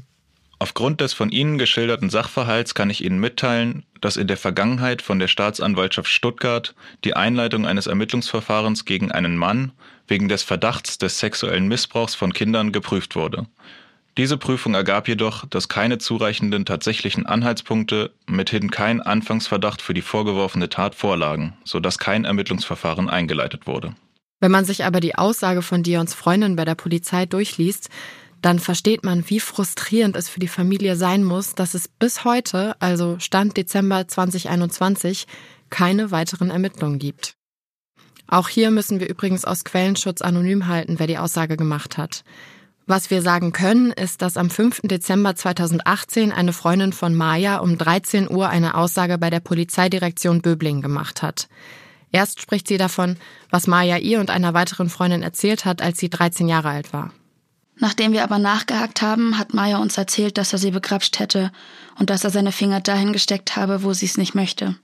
Aufgrund 0.59 1.01
des 1.01 1.13
von 1.13 1.31
Ihnen 1.31 1.57
geschilderten 1.57 2.11
Sachverhalts 2.11 2.75
kann 2.75 2.91
ich 2.91 3.03
Ihnen 3.03 3.19
mitteilen, 3.19 3.83
dass 3.99 4.15
in 4.15 4.27
der 4.27 4.37
Vergangenheit 4.37 5.01
von 5.01 5.17
der 5.17 5.27
Staatsanwaltschaft 5.27 6.07
Stuttgart 6.07 6.75
die 7.03 7.15
Einleitung 7.15 7.65
eines 7.65 7.87
Ermittlungsverfahrens 7.87 8.85
gegen 8.85 9.11
einen 9.11 9.35
Mann 9.35 9.71
wegen 10.07 10.29
des 10.29 10.43
Verdachts 10.43 10.99
des 10.99 11.17
sexuellen 11.17 11.67
Missbrauchs 11.67 12.13
von 12.13 12.31
Kindern 12.31 12.73
geprüft 12.73 13.15
wurde. 13.15 13.47
Diese 14.17 14.37
Prüfung 14.37 14.75
ergab 14.75 15.09
jedoch, 15.09 15.45
dass 15.45 15.67
keine 15.67 15.97
zureichenden 15.97 16.65
tatsächlichen 16.65 17.25
Anhaltspunkte, 17.25 18.13
mithin 18.27 18.71
kein 18.71 19.01
Anfangsverdacht 19.01 19.81
für 19.81 19.93
die 19.93 20.01
vorgeworfene 20.01 20.69
Tat 20.69 20.95
vorlagen, 20.95 21.53
sodass 21.65 21.97
kein 21.97 22.23
Ermittlungsverfahren 22.23 23.09
eingeleitet 23.09 23.67
wurde. 23.67 23.93
Wenn 24.39 24.51
man 24.51 24.63
sich 24.63 24.85
aber 24.85 25.01
die 25.01 25.15
Aussage 25.15 25.61
von 25.61 25.83
Dions 25.83 26.13
Freundin 26.13 26.55
bei 26.55 26.63
der 26.63 26.75
Polizei 26.75 27.25
durchliest, 27.25 27.89
dann 28.41 28.59
versteht 28.59 29.03
man, 29.03 29.29
wie 29.29 29.39
frustrierend 29.39 30.15
es 30.15 30.29
für 30.29 30.39
die 30.39 30.47
Familie 30.47 30.95
sein 30.95 31.23
muss, 31.23 31.55
dass 31.55 31.73
es 31.73 31.87
bis 31.87 32.23
heute, 32.23 32.79
also 32.79 33.17
Stand 33.19 33.57
Dezember 33.57 34.07
2021, 34.07 35.25
keine 35.69 36.11
weiteren 36.11 36.51
Ermittlungen 36.51 36.99
gibt. 36.99 37.35
Auch 38.27 38.47
hier 38.47 38.71
müssen 38.71 38.99
wir 38.99 39.09
übrigens 39.09 39.45
aus 39.45 39.65
Quellenschutz 39.65 40.21
anonym 40.21 40.67
halten, 40.67 40.99
wer 40.99 41.07
die 41.07 41.17
Aussage 41.17 41.57
gemacht 41.57 41.97
hat. 41.97 42.23
Was 42.87 43.09
wir 43.09 43.23
sagen 43.23 43.51
können, 43.51 43.91
ist, 43.91 44.21
dass 44.21 44.37
am 44.37 44.51
5. 44.51 44.81
Dezember 44.83 45.35
2018 45.35 46.31
eine 46.31 46.53
Freundin 46.53 46.93
von 46.93 47.15
Maya 47.15 47.57
um 47.57 47.79
13 47.79 48.29
Uhr 48.29 48.47
eine 48.47 48.75
Aussage 48.75 49.17
bei 49.17 49.31
der 49.31 49.39
Polizeidirektion 49.39 50.43
Böblingen 50.43 50.83
gemacht 50.83 51.23
hat. 51.23 51.47
Erst 52.11 52.41
spricht 52.41 52.67
sie 52.67 52.77
davon, 52.77 53.17
was 53.49 53.65
Maya 53.65 53.97
ihr 53.97 54.19
und 54.19 54.29
einer 54.29 54.53
weiteren 54.53 54.89
Freundin 54.89 55.23
erzählt 55.23 55.65
hat, 55.65 55.81
als 55.81 55.97
sie 55.97 56.11
13 56.11 56.47
Jahre 56.47 56.69
alt 56.69 56.93
war. 56.93 57.11
Nachdem 57.77 58.13
wir 58.13 58.23
aber 58.23 58.37
nachgehakt 58.37 59.01
haben, 59.01 59.39
hat 59.39 59.55
Maya 59.55 59.79
uns 59.79 59.97
erzählt, 59.97 60.37
dass 60.37 60.53
er 60.53 60.59
sie 60.59 60.71
begrapscht 60.71 61.17
hätte 61.17 61.51
und 61.97 62.11
dass 62.11 62.23
er 62.23 62.29
seine 62.29 62.51
Finger 62.51 62.81
dahin 62.81 63.13
gesteckt 63.13 63.55
habe, 63.55 63.83
wo 63.83 63.93
sie 63.93 64.05
es 64.05 64.17
nicht 64.17 64.35
möchte. 64.35 64.75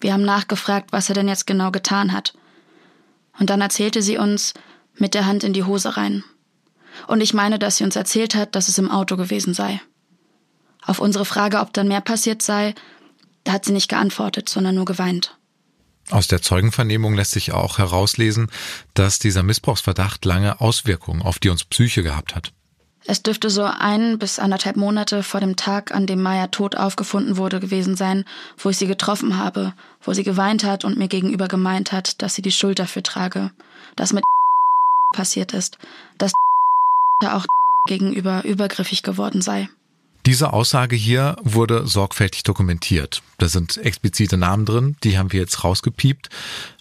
Wir 0.00 0.12
haben 0.12 0.24
nachgefragt, 0.24 0.90
was 0.90 1.08
er 1.08 1.14
denn 1.14 1.28
jetzt 1.28 1.46
genau 1.46 1.70
getan 1.70 2.12
hat. 2.12 2.34
Und 3.38 3.50
dann 3.50 3.60
erzählte 3.60 4.02
sie 4.02 4.18
uns 4.18 4.52
mit 4.98 5.14
der 5.14 5.26
Hand 5.26 5.44
in 5.44 5.52
die 5.52 5.64
Hose 5.64 5.96
rein. 5.96 6.24
Und 7.06 7.20
ich 7.20 7.34
meine, 7.34 7.58
dass 7.58 7.76
sie 7.76 7.84
uns 7.84 7.96
erzählt 7.96 8.34
hat, 8.34 8.54
dass 8.54 8.68
es 8.68 8.78
im 8.78 8.90
Auto 8.90 9.16
gewesen 9.16 9.54
sei. 9.54 9.80
Auf 10.82 10.98
unsere 10.98 11.24
Frage, 11.24 11.60
ob 11.60 11.72
dann 11.72 11.88
mehr 11.88 12.00
passiert 12.00 12.42
sei, 12.42 12.74
da 13.44 13.52
hat 13.52 13.64
sie 13.64 13.72
nicht 13.72 13.88
geantwortet, 13.88 14.48
sondern 14.48 14.74
nur 14.74 14.84
geweint. 14.84 15.36
Aus 16.10 16.28
der 16.28 16.42
Zeugenvernehmung 16.42 17.14
lässt 17.14 17.32
sich 17.32 17.52
auch 17.52 17.78
herauslesen, 17.78 18.50
dass 18.92 19.18
dieser 19.18 19.42
Missbrauchsverdacht 19.42 20.24
lange 20.24 20.60
Auswirkungen 20.60 21.22
auf 21.22 21.38
die 21.38 21.48
uns 21.48 21.64
Psyche 21.64 22.02
gehabt 22.02 22.34
hat. 22.34 22.52
Es 23.06 23.22
dürfte 23.22 23.50
so 23.50 23.64
ein 23.64 24.18
bis 24.18 24.38
anderthalb 24.38 24.76
Monate 24.76 25.22
vor 25.22 25.40
dem 25.40 25.56
Tag, 25.56 25.94
an 25.94 26.06
dem 26.06 26.22
Maya 26.22 26.46
tot 26.46 26.76
aufgefunden 26.76 27.36
wurde, 27.36 27.60
gewesen 27.60 27.96
sein, 27.96 28.24
wo 28.56 28.70
ich 28.70 28.78
sie 28.78 28.86
getroffen 28.86 29.38
habe, 29.38 29.74
wo 30.02 30.14
sie 30.14 30.24
geweint 30.24 30.64
hat 30.64 30.84
und 30.84 30.96
mir 30.96 31.08
gegenüber 31.08 31.48
gemeint 31.48 31.92
hat, 31.92 32.22
dass 32.22 32.34
sie 32.34 32.42
die 32.42 32.52
Schuld 32.52 32.78
dafür 32.78 33.02
trage, 33.02 33.50
dass 33.96 34.14
mit 34.14 34.24
passiert 35.14 35.52
ist, 35.52 35.78
dass 36.16 36.32
auch 37.22 37.46
gegenüber 37.86 38.44
übergriffig 38.44 39.02
geworden 39.02 39.42
sei. 39.42 39.68
Diese 40.26 40.54
Aussage 40.54 40.96
hier 40.96 41.36
wurde 41.42 41.86
sorgfältig 41.86 42.44
dokumentiert. 42.44 43.22
Da 43.36 43.46
sind 43.46 43.76
explizite 43.76 44.38
Namen 44.38 44.64
drin, 44.64 44.96
die 45.04 45.18
haben 45.18 45.32
wir 45.32 45.40
jetzt 45.40 45.64
rausgepiept, 45.64 46.30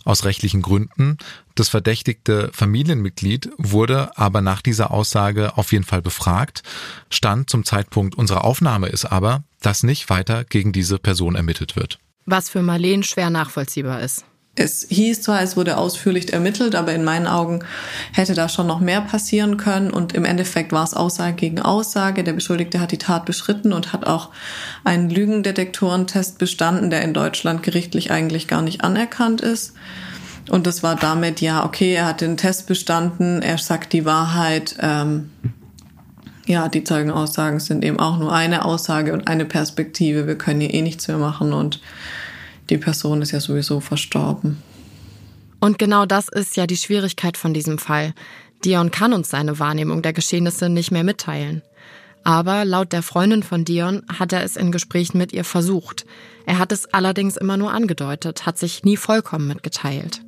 aus 0.06 0.24
rechtlichen 0.24 0.62
Gründen. 0.62 1.18
Das 1.56 1.68
verdächtigte 1.68 2.52
Familienmitglied 2.54 3.50
wurde 3.58 4.18
aber 4.18 4.40
nach 4.40 4.62
dieser 4.62 4.92
Aussage 4.92 5.58
auf 5.58 5.74
jeden 5.74 5.84
Fall 5.84 6.02
befragt. 6.02 6.64
Stand 7.10 7.50
zum 7.50 7.66
Zeitpunkt 7.66 8.16
unserer 8.16 8.46
Aufnahme 8.46 8.88
ist 8.88 9.04
aber, 9.04 9.44
dass 9.62 9.84
nicht 9.84 10.10
weiter 10.10 10.46
gegen 10.46 10.72
diese 10.72 10.98
Person 10.98 11.36
ermittelt 11.36 11.76
wird. 11.76 12.00
Was 12.26 12.50
für 12.50 12.62
Marleen 12.62 13.04
schwer 13.04 13.30
nachvollziehbar 13.30 14.00
ist. 14.00 14.24
Es 14.56 14.86
hieß 14.88 15.24
zwar, 15.24 15.42
es 15.42 15.58
wurde 15.58 15.78
ausführlich 15.78 16.32
ermittelt, 16.32 16.76
aber 16.76 16.94
in 16.94 17.04
meinen 17.04 17.26
Augen 17.26 17.64
hätte 18.12 18.36
da 18.36 18.48
schon 18.48 18.68
noch 18.68 18.80
mehr 18.80 19.02
passieren 19.02 19.58
können. 19.58 19.90
Und 19.90 20.14
im 20.14 20.26
Endeffekt 20.26 20.72
war 20.72 20.84
es 20.84 20.94
Aussage 20.94 21.34
gegen 21.34 21.60
Aussage. 21.60 22.24
Der 22.24 22.34
Beschuldigte 22.34 22.80
hat 22.80 22.92
die 22.92 23.00
Tat 23.00 23.26
beschritten 23.26 23.74
und 23.74 23.94
hat 23.94 24.06
auch 24.06 24.30
einen 24.84 25.10
Lügendetektorentest 25.10 26.38
bestanden, 26.38 26.92
der 26.92 27.02
in 27.02 27.16
Deutschland 27.16 27.64
gerichtlich 27.64 28.12
eigentlich 28.12 28.48
gar 28.48 28.62
nicht 28.62 28.84
anerkannt 28.84 29.42
ist. 29.42 29.74
Und 30.52 30.68
das 30.68 30.84
war 30.84 30.98
damit, 30.98 31.42
ja, 31.42 31.66
okay, 31.66 31.96
er 31.96 32.06
hat 32.06 32.22
den 32.22 32.38
Test 32.38 32.68
bestanden, 32.68 33.42
er 33.42 33.58
sagt 33.58 33.92
die 33.92 34.06
Wahrheit. 34.06 34.76
Ähm, 34.80 35.32
ja, 36.46 36.68
die 36.68 36.84
Zeugenaussagen 36.84 37.60
sind 37.60 37.84
eben 37.84 38.00
auch 38.00 38.20
nur 38.20 38.32
eine 38.32 38.66
Aussage 38.66 39.14
und 39.14 39.28
eine 39.28 39.46
Perspektive. 39.46 40.28
Wir 40.28 40.38
können 40.38 40.62
hier 40.62 40.74
eh 40.74 40.82
nichts 40.84 41.08
mehr 41.08 41.18
machen 41.18 41.54
und 41.54 41.80
die 42.70 42.78
Person 42.78 43.22
ist 43.22 43.32
ja 43.32 43.40
sowieso 43.40 43.80
verstorben. 43.80 44.62
Und 45.60 45.80
genau 45.80 46.06
das 46.06 46.28
ist 46.28 46.58
ja 46.58 46.68
die 46.68 46.78
Schwierigkeit 46.78 47.38
von 47.38 47.54
diesem 47.54 47.78
Fall. 47.78 48.14
Dion 48.66 48.92
kann 48.92 49.14
uns 49.14 49.30
seine 49.30 49.60
Wahrnehmung 49.60 50.02
der 50.02 50.14
Geschehnisse 50.14 50.70
nicht 50.70 50.92
mehr 50.92 51.04
mitteilen. 51.04 51.62
Aber 52.24 52.64
laut 52.64 52.94
der 52.94 53.04
Freundin 53.04 53.44
von 53.44 53.66
Dion 53.66 54.04
hat 54.08 54.32
er 54.32 54.44
es 54.44 54.56
in 54.56 54.72
Gesprächen 54.72 55.18
mit 55.18 55.34
ihr 55.34 55.44
versucht. 55.44 56.06
Er 56.46 56.58
hat 56.58 56.72
es 56.72 56.94
allerdings 56.94 57.38
immer 57.38 57.58
nur 57.58 57.72
angedeutet, 57.72 58.46
hat 58.46 58.58
sich 58.58 58.84
nie 58.84 58.98
vollkommen 58.98 59.48
mitgeteilt. 59.48 60.22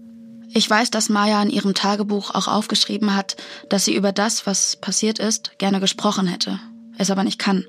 Ich 0.53 0.69
weiß, 0.69 0.89
dass 0.89 1.09
Maya 1.09 1.41
in 1.41 1.49
ihrem 1.49 1.73
Tagebuch 1.73 2.33
auch 2.33 2.47
aufgeschrieben 2.47 3.15
hat, 3.15 3.35
dass 3.69 3.85
sie 3.85 3.95
über 3.95 4.11
das, 4.11 4.45
was 4.45 4.77
passiert 4.77 5.19
ist, 5.19 5.57
gerne 5.57 5.79
gesprochen 5.79 6.27
hätte, 6.27 6.59
es 6.97 7.11
aber 7.11 7.23
nicht 7.23 7.39
kann. 7.39 7.65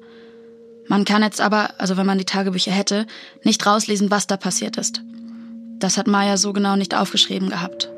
Man 0.89 1.05
kann 1.05 1.23
jetzt 1.23 1.41
aber, 1.41 1.71
also 1.79 1.97
wenn 1.97 2.07
man 2.07 2.19
die 2.19 2.25
Tagebücher 2.25 2.73
hätte, 2.73 3.07
nicht 3.43 3.67
rauslesen, 3.67 4.11
was 4.11 4.27
da 4.27 4.37
passiert 4.37 4.77
ist. 4.77 5.01
Das 5.79 5.99
hat 5.99 6.07
Maya 6.07 6.37
so 6.37 6.53
genau 6.53 6.77
nicht 6.77 6.95
aufgeschrieben 6.95 7.51
gehabt. 7.51 7.91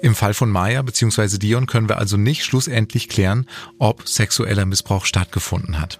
Im 0.00 0.14
Fall 0.14 0.32
von 0.34 0.50
Maya 0.50 0.82
bzw. 0.82 1.38
Dion 1.38 1.66
können 1.66 1.88
wir 1.88 1.98
also 1.98 2.16
nicht 2.16 2.44
schlussendlich 2.44 3.08
klären, 3.08 3.48
ob 3.78 4.08
sexueller 4.08 4.64
Missbrauch 4.64 5.04
stattgefunden 5.04 5.80
hat. 5.80 5.98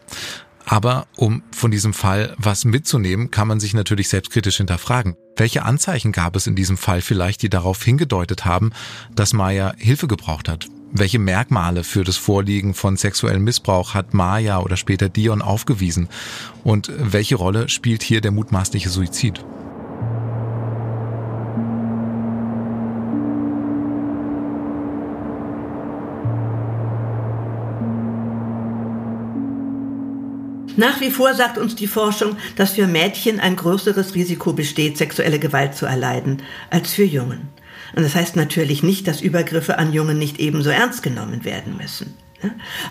Aber 0.70 1.06
um 1.16 1.42
von 1.50 1.70
diesem 1.70 1.94
Fall 1.94 2.34
was 2.36 2.66
mitzunehmen, 2.66 3.30
kann 3.30 3.48
man 3.48 3.58
sich 3.58 3.72
natürlich 3.72 4.10
selbstkritisch 4.10 4.58
hinterfragen. 4.58 5.16
Welche 5.34 5.62
Anzeichen 5.62 6.12
gab 6.12 6.36
es 6.36 6.46
in 6.46 6.56
diesem 6.56 6.76
Fall 6.76 7.00
vielleicht, 7.00 7.40
die 7.40 7.48
darauf 7.48 7.82
hingedeutet 7.82 8.44
haben, 8.44 8.72
dass 9.14 9.32
Maya 9.32 9.72
Hilfe 9.78 10.08
gebraucht 10.08 10.46
hat? 10.46 10.68
Welche 10.92 11.18
Merkmale 11.18 11.84
für 11.84 12.04
das 12.04 12.18
Vorliegen 12.18 12.74
von 12.74 12.98
sexuellem 12.98 13.44
Missbrauch 13.44 13.94
hat 13.94 14.12
Maya 14.12 14.60
oder 14.60 14.76
später 14.76 15.08
Dion 15.08 15.40
aufgewiesen? 15.40 16.08
Und 16.64 16.92
welche 16.98 17.36
Rolle 17.36 17.70
spielt 17.70 18.02
hier 18.02 18.20
der 18.20 18.30
mutmaßliche 18.30 18.90
Suizid? 18.90 19.42
Nach 30.78 31.00
wie 31.00 31.10
vor 31.10 31.34
sagt 31.34 31.58
uns 31.58 31.74
die 31.74 31.88
Forschung, 31.88 32.36
dass 32.54 32.74
für 32.74 32.86
Mädchen 32.86 33.40
ein 33.40 33.56
größeres 33.56 34.14
Risiko 34.14 34.52
besteht, 34.52 34.96
sexuelle 34.96 35.40
Gewalt 35.40 35.74
zu 35.74 35.86
erleiden, 35.86 36.40
als 36.70 36.92
für 36.92 37.02
Jungen. 37.02 37.48
Und 37.96 38.04
das 38.04 38.14
heißt 38.14 38.36
natürlich 38.36 38.84
nicht, 38.84 39.08
dass 39.08 39.20
Übergriffe 39.20 39.76
an 39.78 39.92
Jungen 39.92 40.20
nicht 40.20 40.38
ebenso 40.38 40.70
ernst 40.70 41.02
genommen 41.02 41.44
werden 41.44 41.76
müssen. 41.76 42.14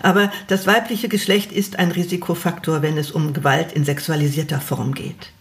Aber 0.04 0.34
das 0.48 0.68
weibliche 0.68 1.08
Geschlecht 1.08 1.54
ist 1.54 1.80
ein 1.80 1.92
Risikofaktor, 1.92 2.82
wenn 2.82 2.98
es 2.98 3.10
um 3.12 3.32
Gewalt 3.32 3.72
in 3.72 3.86
sexualisierter 3.86 4.60
Form 4.60 4.94
geht. 4.94 5.32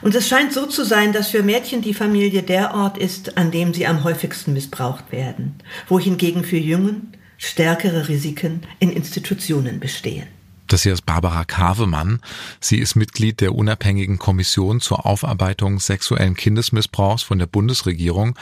Und 0.00 0.14
es 0.14 0.28
scheint 0.28 0.52
so 0.52 0.64
zu 0.66 0.84
sein, 0.84 1.12
dass 1.12 1.30
für 1.30 1.42
Mädchen 1.42 1.82
die 1.82 1.92
Familie 1.92 2.44
der 2.44 2.72
Ort 2.72 2.98
ist, 2.98 3.36
an 3.36 3.50
dem 3.50 3.74
sie 3.74 3.88
am 3.88 4.04
häufigsten 4.04 4.52
missbraucht 4.52 5.10
werden, 5.10 5.56
wohingegen 5.88 6.44
für 6.44 6.56
Jungen 6.56 7.16
stärkere 7.36 8.06
Risiken 8.06 8.62
in 8.78 8.92
Institutionen 8.92 9.80
bestehen. 9.80 10.37
Das 10.68 10.82
hier 10.82 10.92
ist 10.92 11.06
Barbara 11.06 11.46
Kavemann. 11.46 12.20
Sie 12.60 12.76
ist 12.76 12.94
Mitglied 12.94 13.40
der 13.40 13.54
unabhängigen 13.54 14.18
Kommission 14.18 14.82
zur 14.82 15.06
Aufarbeitung 15.06 15.80
sexuellen 15.80 16.36
Kindesmissbrauchs 16.36 17.22
von 17.22 17.38
der 17.38 17.46
Bundesregierung. 17.46 18.38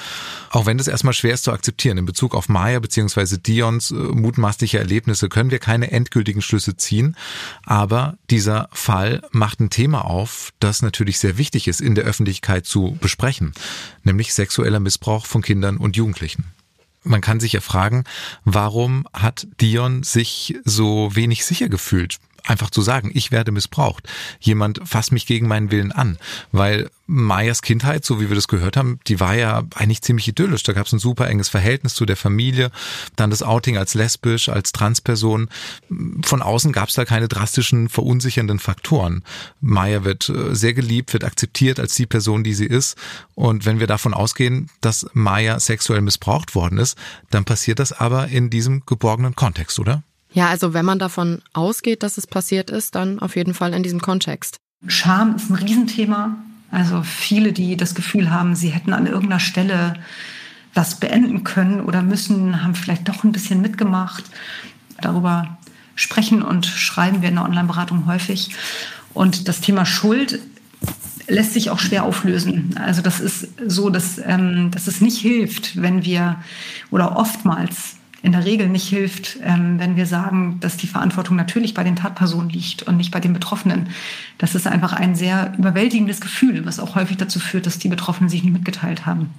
Auch 0.51 0.67
wenn 0.67 0.77
das 0.77 0.89
erstmal 0.89 1.15
schwer 1.15 1.35
ist 1.35 1.45
zu 1.45 1.53
akzeptieren, 1.53 1.99
in 1.99 2.05
Bezug 2.05 2.35
auf 2.35 2.49
Maya 2.49 2.81
bzw. 2.81 3.37
Dions 3.39 3.93
äh, 3.93 3.95
mutmaßliche 3.95 4.79
Erlebnisse 4.79 5.29
können 5.29 5.53
wir 5.53 5.61
keine 5.61 5.93
endgültigen 5.93 6.43
Schlüsse 6.43 6.77
ziehen. 6.77 7.17
Aber 7.65 8.19
dieser 8.29 8.69
Fall 8.73 9.23
macht 9.31 9.61
ein 9.61 9.71
Thema 9.71 10.05
auf, 10.05 10.53
das 10.59 10.83
natürlich 10.83 11.21
sehr 11.21 11.39
wichtig 11.39 11.69
ist, 11.69 11.81
in 11.81 11.95
der 11.95 12.05
Öffentlichkeit 12.05 12.67
zu 12.67 12.99
besprechen, 13.01 13.53
nämlich 14.03 14.35
sexueller 14.35 14.81
Missbrauch 14.81 15.27
von 15.27 15.43
Kindern 15.43 15.77
und 15.77 15.97
Jugendlichen 15.97 16.56
man 17.07 17.21
kann 17.21 17.41
sich 17.41 17.53
ja 17.53 17.61
fragen, 17.61 18.05
warum 18.45 19.07
hat 19.13 19.47
Dion 19.61 20.03
sich 20.03 20.57
so 20.65 21.15
wenig 21.15 21.45
sicher 21.45 21.69
gefühlt? 21.69 22.19
Einfach 22.47 22.71
zu 22.71 22.81
sagen, 22.81 23.11
ich 23.13 23.33
werde 23.33 23.51
missbraucht. 23.51 24.09
Jemand 24.39 24.81
fasst 24.85 25.11
mich 25.11 25.27
gegen 25.27 25.49
meinen 25.49 25.73
Willen 25.73 25.91
an. 25.91 26.17
Weil 26.53 26.91
Mayas 27.09 27.63
Kindheit, 27.63 28.05
so 28.05 28.21
wie 28.21 28.29
wir 28.29 28.35
das 28.35 28.49
gehört 28.49 28.77
haben, 28.77 28.99
die 29.07 29.21
war 29.21 29.35
ja 29.35 29.65
eigentlich 29.75 30.03
ziemlich 30.03 30.27
idyllisch. 30.29 30.63
Da 30.63 30.73
gab 30.73 30.87
es 30.87 30.93
ein 30.93 30.99
super 30.99 31.29
enges 31.29 31.49
Verhältnis 31.49 31.95
zu 31.95 32.07
der 32.07 32.17
Familie, 32.17 32.71
dann 33.17 33.31
das 33.31 33.43
Outing 33.43 33.77
als 33.77 33.95
lesbisch, 33.95 34.49
als 34.49 34.73
Transperson. 34.73 35.49
Von 36.25 36.43
außen 36.43 36.73
gab 36.73 36.89
es 36.89 36.95
da 36.95 37.05
keine 37.05 37.29
drastischen, 37.29 37.89
verunsichernden 37.89 38.59
Faktoren. 38.59 39.23
Maya 39.61 40.05
wird 40.05 40.29
äh, 40.29 40.55
sehr 40.55 40.75
geliebt, 40.75 41.13
wird 41.13 41.25
akzeptiert 41.25 41.79
als 41.81 41.95
die 41.95 42.07
Person, 42.07 42.45
die 42.45 42.55
sie 42.55 42.67
ist. 42.67 42.97
Und 43.35 43.67
wenn 43.67 43.81
wir 43.81 43.87
davon 43.87 44.15
ausgehen, 44.15 44.71
dass 44.81 45.07
Maya 45.13 45.61
sexuell 45.61 46.01
missbraucht 46.01 46.55
worden 46.55 46.79
ist, 46.79 46.97
dann 47.31 47.45
passiert 47.45 47.79
das 47.79 47.93
aber 47.93 48.29
in 48.29 48.51
diesem 48.51 48.85
geborgenen 48.87 49.37
Kontext, 49.37 49.79
oder? 49.79 50.03
Ja, 50.37 50.49
also 50.51 50.75
wenn 50.75 50.85
man 50.85 50.99
davon 50.99 51.41
ausgeht, 51.55 52.03
dass 52.03 52.19
es 52.19 52.27
passiert 52.27 52.69
ist, 52.69 52.95
dann 52.95 53.21
auf 53.21 53.37
jeden 53.37 53.55
Fall 53.55 53.73
in 53.73 53.83
diesem 53.83 54.03
Kontext. 54.03 54.59
Scham 54.87 55.35
ist 55.35 55.49
ein 55.49 55.55
Riesenthema. 55.55 56.37
Also 56.71 57.03
viele, 57.03 57.55
die 57.55 57.75
das 57.79 57.95
Gefühl 57.95 58.31
haben, 58.31 58.55
sie 58.55 58.69
hätten 58.69 58.93
an 58.93 59.07
irgendeiner 59.07 59.41
Stelle 59.41 59.95
das 60.75 61.01
beenden 61.01 61.43
können 61.43 61.81
oder 61.81 62.03
müssen, 62.03 62.63
haben 62.63 62.75
vielleicht 62.75 63.09
doch 63.09 63.25
ein 63.25 63.33
bisschen 63.33 63.63
mitgemacht. 63.63 64.25
Darüber 65.01 65.57
sprechen 65.95 66.43
und 66.43 66.67
schreiben 66.67 67.23
wir 67.23 67.31
in 67.31 67.37
der 67.37 67.45
Online-Beratung 67.45 68.05
häufig. 68.07 68.51
Und 69.15 69.49
das 69.49 69.63
Thema 69.63 69.87
Schuld 69.87 70.39
lässt 71.29 71.55
sich 71.55 71.71
auch 71.71 71.79
schwer 71.79 72.05
auflösen. 72.05 72.75
Also 72.77 73.01
das 73.01 73.21
ist 73.21 73.49
so, 73.67 73.89
dass, 73.89 74.19
ähm, 74.19 74.71
dass 74.71 74.87
es 74.87 75.01
nicht 75.01 75.17
hilft, 75.17 75.81
wenn 75.81 76.05
wir 76.05 76.37
oder 76.91 77.17
oftmals 77.17 77.97
in 78.27 78.33
der 78.33 78.45
Regel 78.45 78.69
nicht 78.69 78.89
hilft, 78.89 79.39
ähm, 79.45 79.79
wenn 79.79 79.95
wir 79.95 80.05
sagen, 80.05 80.59
dass 80.59 80.77
die 80.77 80.89
Verantwortung 80.89 81.37
natürlich 81.37 81.75
bei 81.75 81.85
den 81.85 81.95
Tatpersonen 81.95 82.51
liegt 82.51 82.83
und 82.83 82.97
nicht 82.97 83.13
bei 83.13 83.21
den 83.21 83.33
Betroffenen. 83.33 83.91
Das 84.37 84.57
ist 84.57 84.67
einfach 84.67 84.93
ein 84.93 85.15
sehr 85.15 85.55
überwältigendes 85.57 86.21
Gefühl, 86.21 86.67
was 86.67 86.81
auch 86.81 86.97
häufig 86.97 87.19
dazu 87.19 87.39
führt, 87.39 87.67
dass 87.67 87.79
die 87.79 87.89
Betroffenen 87.89 88.29
sich 88.29 88.43
nicht 88.43 88.53
mitgeteilt 88.53 89.07
haben. 89.07 89.31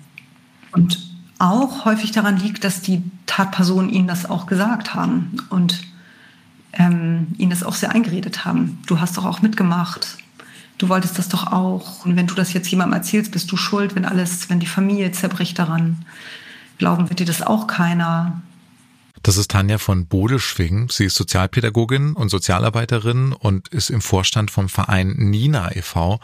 Und 0.72 1.06
auch 1.38 1.84
häufig 1.84 2.14
daran 2.14 2.38
liegt, 2.38 2.64
dass 2.64 2.82
die 2.82 3.04
Tatpersonen 3.26 3.90
ihnen 3.90 4.08
das 4.08 4.26
auch 4.26 4.46
gesagt 4.46 4.96
haben 4.96 5.36
und 5.50 5.82
ähm, 6.72 7.28
ihnen 7.38 7.50
das 7.50 7.64
auch 7.64 7.76
sehr 7.76 7.92
eingeredet 7.92 8.46
haben. 8.46 8.80
Du 8.88 9.02
hast 9.02 9.18
doch 9.18 9.26
auch 9.26 9.42
mitgemacht. 9.42 10.18
Du 10.78 10.88
wolltest 10.88 11.20
das 11.20 11.28
doch 11.28 11.52
auch. 11.52 12.06
Und 12.06 12.16
wenn 12.16 12.28
du 12.28 12.36
das 12.36 12.54
jetzt 12.54 12.70
jemandem 12.70 13.00
erzählst, 13.00 13.34
bist 13.34 13.52
du 13.52 13.58
schuld, 13.58 13.96
wenn 13.96 14.06
alles, 14.06 14.50
wenn 14.50 14.62
die 14.62 14.66
Familie 14.66 15.12
zerbricht 15.12 15.60
daran. 15.60 16.06
Glauben 16.78 17.10
wird 17.10 17.20
dir 17.20 17.26
das 17.26 17.42
auch 17.42 17.68
keiner. 17.68 18.42
Das 19.28 19.36
ist 19.36 19.52
Tanja 19.52 19.78
von 19.78 20.06
Bodeschwing. 20.06 20.88
Sie 20.90 21.04
ist 21.04 21.16
Sozialpädagogin 21.16 22.14
und 22.14 22.30
Sozialarbeiterin 22.30 23.34
und 23.34 23.68
ist 23.68 23.90
im 23.90 24.00
Vorstand 24.00 24.52
vom 24.52 24.70
Verein 24.70 25.16
Nina 25.18 25.76
e.V. 25.76 26.22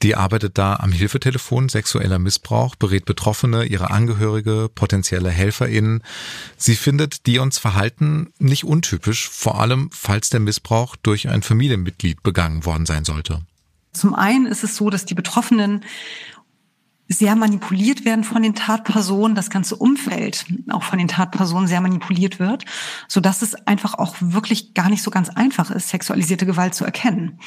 Die 0.00 0.16
arbeitet 0.16 0.56
da 0.56 0.76
am 0.76 0.90
Hilfetelefon 0.90 1.68
sexueller 1.68 2.18
Missbrauch, 2.18 2.76
berät 2.76 3.04
Betroffene, 3.04 3.66
ihre 3.66 3.90
Angehörige, 3.90 4.70
potenzielle 4.74 5.28
HelferInnen. 5.28 6.02
Sie 6.56 6.76
findet 6.76 7.26
Dions 7.26 7.58
Verhalten 7.58 8.32
nicht 8.38 8.64
untypisch, 8.64 9.28
vor 9.28 9.60
allem 9.60 9.90
falls 9.92 10.30
der 10.30 10.40
Missbrauch 10.40 10.96
durch 10.96 11.28
ein 11.28 11.42
Familienmitglied 11.42 12.22
begangen 12.22 12.64
worden 12.64 12.86
sein 12.86 13.04
sollte. 13.04 13.42
Zum 13.92 14.14
einen 14.14 14.46
ist 14.46 14.64
es 14.64 14.76
so, 14.76 14.88
dass 14.88 15.04
die 15.04 15.14
Betroffenen 15.14 15.84
sehr 17.12 17.34
manipuliert 17.34 18.04
werden 18.04 18.22
von 18.22 18.40
den 18.42 18.54
Tatpersonen, 18.54 19.34
das 19.34 19.50
ganze 19.50 19.74
Umfeld 19.74 20.46
auch 20.70 20.84
von 20.84 20.98
den 20.98 21.08
Tatpersonen 21.08 21.66
sehr 21.66 21.80
manipuliert 21.80 22.38
wird, 22.38 22.64
so 23.08 23.20
dass 23.20 23.42
es 23.42 23.54
einfach 23.66 23.94
auch 23.94 24.14
wirklich 24.20 24.74
gar 24.74 24.88
nicht 24.88 25.02
so 25.02 25.10
ganz 25.10 25.28
einfach 25.28 25.72
ist, 25.72 25.88
sexualisierte 25.88 26.46
Gewalt 26.46 26.74
zu 26.74 26.84
erkennen. 26.84 27.40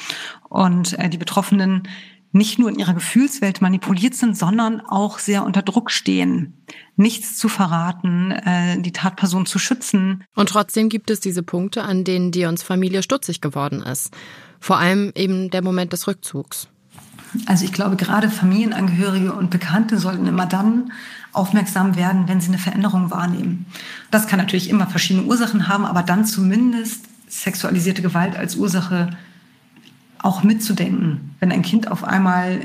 Und 0.50 0.98
äh, 0.98 1.08
die 1.08 1.16
Betroffenen 1.16 1.88
nicht 2.30 2.58
nur 2.58 2.68
in 2.68 2.78
ihrer 2.78 2.92
Gefühlswelt 2.92 3.62
manipuliert 3.62 4.14
sind, 4.14 4.36
sondern 4.36 4.80
auch 4.82 5.18
sehr 5.18 5.44
unter 5.44 5.62
Druck 5.62 5.90
stehen, 5.90 6.64
nichts 6.96 7.38
zu 7.38 7.48
verraten, 7.48 8.32
äh, 8.32 8.78
die 8.80 8.92
Tatperson 8.92 9.46
zu 9.46 9.58
schützen. 9.58 10.24
Und 10.34 10.50
trotzdem 10.50 10.90
gibt 10.90 11.10
es 11.10 11.20
diese 11.20 11.42
Punkte, 11.42 11.84
an 11.84 12.04
denen 12.04 12.32
Dions 12.32 12.62
Familie 12.62 13.02
stutzig 13.02 13.40
geworden 13.40 13.82
ist. 13.82 14.12
Vor 14.60 14.78
allem 14.78 15.12
eben 15.14 15.48
der 15.50 15.62
Moment 15.62 15.92
des 15.92 16.06
Rückzugs. 16.06 16.68
Also 17.46 17.64
ich 17.64 17.72
glaube, 17.72 17.96
gerade 17.96 18.30
Familienangehörige 18.30 19.32
und 19.32 19.50
Bekannte 19.50 19.98
sollten 19.98 20.26
immer 20.26 20.46
dann 20.46 20.92
aufmerksam 21.32 21.96
werden, 21.96 22.28
wenn 22.28 22.40
sie 22.40 22.48
eine 22.48 22.58
Veränderung 22.58 23.10
wahrnehmen. 23.10 23.66
Das 24.10 24.26
kann 24.26 24.38
natürlich 24.38 24.70
immer 24.70 24.86
verschiedene 24.86 25.26
Ursachen 25.26 25.68
haben, 25.68 25.84
aber 25.84 26.02
dann 26.02 26.24
zumindest 26.24 27.06
sexualisierte 27.28 28.02
Gewalt 28.02 28.36
als 28.36 28.56
Ursache 28.56 29.10
auch 30.18 30.42
mitzudenken. 30.42 31.34
Wenn 31.40 31.52
ein 31.52 31.62
Kind 31.62 31.90
auf 31.90 32.04
einmal 32.04 32.60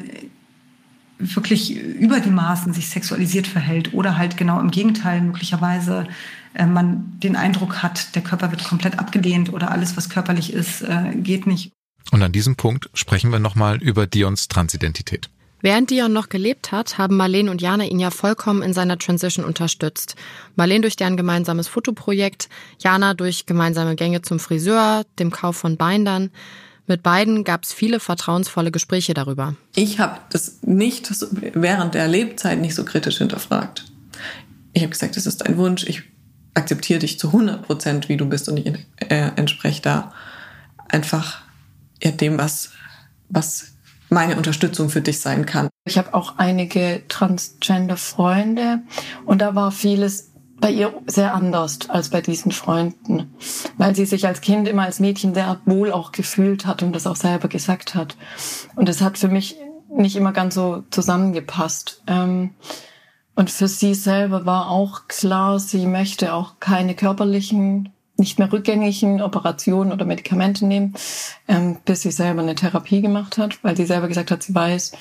wirklich 1.18 1.76
über 1.76 2.22
die 2.22 2.30
Maßen 2.30 2.74
sich 2.74 2.90
sexualisiert 2.90 3.46
verhält 3.46 3.94
oder 3.94 4.18
halt 4.18 4.38
genau 4.38 4.60
im 4.60 4.72
Gegenteil 4.72 5.22
möglicherweise 5.22 6.08
äh, 6.54 6.66
man 6.66 7.20
den 7.20 7.36
Eindruck 7.36 7.84
hat, 7.84 8.16
der 8.16 8.22
Körper 8.22 8.52
wird 8.52 8.64
komplett 8.64 8.98
abgelehnt 8.98 9.52
oder 9.52 9.72
alles, 9.72 9.98
was 9.98 10.10
körperlich 10.10 10.54
ist, 10.54 10.82
äh, 10.82 11.16
geht 11.16 11.46
nicht. 11.46 11.74
Und 12.12 12.24
an 12.24 12.32
diesem 12.32 12.56
Punkt 12.56 12.90
sprechen 12.94 13.32
wir 13.32 13.40
nochmal 13.40 13.82
über 13.82 14.08
Dions 14.08 14.48
Transidentität. 14.48 15.30
Während 15.62 15.90
Dion 15.90 16.14
noch 16.14 16.30
gelebt 16.30 16.72
hat, 16.72 16.98
haben 16.98 17.18
Marlene 17.18 17.52
und 17.52 17.62
Jana 17.62 17.84
ihn 17.84 18.00
ja 18.00 18.12
vollkommen 18.12 18.62
in 18.62 18.74
seiner 18.74 18.98
Transition 18.98 19.44
unterstützt. 19.44 20.16
Marlene 20.56 20.82
durch 20.82 20.96
deren 20.96 21.18
gemeinsames 21.18 21.68
Fotoprojekt, 21.68 22.48
Jana 22.80 23.14
durch 23.14 23.46
gemeinsame 23.46 23.96
Gänge 23.96 24.22
zum 24.22 24.40
Friseur, 24.40 25.04
dem 25.20 25.32
Kauf 25.32 25.58
von 25.58 25.76
Bindern. 25.76 26.32
Mit 26.88 27.04
beiden 27.04 27.44
gab 27.44 27.64
es 27.64 27.74
viele 27.74 28.00
vertrauensvolle 28.00 28.72
Gespräche 28.72 29.14
darüber. 29.14 29.56
Ich 29.76 30.00
habe 30.00 30.20
das 30.32 30.60
nicht 30.64 31.12
während 31.54 31.94
der 31.94 32.08
Lebzeit 32.08 32.60
nicht 32.60 32.74
so 32.74 32.86
kritisch 32.86 33.18
hinterfragt. 33.18 33.86
Ich 34.74 34.82
habe 34.82 34.92
gesagt, 34.92 35.18
es 35.18 35.26
ist 35.26 35.46
ein 35.46 35.58
Wunsch, 35.58 35.84
ich 35.84 36.04
akzeptiere 36.54 37.00
dich 37.00 37.20
zu 37.20 37.28
100 37.28 37.64
Prozent, 37.64 38.10
wie 38.10 38.18
du 38.18 38.26
bist 38.26 38.48
und 38.50 38.58
ich 38.58 38.74
äh, 38.98 39.32
entspreche 39.36 39.82
da 39.82 40.14
einfach 40.88 41.42
ja, 42.02 42.12
dem, 42.12 42.38
was, 42.38 42.72
was 43.30 43.74
meine 44.10 44.38
Unterstützung 44.38 44.90
für 44.90 45.02
dich 45.02 45.20
sein 45.20 45.46
kann. 45.46 45.70
Ich 45.86 45.98
habe 45.98 46.14
auch 46.14 46.38
einige 46.38 47.04
Transgender-Freunde 47.08 48.82
und 49.26 49.42
da 49.42 49.56
war 49.56 49.72
vieles 49.72 50.32
bei 50.60 50.72
ihr 50.72 50.94
sehr 51.08 51.34
anders 51.34 51.80
als 51.90 52.10
bei 52.10 52.22
diesen 52.22 52.52
Freunden, 52.52 53.34
weil 53.78 53.96
sie 53.96 54.06
sich 54.06 54.28
als 54.28 54.42
Kind 54.42 54.68
immer 54.68 54.84
als 54.84 55.00
Mädchen 55.00 55.34
sehr 55.34 55.62
wohl 55.66 55.92
auch 55.92 56.12
gefühlt 56.12 56.66
hat 56.66 56.84
und 56.84 56.94
das 56.94 57.08
auch 57.08 57.16
selber 57.16 57.48
gesagt 57.48 57.96
hat. 57.96 58.18
Und 58.76 58.90
das 58.90 59.02
hat 59.02 59.18
für 59.18 59.30
mich 59.30 59.58
nicht 59.90 60.16
immer 60.16 60.34
ganz 60.34 60.56
so 60.56 60.84
zusammengepasst. 60.92 62.04
Ähm, 62.08 62.52
und 63.36 63.50
für 63.50 63.70
sie 63.70 63.94
selber 63.94 64.46
war 64.46 64.70
auch 64.70 65.08
klar, 65.08 65.60
sie 65.60 65.86
möchte 65.86 66.34
auch 66.34 66.60
keine 66.60 66.94
körperlichen 66.94 67.90
nicht 68.20 68.40
mehr 68.40 68.52
rückgängigen 68.52 69.22
Operationen 69.22 69.92
oder 69.92 70.06
Medikamente 70.06 70.66
nehmen, 70.66 70.94
ähm, 71.48 71.78
bis 71.86 72.02
sie 72.02 72.12
selber 72.12 72.42
eine 72.42 72.56
Therapie 72.56 73.02
gemacht 73.02 73.38
hat, 73.38 73.64
weil 73.64 73.76
sie 73.76 73.86
selber 73.86 74.08
gesagt 74.08 74.32
hat, 74.32 74.44
sie 74.44 74.54
weiß, 74.54 74.92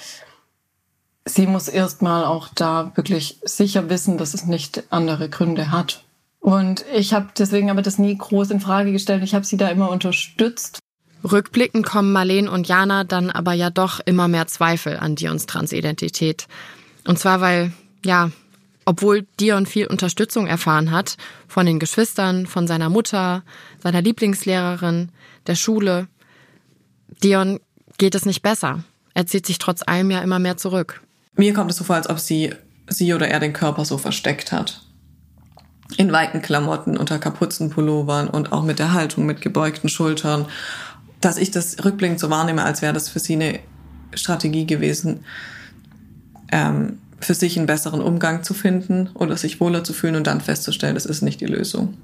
sie 1.25 1.47
muss 1.47 1.69
erstmal 1.69 2.25
auch 2.25 2.49
da 2.55 2.93
wirklich 2.95 3.39
sicher 3.45 3.91
wissen, 3.91 4.19
dass 4.19 4.35
es 4.35 4.47
nicht 4.47 4.85
andere 4.91 5.29
Gründe 5.29 5.71
hat. 5.71 6.05
Und 6.41 6.85
ich 6.95 7.13
habe 7.13 7.29
deswegen 7.37 7.71
aber 7.71 7.83
das 7.83 7.99
nie 7.99 8.17
groß 8.17 8.51
in 8.51 8.61
Frage 8.61 8.93
gestellt. 8.93 9.23
Ich 9.23 9.35
habe 9.35 9.45
sie 9.45 9.57
da 9.57 9.69
immer 9.69 9.91
unterstützt. 9.91 10.79
Rückblickend 11.25 11.85
kommen 11.85 12.13
Marleen 12.13 12.49
und 12.49 12.69
Jana 12.69 13.05
dann 13.05 13.31
aber 13.31 13.53
ja 13.53 13.71
doch 13.71 14.01
immer 14.01 14.29
mehr 14.29 14.47
Zweifel 14.47 14.97
an 14.97 15.17
Dions 15.17 15.47
Transidentität. 15.47 16.47
Und 17.07 17.19
zwar, 17.19 17.41
weil, 17.41 17.73
ja, 18.05 18.31
obwohl 18.89 19.27
Dion 19.39 19.67
viel 19.67 19.87
Unterstützung 19.87 20.47
erfahren 20.47 20.91
hat 20.93 21.19
von 21.47 21.67
den 21.67 21.79
Geschwistern, 21.79 22.47
von 22.47 22.67
seiner 22.67 22.89
Mutter, 22.89 23.43
seiner 23.83 24.01
Lieblingslehrerin, 24.01 25.11
der 25.47 25.57
Schule. 25.57 26.09
Dion 27.23 27.61
geht 27.99 28.15
es 28.15 28.25
nicht 28.25 28.41
besser. 28.41 28.83
Er 29.13 29.27
zieht 29.27 29.45
sich 29.45 29.59
trotz 29.59 29.83
allem 29.87 30.11
ja 30.11 30.21
immer 30.23 30.39
mehr 30.39 30.57
zurück. 30.57 31.03
Mir 31.35 31.53
kommt 31.53 31.71
es 31.71 31.77
so 31.77 31.85
vor, 31.85 31.97
als 31.97 32.09
ob 32.09 32.19
sie, 32.19 32.55
sie 32.89 33.13
oder 33.13 33.29
er 33.29 33.41
den 33.41 33.53
Körper 33.53 33.85
so 33.85 33.99
versteckt 33.99 34.53
hat. 34.53 34.81
In 35.99 36.11
weiten 36.11 36.41
Klamotten, 36.41 36.97
unter 36.97 37.19
Kapuzenpullovern 37.19 38.29
und 38.31 38.53
auch 38.53 38.63
mit 38.63 38.79
der 38.79 38.95
Haltung, 38.95 39.27
mit 39.27 39.43
gebeugten 39.43 39.91
Schultern. 39.91 40.47
Dass 41.21 41.37
ich 41.37 41.51
das 41.51 41.85
rückblickend 41.85 42.21
so 42.21 42.31
wahrnehme, 42.31 42.65
als 42.65 42.81
wäre 42.81 42.95
das 42.95 43.11
für 43.11 43.19
sie 43.19 43.35
eine 43.35 43.59
Strategie 44.15 44.65
gewesen, 44.65 45.27
ähm, 46.51 47.01
für 47.21 47.35
sich 47.35 47.57
einen 47.57 47.67
besseren 47.67 48.01
Umgang 48.01 48.43
zu 48.43 48.55
finden 48.55 49.11
oder 49.15 49.37
sich 49.37 49.61
wohler 49.61 49.85
zu 49.85 49.93
fühlen 49.93 50.17
und 50.17 50.27
dann 50.27 50.41
festzustellen, 50.41 50.95
das 50.95 51.07
ist 51.07 51.23
nicht 51.23 51.41
die 51.41 51.47
Lösung. 51.47 51.95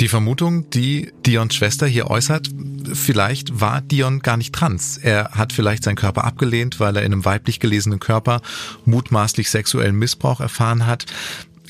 Die 0.00 0.08
Vermutung, 0.08 0.70
die 0.70 1.12
Dions 1.26 1.54
Schwester 1.54 1.86
hier 1.86 2.08
äußert, 2.08 2.48
vielleicht 2.94 3.60
war 3.60 3.82
Dion 3.82 4.20
gar 4.20 4.38
nicht 4.38 4.54
trans. 4.54 4.96
Er 4.96 5.32
hat 5.32 5.52
vielleicht 5.52 5.84
seinen 5.84 5.96
Körper 5.96 6.24
abgelehnt, 6.24 6.80
weil 6.80 6.96
er 6.96 7.02
in 7.02 7.12
einem 7.12 7.26
weiblich 7.26 7.60
gelesenen 7.60 8.00
Körper 8.00 8.40
mutmaßlich 8.86 9.50
sexuellen 9.50 9.96
Missbrauch 9.96 10.40
erfahren 10.40 10.86
hat. 10.86 11.04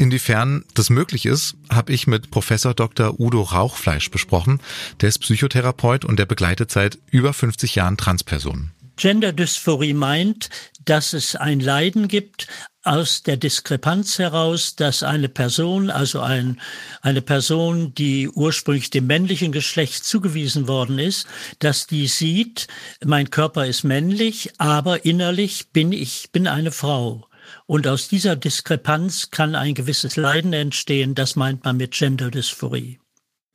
Inwiefern 0.01 0.64
das 0.72 0.88
möglich 0.88 1.26
ist, 1.26 1.57
habe 1.70 1.92
ich 1.92 2.07
mit 2.07 2.30
Professor 2.30 2.72
Dr. 2.72 3.20
Udo 3.20 3.42
Rauchfleisch 3.42 4.11
besprochen. 4.11 4.59
Der 5.03 5.11
ist 5.11 5.18
Psychotherapeut 5.18 6.07
und 6.07 6.18
der 6.18 6.24
begleitet 6.24 6.70
seit 6.70 6.96
über 7.11 7.34
50 7.34 7.74
Jahren 7.74 7.98
Transpersonen. 7.98 8.70
Genderdysphorie 8.96 9.92
meint, 9.92 10.48
dass 10.86 11.12
es 11.12 11.36
ein 11.36 11.61
Leiden 11.61 12.09
gibt 12.09 12.46
aus 12.82 13.24
der 13.24 13.36
Diskrepanz 13.36 14.18
heraus, 14.18 14.74
dass 14.74 15.03
eine 15.03 15.28
Person, 15.28 15.90
also 15.90 16.20
ein, 16.20 16.62
eine 17.03 17.20
Person, 17.20 17.92
die 17.92 18.26
ursprünglich 18.30 18.88
dem 18.88 19.07
männlichen 19.07 19.53
Geschlecht 19.53 20.07
zugewiesen 20.07 20.66
worden 20.66 20.98
ist, 20.98 21.26
dass 21.59 21.86
die 21.86 22.07
sieht, 22.07 22.68
mein 23.05 23.28
Körper 23.28 23.66
ist 23.66 23.84
männlich, 23.84 24.51
aber 24.57 25.05
innerlich 25.05 25.68
bin 25.74 25.92
ich, 25.92 26.30
bin 26.32 26.46
eine 26.46 26.72
Frau. 26.72 27.26
Und 27.70 27.86
aus 27.86 28.08
dieser 28.08 28.34
Diskrepanz 28.34 29.30
kann 29.30 29.54
ein 29.54 29.74
gewisses 29.74 30.16
Leiden 30.16 30.52
entstehen. 30.52 31.14
Das 31.14 31.36
meint 31.36 31.62
man 31.62 31.76
mit 31.76 31.92
Genderdysphorie. 31.92 32.98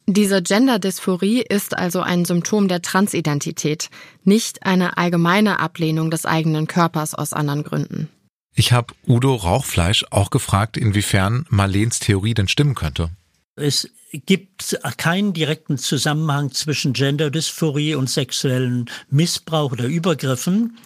Diese 0.07 0.41
Genderdysphorie 0.41 1.41
ist 1.41 1.77
also 1.77 1.99
ein 1.99 2.23
Symptom 2.23 2.69
der 2.69 2.81
Transidentität, 2.81 3.89
nicht 4.23 4.65
eine 4.65 4.97
allgemeine 4.97 5.59
Ablehnung 5.59 6.11
des 6.11 6.25
eigenen 6.25 6.65
Körpers 6.67 7.13
aus 7.13 7.33
anderen 7.33 7.63
Gründen. 7.63 8.07
Ich 8.55 8.71
habe 8.71 8.93
Udo 9.05 9.35
Rauchfleisch 9.35 10.05
auch 10.11 10.29
gefragt, 10.29 10.77
inwiefern 10.77 11.45
Marlens 11.49 11.99
Theorie 11.99 12.35
denn 12.35 12.47
stimmen 12.47 12.75
könnte. 12.75 13.09
Es 13.57 13.89
gibt 14.25 14.77
keinen 14.97 15.33
direkten 15.33 15.77
Zusammenhang 15.77 16.51
zwischen 16.51 16.93
Genderdysphorie 16.93 17.95
und 17.95 18.09
sexuellen 18.09 18.89
Missbrauch 19.09 19.71
oder 19.71 19.85
Übergriffen. 19.85 20.77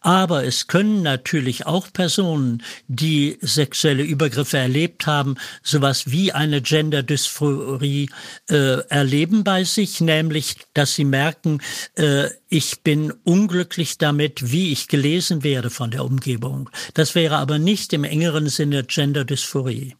Aber 0.00 0.44
es 0.44 0.66
können 0.66 1.02
natürlich 1.02 1.66
auch 1.66 1.92
Personen, 1.92 2.62
die 2.88 3.38
sexuelle 3.40 4.02
Übergriffe 4.02 4.58
erlebt 4.58 5.06
haben, 5.06 5.36
sowas 5.62 6.10
wie 6.10 6.32
eine 6.32 6.62
Genderdysphorie 6.62 8.10
äh, 8.48 8.80
erleben 8.88 9.44
bei 9.44 9.64
sich, 9.64 10.00
nämlich, 10.00 10.56
dass 10.74 10.94
sie 10.94 11.04
merken, 11.04 11.60
äh, 11.94 12.28
ich 12.48 12.82
bin 12.82 13.12
unglücklich 13.24 13.98
damit, 13.98 14.50
wie 14.50 14.72
ich 14.72 14.88
gelesen 14.88 15.42
werde 15.42 15.70
von 15.70 15.90
der 15.90 16.04
Umgebung. 16.04 16.70
Das 16.94 17.14
wäre 17.14 17.36
aber 17.36 17.58
nicht 17.58 17.92
im 17.92 18.04
engeren 18.04 18.48
Sinne 18.48 18.84
Genderdysphorie. 18.84 19.94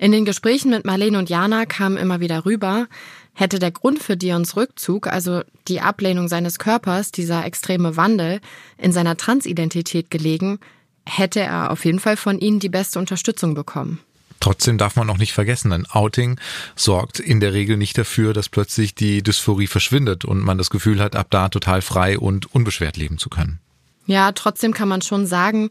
In 0.00 0.12
den 0.12 0.24
Gesprächen 0.24 0.70
mit 0.70 0.86
Marlene 0.86 1.18
und 1.18 1.28
Jana 1.28 1.66
kam 1.66 1.98
immer 1.98 2.20
wieder 2.20 2.46
rüber, 2.46 2.88
hätte 3.34 3.58
der 3.58 3.70
Grund 3.70 4.02
für 4.02 4.16
Dions 4.16 4.56
Rückzug, 4.56 5.06
also 5.06 5.42
die 5.68 5.82
Ablehnung 5.82 6.26
seines 6.26 6.58
Körpers, 6.58 7.12
dieser 7.12 7.44
extreme 7.44 7.98
Wandel, 7.98 8.40
in 8.78 8.92
seiner 8.92 9.18
Transidentität 9.18 10.10
gelegen, 10.10 10.58
hätte 11.04 11.40
er 11.40 11.70
auf 11.70 11.84
jeden 11.84 12.00
Fall 12.00 12.16
von 12.16 12.38
ihnen 12.38 12.60
die 12.60 12.70
beste 12.70 12.98
Unterstützung 12.98 13.52
bekommen. 13.52 14.00
Trotzdem 14.40 14.78
darf 14.78 14.96
man 14.96 15.10
auch 15.10 15.18
nicht 15.18 15.34
vergessen, 15.34 15.70
ein 15.70 15.84
Outing 15.90 16.40
sorgt 16.76 17.20
in 17.20 17.40
der 17.40 17.52
Regel 17.52 17.76
nicht 17.76 17.98
dafür, 17.98 18.32
dass 18.32 18.48
plötzlich 18.48 18.94
die 18.94 19.22
Dysphorie 19.22 19.66
verschwindet 19.66 20.24
und 20.24 20.40
man 20.40 20.56
das 20.56 20.70
Gefühl 20.70 21.02
hat, 21.02 21.14
ab 21.14 21.26
da 21.28 21.50
total 21.50 21.82
frei 21.82 22.18
und 22.18 22.54
unbeschwert 22.54 22.96
leben 22.96 23.18
zu 23.18 23.28
können. 23.28 23.60
Ja, 24.06 24.32
trotzdem 24.32 24.74
kann 24.74 24.88
man 24.88 25.02
schon 25.02 25.26
sagen, 25.26 25.68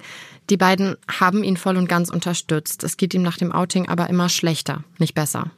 die 0.49 0.57
beiden 0.57 0.95
haben 1.07 1.43
ihn 1.43 1.57
voll 1.57 1.77
und 1.77 1.87
ganz 1.87 2.09
unterstützt. 2.09 2.83
Es 2.83 2.97
geht 2.97 3.13
ihm 3.13 3.21
nach 3.21 3.37
dem 3.37 3.51
Outing 3.51 3.87
aber 3.87 4.09
immer 4.09 4.29
schlechter, 4.29 4.83
nicht 4.97 5.13
besser. 5.13 5.51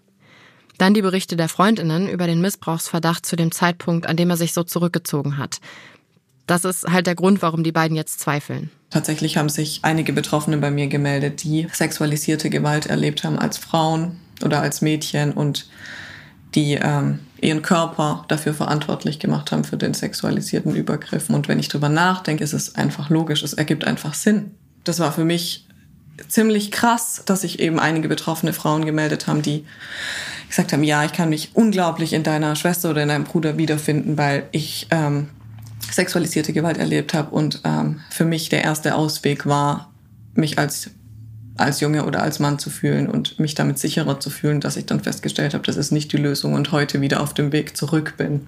Dann 0.78 0.94
die 0.94 1.02
Berichte 1.02 1.36
der 1.36 1.50
Freundinnen 1.50 2.10
über 2.10 2.28
den 2.28 2.42
Missbrauchsverdacht 2.42 3.26
zu 3.26 3.36
dem 3.36 3.52
Zeitpunkt, 3.52 4.08
an 4.08 4.18
dem 4.18 4.30
er 4.30 4.38
sich 4.38 4.54
so 4.54 4.64
zurückgezogen 4.64 5.38
hat. 5.38 5.60
Das 6.48 6.66
ist 6.66 6.88
halt 6.88 7.08
der 7.08 7.16
Grund, 7.16 7.42
warum 7.42 7.64
die 7.64 7.72
beiden 7.72 7.96
jetzt 7.96 8.20
zweifeln. 8.20 8.72
Tatsächlich 8.90 9.38
haben 9.38 9.48
sich 9.48 9.80
einige 9.84 10.12
Betroffene 10.12 10.58
bei 10.58 10.72
mir 10.72 10.88
gemeldet, 10.88 11.44
die 11.44 11.68
sexualisierte 11.72 12.50
Gewalt 12.50 12.88
erlebt 12.88 13.24
haben 13.24 13.40
als 13.40 13.58
Frauen 13.58 14.20
oder 14.44 14.62
als 14.62 14.82
Mädchen 14.82 15.32
und 15.32 15.70
die 16.56 16.74
ähm, 16.74 17.20
ihren 17.40 17.62
Körper 17.62 18.26
dafür 18.28 18.54
verantwortlich 18.54 19.20
gemacht 19.20 19.54
haben 19.54 19.64
für 19.64 19.78
den 19.78 19.94
sexualisierten 19.94 20.76
Übergriffen. 20.76 21.34
Und 21.36 21.48
wenn 21.48 21.60
ich 21.60 21.70
drüber 21.70 21.88
nachdenke, 21.88 22.44
ist 22.44 22.54
es 22.54 22.76
einfach 22.76 23.10
logisch, 23.10 23.44
es 23.44 23.54
ergibt 23.54 23.86
einfach 23.86 24.14
Sinn 24.14 24.52
das 24.84 25.00
war 25.00 25.12
für 25.12 25.26
mich 25.26 25.68
ziemlich 26.28 26.72
krass, 26.72 27.24
dass 27.26 27.42
sich 27.42 27.60
eben 27.60 27.80
einige 27.80 28.08
betroffene 28.08 28.54
Frauen 28.54 28.86
gemeldet 28.86 29.28
haben, 29.28 29.42
die 29.42 29.66
gesagt 30.48 30.74
haben, 30.74 30.84
ja, 30.84 31.04
ich 31.04 31.14
kann 31.14 31.30
mich 31.30 31.52
unglaublich 31.54 32.14
in 32.14 32.24
deiner 32.24 32.56
Schwester 32.56 32.90
oder 32.90 33.04
in 33.04 33.10
deinem 33.10 33.24
Bruder 33.24 33.58
wiederfinden, 33.58 34.18
weil 34.18 34.48
ich 34.52 34.88
ähm, 34.92 35.30
sexualisierte 35.90 36.54
Gewalt 36.54 36.78
erlebt 36.78 37.14
habe 37.14 37.32
und 37.32 37.62
ähm, 37.64 38.02
für 38.10 38.26
mich 38.26 38.50
der 38.50 38.64
erste 38.64 38.96
Ausweg 38.96 39.46
war, 39.46 39.92
mich 40.36 40.58
als 40.58 40.92
als 41.58 41.80
Junge 41.80 42.06
oder 42.06 42.24
als 42.24 42.40
Mann 42.40 42.58
zu 42.58 42.70
fühlen 42.70 43.08
und 43.08 43.40
mich 43.40 43.54
damit 43.54 43.78
sicherer 43.78 44.20
zu 44.20 44.30
fühlen, 44.30 44.62
dass 44.62 44.78
ich 44.78 44.86
dann 44.86 45.02
festgestellt 45.02 45.54
habe, 45.54 45.64
das 45.66 45.78
ist 45.78 45.92
nicht 45.92 46.12
die 46.12 46.18
Lösung 46.18 46.54
und 46.54 46.72
heute 46.72 47.02
wieder 47.02 47.22
auf 47.22 47.34
dem 47.34 47.52
Weg 47.52 47.78
zurück 47.78 48.16
bin. 48.18 48.48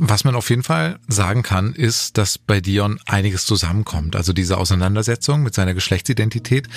Was 0.00 0.22
man 0.22 0.36
auf 0.36 0.48
jeden 0.48 0.62
Fall 0.62 1.00
sagen 1.08 1.42
kann, 1.42 1.72
ist, 1.72 2.18
dass 2.18 2.38
bei 2.38 2.60
Dion 2.60 3.00
einiges 3.06 3.44
zusammenkommt. 3.46 4.14
Also 4.14 4.32
diese 4.32 4.56
Auseinandersetzung 4.56 5.42
mit 5.42 5.54
seiner 5.54 5.74
Geschlechtsidentität, 5.74 6.68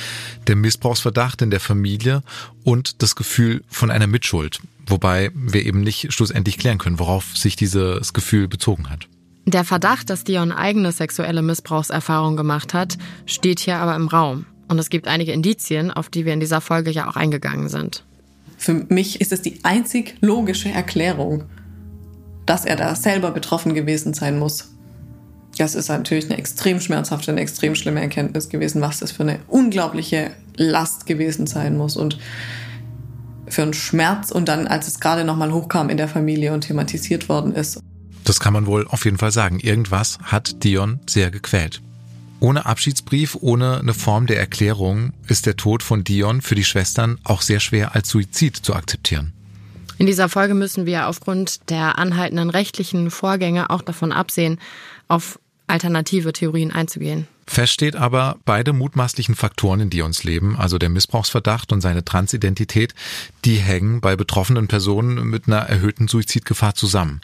der 0.47 0.55
Missbrauchsverdacht 0.55 1.43
in 1.43 1.51
der 1.51 1.59
Familie 1.59 2.23
und 2.63 3.03
das 3.03 3.15
Gefühl 3.15 3.61
von 3.67 3.91
einer 3.91 4.07
Mitschuld. 4.07 4.59
Wobei 4.87 5.29
wir 5.35 5.63
eben 5.63 5.81
nicht 5.81 6.11
schlussendlich 6.11 6.57
klären 6.57 6.79
können, 6.79 6.97
worauf 6.97 7.37
sich 7.37 7.55
dieses 7.55 8.13
Gefühl 8.13 8.47
bezogen 8.47 8.89
hat. 8.89 9.07
Der 9.45 9.65
Verdacht, 9.65 10.09
dass 10.09 10.23
Dion 10.23 10.51
eigene 10.51 10.91
sexuelle 10.91 11.43
Missbrauchserfahrung 11.43 12.35
gemacht 12.35 12.73
hat, 12.73 12.97
steht 13.27 13.59
hier 13.59 13.77
aber 13.77 13.95
im 13.95 14.07
Raum. 14.07 14.47
Und 14.67 14.79
es 14.79 14.89
gibt 14.89 15.07
einige 15.07 15.31
Indizien, 15.31 15.91
auf 15.91 16.09
die 16.09 16.25
wir 16.25 16.33
in 16.33 16.39
dieser 16.39 16.59
Folge 16.59 16.89
ja 16.89 17.07
auch 17.07 17.17
eingegangen 17.17 17.69
sind. 17.69 18.03
Für 18.57 18.73
mich 18.73 19.21
ist 19.21 19.31
es 19.31 19.43
die 19.43 19.59
einzig 19.63 20.15
logische 20.21 20.69
Erklärung 20.69 21.43
dass 22.45 22.65
er 22.65 22.75
da 22.75 22.95
selber 22.95 23.31
betroffen 23.31 23.73
gewesen 23.73 24.13
sein 24.13 24.39
muss. 24.39 24.69
Das 25.57 25.75
ist 25.75 25.89
natürlich 25.89 26.25
eine 26.25 26.37
extrem 26.37 26.79
schmerzhafte, 26.79 27.31
eine 27.31 27.41
extrem 27.41 27.75
schlimme 27.75 28.01
Erkenntnis 28.01 28.49
gewesen, 28.49 28.81
was 28.81 28.99
das 28.99 29.11
für 29.11 29.23
eine 29.23 29.39
unglaubliche 29.47 30.31
Last 30.55 31.05
gewesen 31.05 31.45
sein 31.45 31.77
muss 31.77 31.97
und 31.97 32.17
für 33.47 33.63
einen 33.63 33.73
Schmerz 33.73 34.31
und 34.31 34.47
dann, 34.47 34.67
als 34.67 34.87
es 34.87 34.99
gerade 34.99 35.23
nochmal 35.25 35.51
hochkam 35.51 35.89
in 35.89 35.97
der 35.97 36.07
Familie 36.07 36.53
und 36.53 36.61
thematisiert 36.61 37.29
worden 37.29 37.53
ist. 37.53 37.79
Das 38.23 38.39
kann 38.39 38.53
man 38.53 38.65
wohl 38.65 38.87
auf 38.87 39.03
jeden 39.05 39.17
Fall 39.17 39.31
sagen. 39.31 39.59
Irgendwas 39.59 40.19
hat 40.23 40.63
Dion 40.63 40.99
sehr 41.07 41.31
gequält. 41.31 41.81
Ohne 42.39 42.65
Abschiedsbrief, 42.65 43.37
ohne 43.39 43.79
eine 43.79 43.93
Form 43.93 44.25
der 44.25 44.39
Erklärung 44.39 45.13
ist 45.27 45.45
der 45.45 45.57
Tod 45.57 45.83
von 45.83 46.03
Dion 46.03 46.41
für 46.41 46.55
die 46.55 46.63
Schwestern 46.63 47.19
auch 47.23 47.41
sehr 47.41 47.59
schwer 47.59 47.93
als 47.93 48.09
Suizid 48.09 48.57
zu 48.57 48.73
akzeptieren. 48.73 49.33
In 50.01 50.07
dieser 50.07 50.29
Folge 50.29 50.55
müssen 50.55 50.87
wir 50.87 51.07
aufgrund 51.07 51.69
der 51.69 51.99
anhaltenden 51.99 52.49
rechtlichen 52.49 53.11
Vorgänge 53.11 53.69
auch 53.69 53.83
davon 53.83 54.11
absehen, 54.11 54.57
auf 55.07 55.37
alternative 55.67 56.33
Theorien 56.33 56.71
einzugehen. 56.71 57.27
Fest 57.45 57.73
steht 57.73 57.95
aber, 57.95 58.37
beide 58.43 58.73
mutmaßlichen 58.73 59.35
Faktoren 59.35 59.79
in 59.79 59.91
Dions 59.91 60.23
Leben, 60.23 60.55
also 60.57 60.79
der 60.79 60.89
Missbrauchsverdacht 60.89 61.71
und 61.71 61.81
seine 61.81 62.03
Transidentität, 62.03 62.95
die 63.45 63.57
hängen 63.57 64.01
bei 64.01 64.15
betroffenen 64.15 64.67
Personen 64.67 65.29
mit 65.29 65.45
einer 65.45 65.59
erhöhten 65.59 66.07
Suizidgefahr 66.07 66.73
zusammen. 66.73 67.21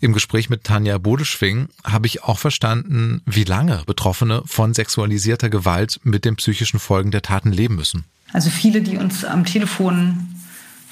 Im 0.00 0.12
Gespräch 0.12 0.50
mit 0.50 0.64
Tanja 0.64 0.98
Bodeschwing 0.98 1.68
habe 1.84 2.08
ich 2.08 2.24
auch 2.24 2.40
verstanden, 2.40 3.22
wie 3.24 3.44
lange 3.44 3.84
Betroffene 3.86 4.42
von 4.46 4.74
sexualisierter 4.74 5.48
Gewalt 5.48 6.00
mit 6.02 6.24
den 6.24 6.34
psychischen 6.34 6.80
Folgen 6.80 7.12
der 7.12 7.22
Taten 7.22 7.52
leben 7.52 7.76
müssen. 7.76 8.02
Also 8.32 8.50
viele, 8.50 8.82
die 8.82 8.96
uns 8.96 9.24
am 9.24 9.44
Telefon 9.44 10.35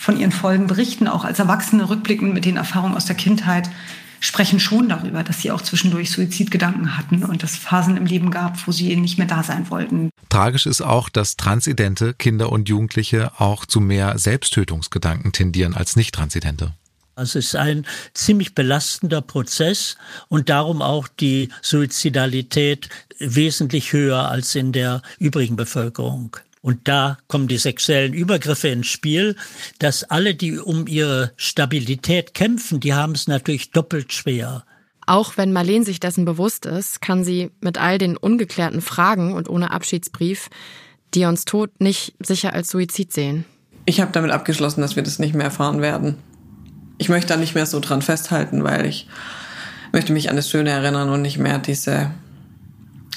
von 0.05 0.19
ihren 0.19 0.33
Folgen 0.33 0.67
berichten, 0.67 1.09
auch 1.09 1.25
als 1.25 1.39
Erwachsene 1.39 1.89
rückblickend 1.89 2.35
mit 2.35 2.45
den 2.45 2.59
Erfahrungen 2.59 2.95
aus 2.95 3.07
der 3.07 3.17
Kindheit, 3.17 3.71
sprechen 4.21 4.61
schon 4.61 4.89
darüber, 4.89 5.23
dass 5.23 5.41
sie 5.41 5.51
auch 5.51 5.63
zwischendurch 5.63 6.11
Suizidgedanken 6.11 6.97
hatten 6.97 7.25
und 7.25 7.43
es 7.43 7.57
Phasen 7.57 7.97
im 7.97 8.07
Leben 8.07 8.31
gab, 8.31 8.67
wo 8.67 8.73
sie 8.73 8.95
nicht 8.97 9.19
mehr 9.19 9.27
da 9.27 9.43
sein 9.43 9.71
wollten. 9.71 10.11
Tragisch 10.29 10.67
ist 10.67 10.83
auch, 10.83 11.09
dass 11.09 11.37
transidente 11.37 12.15
Kinder 12.15 12.53
und 12.53 12.69
Jugendliche 12.69 13.33
auch 13.39 13.65
zu 13.67 13.81
mehr 13.81 14.19
Selbsttötungsgedanken 14.19 15.33
tendieren 15.33 15.75
als 15.75 15.97
nicht 15.97 16.15
transidente. 16.15 16.73
Also 17.17 17.39
es 17.39 17.47
ist 17.47 17.57
ein 17.57 17.87
ziemlich 18.13 18.55
belastender 18.55 19.21
Prozess 19.21 19.97
und 20.29 20.49
darum 20.49 20.83
auch 20.83 21.07
die 21.07 21.49
Suizidalität 21.63 22.89
wesentlich 23.19 23.93
höher 23.93 24.29
als 24.29 24.55
in 24.55 24.73
der 24.73 25.01
übrigen 25.19 25.57
Bevölkerung. 25.57 26.37
Und 26.65 26.89
da 26.89 27.19
kommen 27.29 27.47
die 27.47 27.59
sexuellen 27.59 28.15
Übergriffe 28.15 28.69
ins 28.69 28.87
Spiel, 28.87 29.37
dass 29.81 30.03
alle, 30.05 30.35
die 30.35 30.59
um 30.59 30.87
ihre 30.87 31.33
Stabilität 31.37 32.33
kämpfen, 32.33 32.81
die 32.81 32.95
haben 32.95 33.13
es 33.13 33.29
natürlich 33.29 33.71
doppelt 33.71 34.15
schwer. 34.15 34.65
Auch 35.07 35.37
wenn 35.37 35.53
Marlene 35.53 35.85
sich 35.85 36.01
dessen 36.01 36.25
bewusst 36.25 36.65
ist, 36.65 37.03
kann 37.03 37.23
sie 37.23 37.51
mit 37.61 37.77
all 37.77 37.99
den 37.99 38.17
ungeklärten 38.17 38.81
Fragen 38.81 39.35
und 39.35 39.51
ohne 39.51 39.73
Abschiedsbrief 39.73 40.49
Dions 41.15 41.45
Tod 41.45 41.83
nicht 41.83 42.15
sicher 42.19 42.55
als 42.55 42.71
Suizid 42.71 43.13
sehen. 43.13 43.45
Ich 43.85 44.01
habe 44.01 44.13
damit 44.13 44.31
abgeschlossen, 44.31 44.81
dass 44.81 44.97
wir 44.97 45.03
das 45.03 45.19
nicht 45.19 45.35
mehr 45.35 45.45
erfahren 45.45 45.83
werden. 45.83 46.17
Ich 46.97 47.11
möchte 47.11 47.29
da 47.29 47.37
nicht 47.37 47.55
mehr 47.55 47.67
so 47.67 47.79
dran 47.79 48.01
festhalten, 48.01 48.65
weil 48.65 48.87
ich 48.87 49.07
möchte 49.93 50.15
mich 50.15 50.31
an 50.31 50.37
das 50.37 50.49
Schöne 50.49 50.71
erinnern 50.71 51.11
und 51.11 51.21
nicht 51.21 51.37
mehr 51.37 51.59
diese 51.59 52.11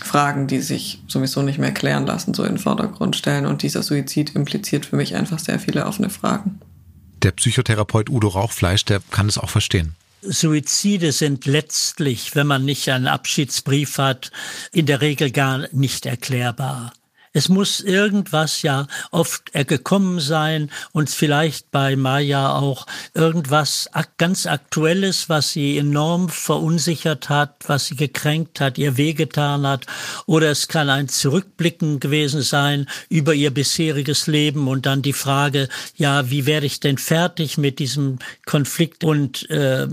Fragen, 0.04 0.48
die 0.48 0.62
sich 0.62 1.02
sowieso 1.08 1.42
nicht 1.42 1.60
mehr 1.60 1.74
klären 1.74 2.06
lassen, 2.06 2.34
so 2.34 2.44
in 2.44 2.54
den 2.54 2.58
Vordergrund 2.58 3.16
stellen. 3.16 3.46
Und 3.46 3.64
dieser 3.64 3.84
Suizid 3.84 4.36
impliziert 4.36 4.86
für 4.86 4.96
mich 4.96 5.16
einfach 5.16 5.40
sehr 5.40 5.60
viele 5.60 5.86
offene 5.86 6.10
Fragen. 6.10 6.60
Der 7.24 7.32
Psychotherapeut 7.32 8.10
Udo 8.10 8.28
Rauchfleisch, 8.28 8.86
der 8.86 9.02
kann 9.12 9.28
es 9.28 9.38
auch 9.38 9.50
verstehen. 9.50 9.96
Suizide 10.22 11.12
sind 11.12 11.46
letztlich, 11.46 12.36
wenn 12.36 12.48
man 12.48 12.66
nicht 12.66 12.90
einen 12.90 13.08
Abschiedsbrief 13.08 13.98
hat, 13.98 14.32
in 14.72 14.86
der 14.86 15.02
Regel 15.02 15.32
gar 15.32 15.68
nicht 15.72 16.06
erklärbar. 16.06 16.94
Es 17.38 17.50
muss 17.50 17.82
irgendwas 17.82 18.64
ja 18.64 18.88
oft 19.12 19.54
gekommen 19.54 20.20
sein 20.20 20.72
und 20.92 21.12
vielleicht 21.12 21.70
bei 21.70 21.96
Maya 21.96 22.56
auch 22.56 22.88
irgendwas 23.14 23.88
ganz 24.18 24.48
Aktuelles, 24.48 25.30
was 25.30 25.52
sie 25.52 25.78
enorm 25.78 26.30
verunsichert 26.30 27.30
hat, 27.30 27.58
was 27.68 27.86
sie 27.86 27.96
gekränkt 27.96 28.60
hat, 28.60 28.80
ihr 28.80 28.98
wehgetan 28.98 29.68
hat. 29.68 29.86
Oder 30.26 30.50
es 30.50 30.68
kann 30.68 30.90
ein 30.90 31.10
Zurückblicken 31.10 32.00
gewesen 32.00 32.42
sein 32.42 32.88
über 33.08 33.36
ihr 33.36 33.52
bisheriges 33.52 34.26
Leben 34.26 34.68
und 34.68 34.88
dann 34.88 35.04
die 35.04 35.14
Frage, 35.14 35.70
ja, 35.96 36.32
wie 36.32 36.48
werde 36.48 36.66
ich 36.66 36.80
denn 36.80 36.98
fertig 36.98 37.60
mit 37.60 37.78
diesem 37.78 38.18
Konflikt? 38.48 39.04
Und 39.04 39.48
äh, 39.52 39.88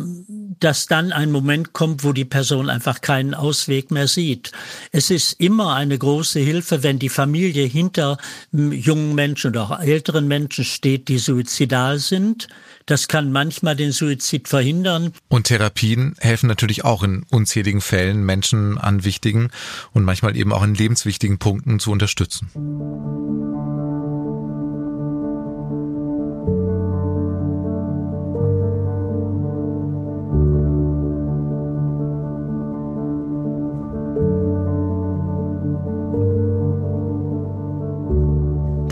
dass 0.61 0.86
dann 0.86 1.12
ein 1.12 1.30
Moment 1.30 1.74
kommt, 1.74 2.05
wo 2.05 2.14
die 2.14 2.24
Person 2.24 2.70
einfach 2.70 3.03
keinen 3.03 3.34
Ausweg 3.34 3.90
mehr 3.90 4.09
sieht. 4.09 4.51
Es 4.92 5.11
ist 5.11 5.38
immer 5.38 5.74
eine 5.74 5.99
große 5.99 6.40
Hilfe, 6.40 6.82
wenn 6.82 6.99
die 6.99 7.11
Familie 7.11 7.34
Familie 7.35 7.64
hinter 7.64 8.16
jungen 8.53 9.16
Menschen 9.16 9.51
oder 9.51 9.62
auch 9.64 9.80
älteren 9.80 10.28
Menschen 10.28 10.64
steht, 10.64 11.09
die 11.09 11.18
suizidal 11.18 11.99
sind. 11.99 12.47
Das 12.87 13.09
kann 13.09 13.32
manchmal 13.32 13.74
den 13.74 13.91
Suizid 13.91 14.47
verhindern. 14.47 15.12
Und 15.26 15.49
Therapien 15.49 16.14
helfen 16.20 16.47
natürlich 16.47 16.85
auch 16.85 17.03
in 17.03 17.24
unzähligen 17.30 17.80
Fällen, 17.80 18.24
Menschen 18.24 18.78
an 18.78 19.05
wichtigen 19.05 19.51
und 19.93 20.05
manchmal 20.05 20.37
eben 20.37 20.53
auch 20.53 20.62
in 20.62 20.76
lebenswichtigen 20.76 21.39
Punkten 21.39 21.80
zu 21.80 21.91
unterstützen. 21.91 22.51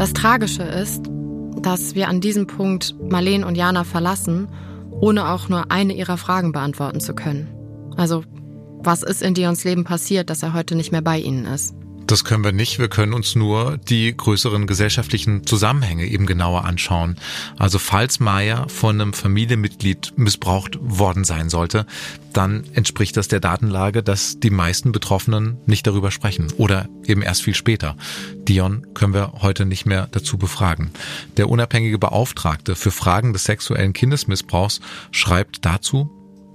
Das 0.03 0.14
Tragische 0.14 0.64
ist, 0.64 1.05
dass 1.61 1.94
wir 1.94 2.09
an 2.09 2.20
diesem 2.20 2.48
Punkt 2.48 2.96
Marleen 3.09 3.44
und 3.44 3.55
Jana 3.55 3.84
verlassen, 3.84 4.48
ohne 4.90 5.28
auch 5.28 5.48
nur 5.48 5.70
eine 5.70 5.92
ihrer 5.92 6.16
Fragen 6.16 6.50
beantworten 6.50 6.98
zu 6.98 7.14
können. 7.14 7.46
Also, 7.96 8.24
was 8.80 9.05
ist 9.05 9.22
in 9.22 9.34
Dions 9.34 9.62
Leben 9.62 9.84
passiert, 9.84 10.28
dass 10.28 10.42
er 10.42 10.55
heute 10.55 10.74
nicht 10.74 10.90
mehr 10.90 11.03
bei 11.03 11.20
ihnen 11.20 11.44
ist? 11.44 11.76
Das 12.12 12.24
können 12.24 12.44
wir 12.44 12.52
nicht. 12.52 12.78
Wir 12.78 12.88
können 12.88 13.14
uns 13.14 13.36
nur 13.36 13.78
die 13.78 14.14
größeren 14.14 14.66
gesellschaftlichen 14.66 15.46
Zusammenhänge 15.46 16.04
eben 16.04 16.26
genauer 16.26 16.66
anschauen. 16.66 17.16
Also 17.58 17.78
falls 17.78 18.20
Maya 18.20 18.68
von 18.68 19.00
einem 19.00 19.14
Familienmitglied 19.14 20.12
missbraucht 20.16 20.76
worden 20.78 21.24
sein 21.24 21.48
sollte, 21.48 21.86
dann 22.34 22.64
entspricht 22.74 23.16
das 23.16 23.28
der 23.28 23.40
Datenlage, 23.40 24.02
dass 24.02 24.38
die 24.38 24.50
meisten 24.50 24.92
Betroffenen 24.92 25.56
nicht 25.64 25.86
darüber 25.86 26.10
sprechen 26.10 26.52
oder 26.58 26.86
eben 27.06 27.22
erst 27.22 27.44
viel 27.44 27.54
später. 27.54 27.96
Dion 28.46 28.88
können 28.92 29.14
wir 29.14 29.32
heute 29.40 29.64
nicht 29.64 29.86
mehr 29.86 30.06
dazu 30.10 30.36
befragen. 30.36 30.90
Der 31.38 31.48
unabhängige 31.48 31.98
Beauftragte 31.98 32.76
für 32.76 32.90
Fragen 32.90 33.32
des 33.32 33.44
sexuellen 33.44 33.94
Kindesmissbrauchs 33.94 34.82
schreibt 35.12 35.64
dazu, 35.64 36.10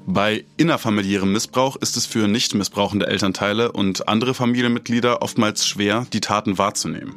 bei 0.09 0.45
innerfamiliärem 0.55 1.33
Missbrauch 1.33 1.75
ist 1.75 1.97
es 1.97 2.05
für 2.05 2.29
nicht 2.29 2.55
missbrauchende 2.55 3.07
Elternteile 3.07 3.73
und 3.73 4.07
andere 4.07 4.33
Familienmitglieder 4.33 5.21
oftmals 5.21 5.67
schwer, 5.67 6.07
die 6.13 6.21
Taten 6.21 6.57
wahrzunehmen. 6.57 7.13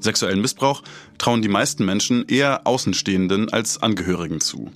Sexuellen 0.00 0.42
Missbrauch 0.42 0.82
trauen 1.16 1.40
die 1.40 1.48
meisten 1.48 1.86
Menschen 1.86 2.26
eher 2.28 2.66
Außenstehenden 2.66 3.50
als 3.50 3.82
Angehörigen 3.82 4.42
zu. 4.42 4.70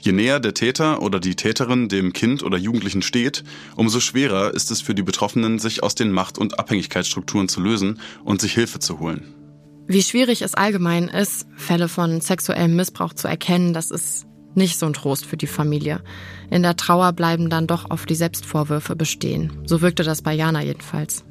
Je 0.00 0.10
näher 0.10 0.40
der 0.40 0.54
Täter 0.54 1.02
oder 1.02 1.20
die 1.20 1.36
Täterin 1.36 1.88
dem 1.88 2.12
Kind 2.12 2.42
oder 2.42 2.58
Jugendlichen 2.58 3.00
steht, 3.00 3.44
umso 3.76 4.00
schwerer 4.00 4.52
ist 4.52 4.72
es 4.72 4.80
für 4.80 4.96
die 4.96 5.04
Betroffenen, 5.04 5.60
sich 5.60 5.84
aus 5.84 5.94
den 5.94 6.10
Macht- 6.10 6.36
und 6.36 6.58
Abhängigkeitsstrukturen 6.58 7.48
zu 7.48 7.60
lösen 7.60 8.00
und 8.24 8.40
sich 8.40 8.54
Hilfe 8.54 8.80
zu 8.80 8.98
holen. 8.98 9.32
Wie 9.86 10.02
schwierig 10.02 10.42
es 10.42 10.54
allgemein 10.56 11.06
ist, 11.06 11.46
Fälle 11.54 11.88
von 11.88 12.20
sexuellem 12.20 12.74
Missbrauch 12.74 13.12
zu 13.12 13.28
erkennen, 13.28 13.72
das 13.72 13.92
ist 13.92 14.26
nicht 14.56 14.78
so 14.78 14.86
ein 14.86 14.92
Trost 14.92 15.26
für 15.26 15.36
die 15.36 15.46
Familie. 15.46 16.00
In 16.50 16.62
der 16.62 16.76
Trauer 16.76 17.12
bleiben 17.12 17.50
dann 17.50 17.66
doch 17.66 17.90
oft 17.90 18.08
die 18.08 18.14
Selbstvorwürfe 18.14 18.96
bestehen. 18.96 19.52
So 19.66 19.80
wirkte 19.80 20.02
das 20.02 20.22
bei 20.22 20.34
Jana 20.34 20.62
jedenfalls. 20.62 21.24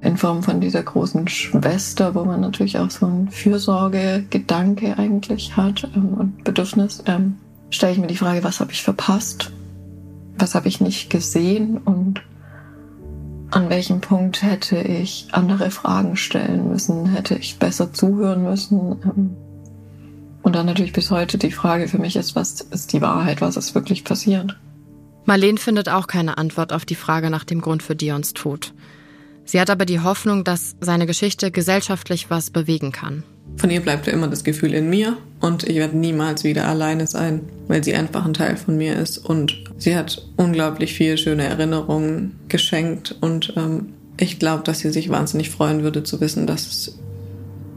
In 0.00 0.16
Form 0.18 0.42
von 0.42 0.60
dieser 0.60 0.82
großen 0.82 1.28
Schwester, 1.28 2.14
wo 2.14 2.24
man 2.24 2.40
natürlich 2.40 2.78
auch 2.78 2.90
so 2.90 3.06
ein 3.06 3.30
Fürsorgegedanke 3.30 4.98
eigentlich 4.98 5.56
hat 5.56 5.88
ähm, 5.96 6.14
und 6.14 6.44
Bedürfnis, 6.44 7.02
ähm, 7.06 7.36
stelle 7.70 7.92
ich 7.92 7.98
mir 7.98 8.06
die 8.06 8.16
Frage, 8.16 8.44
was 8.44 8.60
habe 8.60 8.72
ich 8.72 8.82
verpasst? 8.82 9.52
Was 10.36 10.54
habe 10.54 10.68
ich 10.68 10.80
nicht 10.80 11.08
gesehen? 11.08 11.78
Und 11.78 12.22
an 13.50 13.70
welchem 13.70 14.00
Punkt 14.00 14.42
hätte 14.42 14.76
ich 14.76 15.28
andere 15.32 15.70
Fragen 15.70 16.16
stellen 16.16 16.68
müssen? 16.68 17.06
Hätte 17.06 17.36
ich 17.36 17.58
besser 17.58 17.92
zuhören 17.92 18.42
müssen? 18.42 19.00
Ähm, 19.04 19.36
und 20.44 20.54
dann 20.54 20.66
natürlich 20.66 20.92
bis 20.92 21.10
heute 21.10 21.38
die 21.38 21.50
Frage 21.50 21.88
für 21.88 21.98
mich 21.98 22.14
ist, 22.16 22.36
was 22.36 22.60
ist 22.60 22.92
die 22.92 23.00
Wahrheit, 23.00 23.40
was 23.40 23.56
ist 23.56 23.74
wirklich 23.74 24.04
passiert? 24.04 24.56
Marlene 25.24 25.58
findet 25.58 25.88
auch 25.88 26.06
keine 26.06 26.36
Antwort 26.36 26.72
auf 26.72 26.84
die 26.84 26.94
Frage 26.94 27.30
nach 27.30 27.44
dem 27.44 27.62
Grund 27.62 27.82
für 27.82 27.96
Dions 27.96 28.34
Tod. 28.34 28.74
Sie 29.46 29.58
hat 29.58 29.70
aber 29.70 29.86
die 29.86 30.00
Hoffnung, 30.00 30.44
dass 30.44 30.76
seine 30.80 31.06
Geschichte 31.06 31.50
gesellschaftlich 31.50 32.28
was 32.28 32.50
bewegen 32.50 32.92
kann. 32.92 33.24
Von 33.56 33.70
ihr 33.70 33.80
bleibt 33.80 34.06
immer 34.06 34.28
das 34.28 34.44
Gefühl 34.44 34.74
in 34.74 34.90
mir 34.90 35.16
und 35.40 35.64
ich 35.64 35.76
werde 35.76 35.96
niemals 35.96 36.44
wieder 36.44 36.68
alleine 36.68 37.06
sein, 37.06 37.40
weil 37.66 37.82
sie 37.82 37.94
einfach 37.94 38.26
ein 38.26 38.34
Teil 38.34 38.56
von 38.58 38.76
mir 38.76 38.96
ist 38.96 39.18
und 39.18 39.64
sie 39.78 39.96
hat 39.96 40.26
unglaublich 40.36 40.92
viele 40.92 41.16
schöne 41.16 41.44
Erinnerungen 41.44 42.38
geschenkt 42.48 43.16
und 43.20 43.54
ähm, 43.56 43.94
ich 44.18 44.38
glaube, 44.38 44.62
dass 44.62 44.80
sie 44.80 44.92
sich 44.92 45.08
wahnsinnig 45.08 45.50
freuen 45.50 45.82
würde 45.82 46.02
zu 46.02 46.20
wissen, 46.20 46.46
dass 46.46 46.66
es 46.66 46.98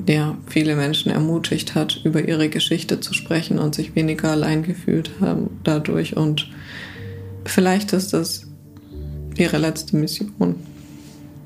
ja, 0.07 0.37
viele 0.47 0.75
Menschen 0.75 1.11
ermutigt 1.11 1.75
hat, 1.75 1.99
über 2.03 2.27
ihre 2.27 2.49
Geschichte 2.49 2.99
zu 2.99 3.13
sprechen 3.13 3.59
und 3.59 3.75
sich 3.75 3.95
weniger 3.95 4.31
allein 4.31 4.63
gefühlt 4.63 5.11
haben 5.19 5.59
dadurch. 5.63 6.15
Und 6.15 6.49
vielleicht 7.45 7.93
ist 7.93 8.13
das 8.13 8.47
ihre 9.37 9.57
letzte 9.57 9.97
Mission. 9.97 10.55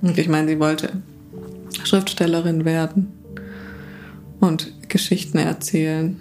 Und 0.01 0.17
ich 0.17 0.27
meine, 0.27 0.47
sie 0.47 0.59
wollte 0.59 1.01
Schriftstellerin 1.83 2.65
werden 2.65 3.11
und 4.39 4.73
Geschichten 4.89 5.37
erzählen. 5.37 6.19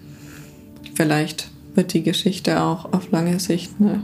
Vielleicht 0.95 1.49
wird 1.75 1.93
die 1.93 2.03
Geschichte 2.03 2.63
auch 2.63 2.93
auf 2.93 3.11
lange 3.11 3.39
Sicht 3.39 3.73
eine 3.79 4.03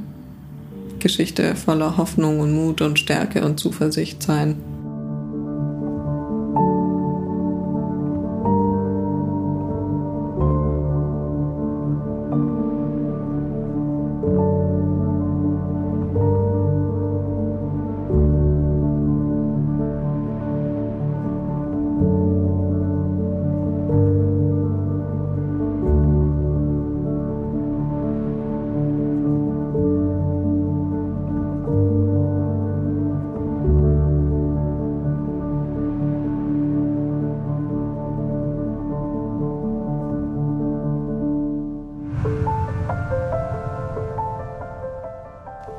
Geschichte 0.99 1.55
voller 1.57 1.97
Hoffnung 1.97 2.41
und 2.41 2.55
Mut 2.55 2.81
und 2.81 2.99
Stärke 2.99 3.45
und 3.45 3.61
Zuversicht 3.61 4.23
sein. 4.23 4.57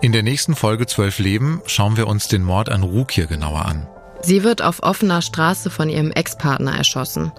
In 0.08 0.14
der 0.14 0.24
nächsten 0.24 0.56
Folge 0.56 0.88
Zwölf 0.88 1.20
Leben 1.20 1.62
schauen 1.66 1.98
wir 1.98 2.08
uns 2.08 2.30
den 2.30 2.42
Mord 2.42 2.70
an 2.70 2.82
Rukir 2.82 3.28
genauer 3.28 3.66
an. 3.66 3.86
Sie 4.22 4.42
wird 4.42 4.62
auf 4.62 4.82
offener 4.82 5.22
Straße 5.22 5.70
von 5.70 5.90
ihrem 5.90 6.12
Ex-Partner 6.12 6.78
erschossen. 6.78 7.34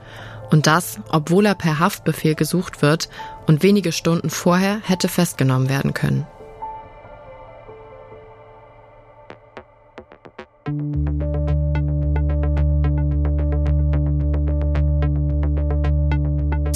Und 0.50 0.66
das, 0.66 1.00
obwohl 1.08 1.46
er 1.46 1.54
per 1.54 1.78
Haftbefehl 1.78 2.34
gesucht 2.34 2.82
wird 2.82 3.08
und 3.46 3.62
wenige 3.62 3.90
Stunden 3.90 4.28
vorher 4.28 4.82
hätte 4.82 5.08
festgenommen 5.08 5.70
werden 5.70 5.94
können. 5.94 6.26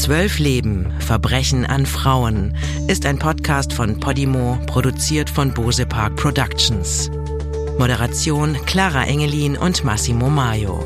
Zwölf 0.02 0.40
Leben, 0.40 0.92
Verbrechen 0.98 1.64
an 1.64 1.86
Frauen 1.86 2.56
ist 2.88 3.06
ein 3.06 3.20
Podcast 3.20 3.72
von 3.72 4.00
Podimo, 4.00 4.58
produziert 4.66 5.30
von 5.30 5.54
Bose 5.54 5.86
Park 5.86 6.16
Productions. 6.16 7.08
Moderation 7.78 8.56
Clara 8.66 9.04
Engelin 9.04 9.56
und 9.56 9.84
Massimo 9.84 10.28
Maio. 10.28 10.80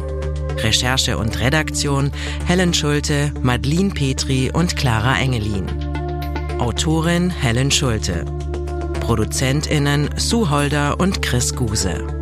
Recherche 0.59 1.17
und 1.17 1.41
Redaktion 1.41 2.11
Helen 2.45 2.75
Schulte, 2.75 3.33
Madeline 3.41 3.89
Petri 3.89 4.51
und 4.53 4.77
Clara 4.77 5.19
Engelin. 5.19 5.65
Autorin 6.59 7.31
Helen 7.31 7.71
Schulte. 7.71 8.27
ProduzentInnen 9.01 10.11
Sue 10.19 10.51
Holder 10.51 11.01
und 11.01 11.23
Chris 11.23 11.55
Guse. 11.55 12.16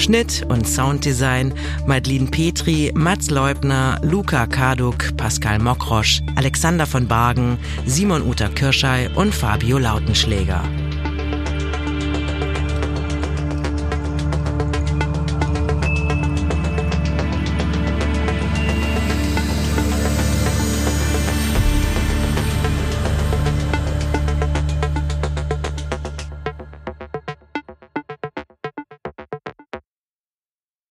Schnitt 0.00 0.46
und 0.48 0.66
Sounddesign 0.66 1.52
Madeline 1.86 2.26
Petri, 2.26 2.90
Mats 2.94 3.30
Leubner, 3.30 4.00
Luca 4.02 4.46
Karduk, 4.46 5.16
Pascal 5.16 5.58
Mokrosch, 5.58 6.22
Alexander 6.36 6.86
von 6.86 7.06
Bargen, 7.06 7.58
Simon 7.84 8.22
Uta 8.22 8.48
Kirschei 8.48 9.10
und 9.14 9.34
Fabio 9.34 9.78
Lautenschläger. 9.78 10.62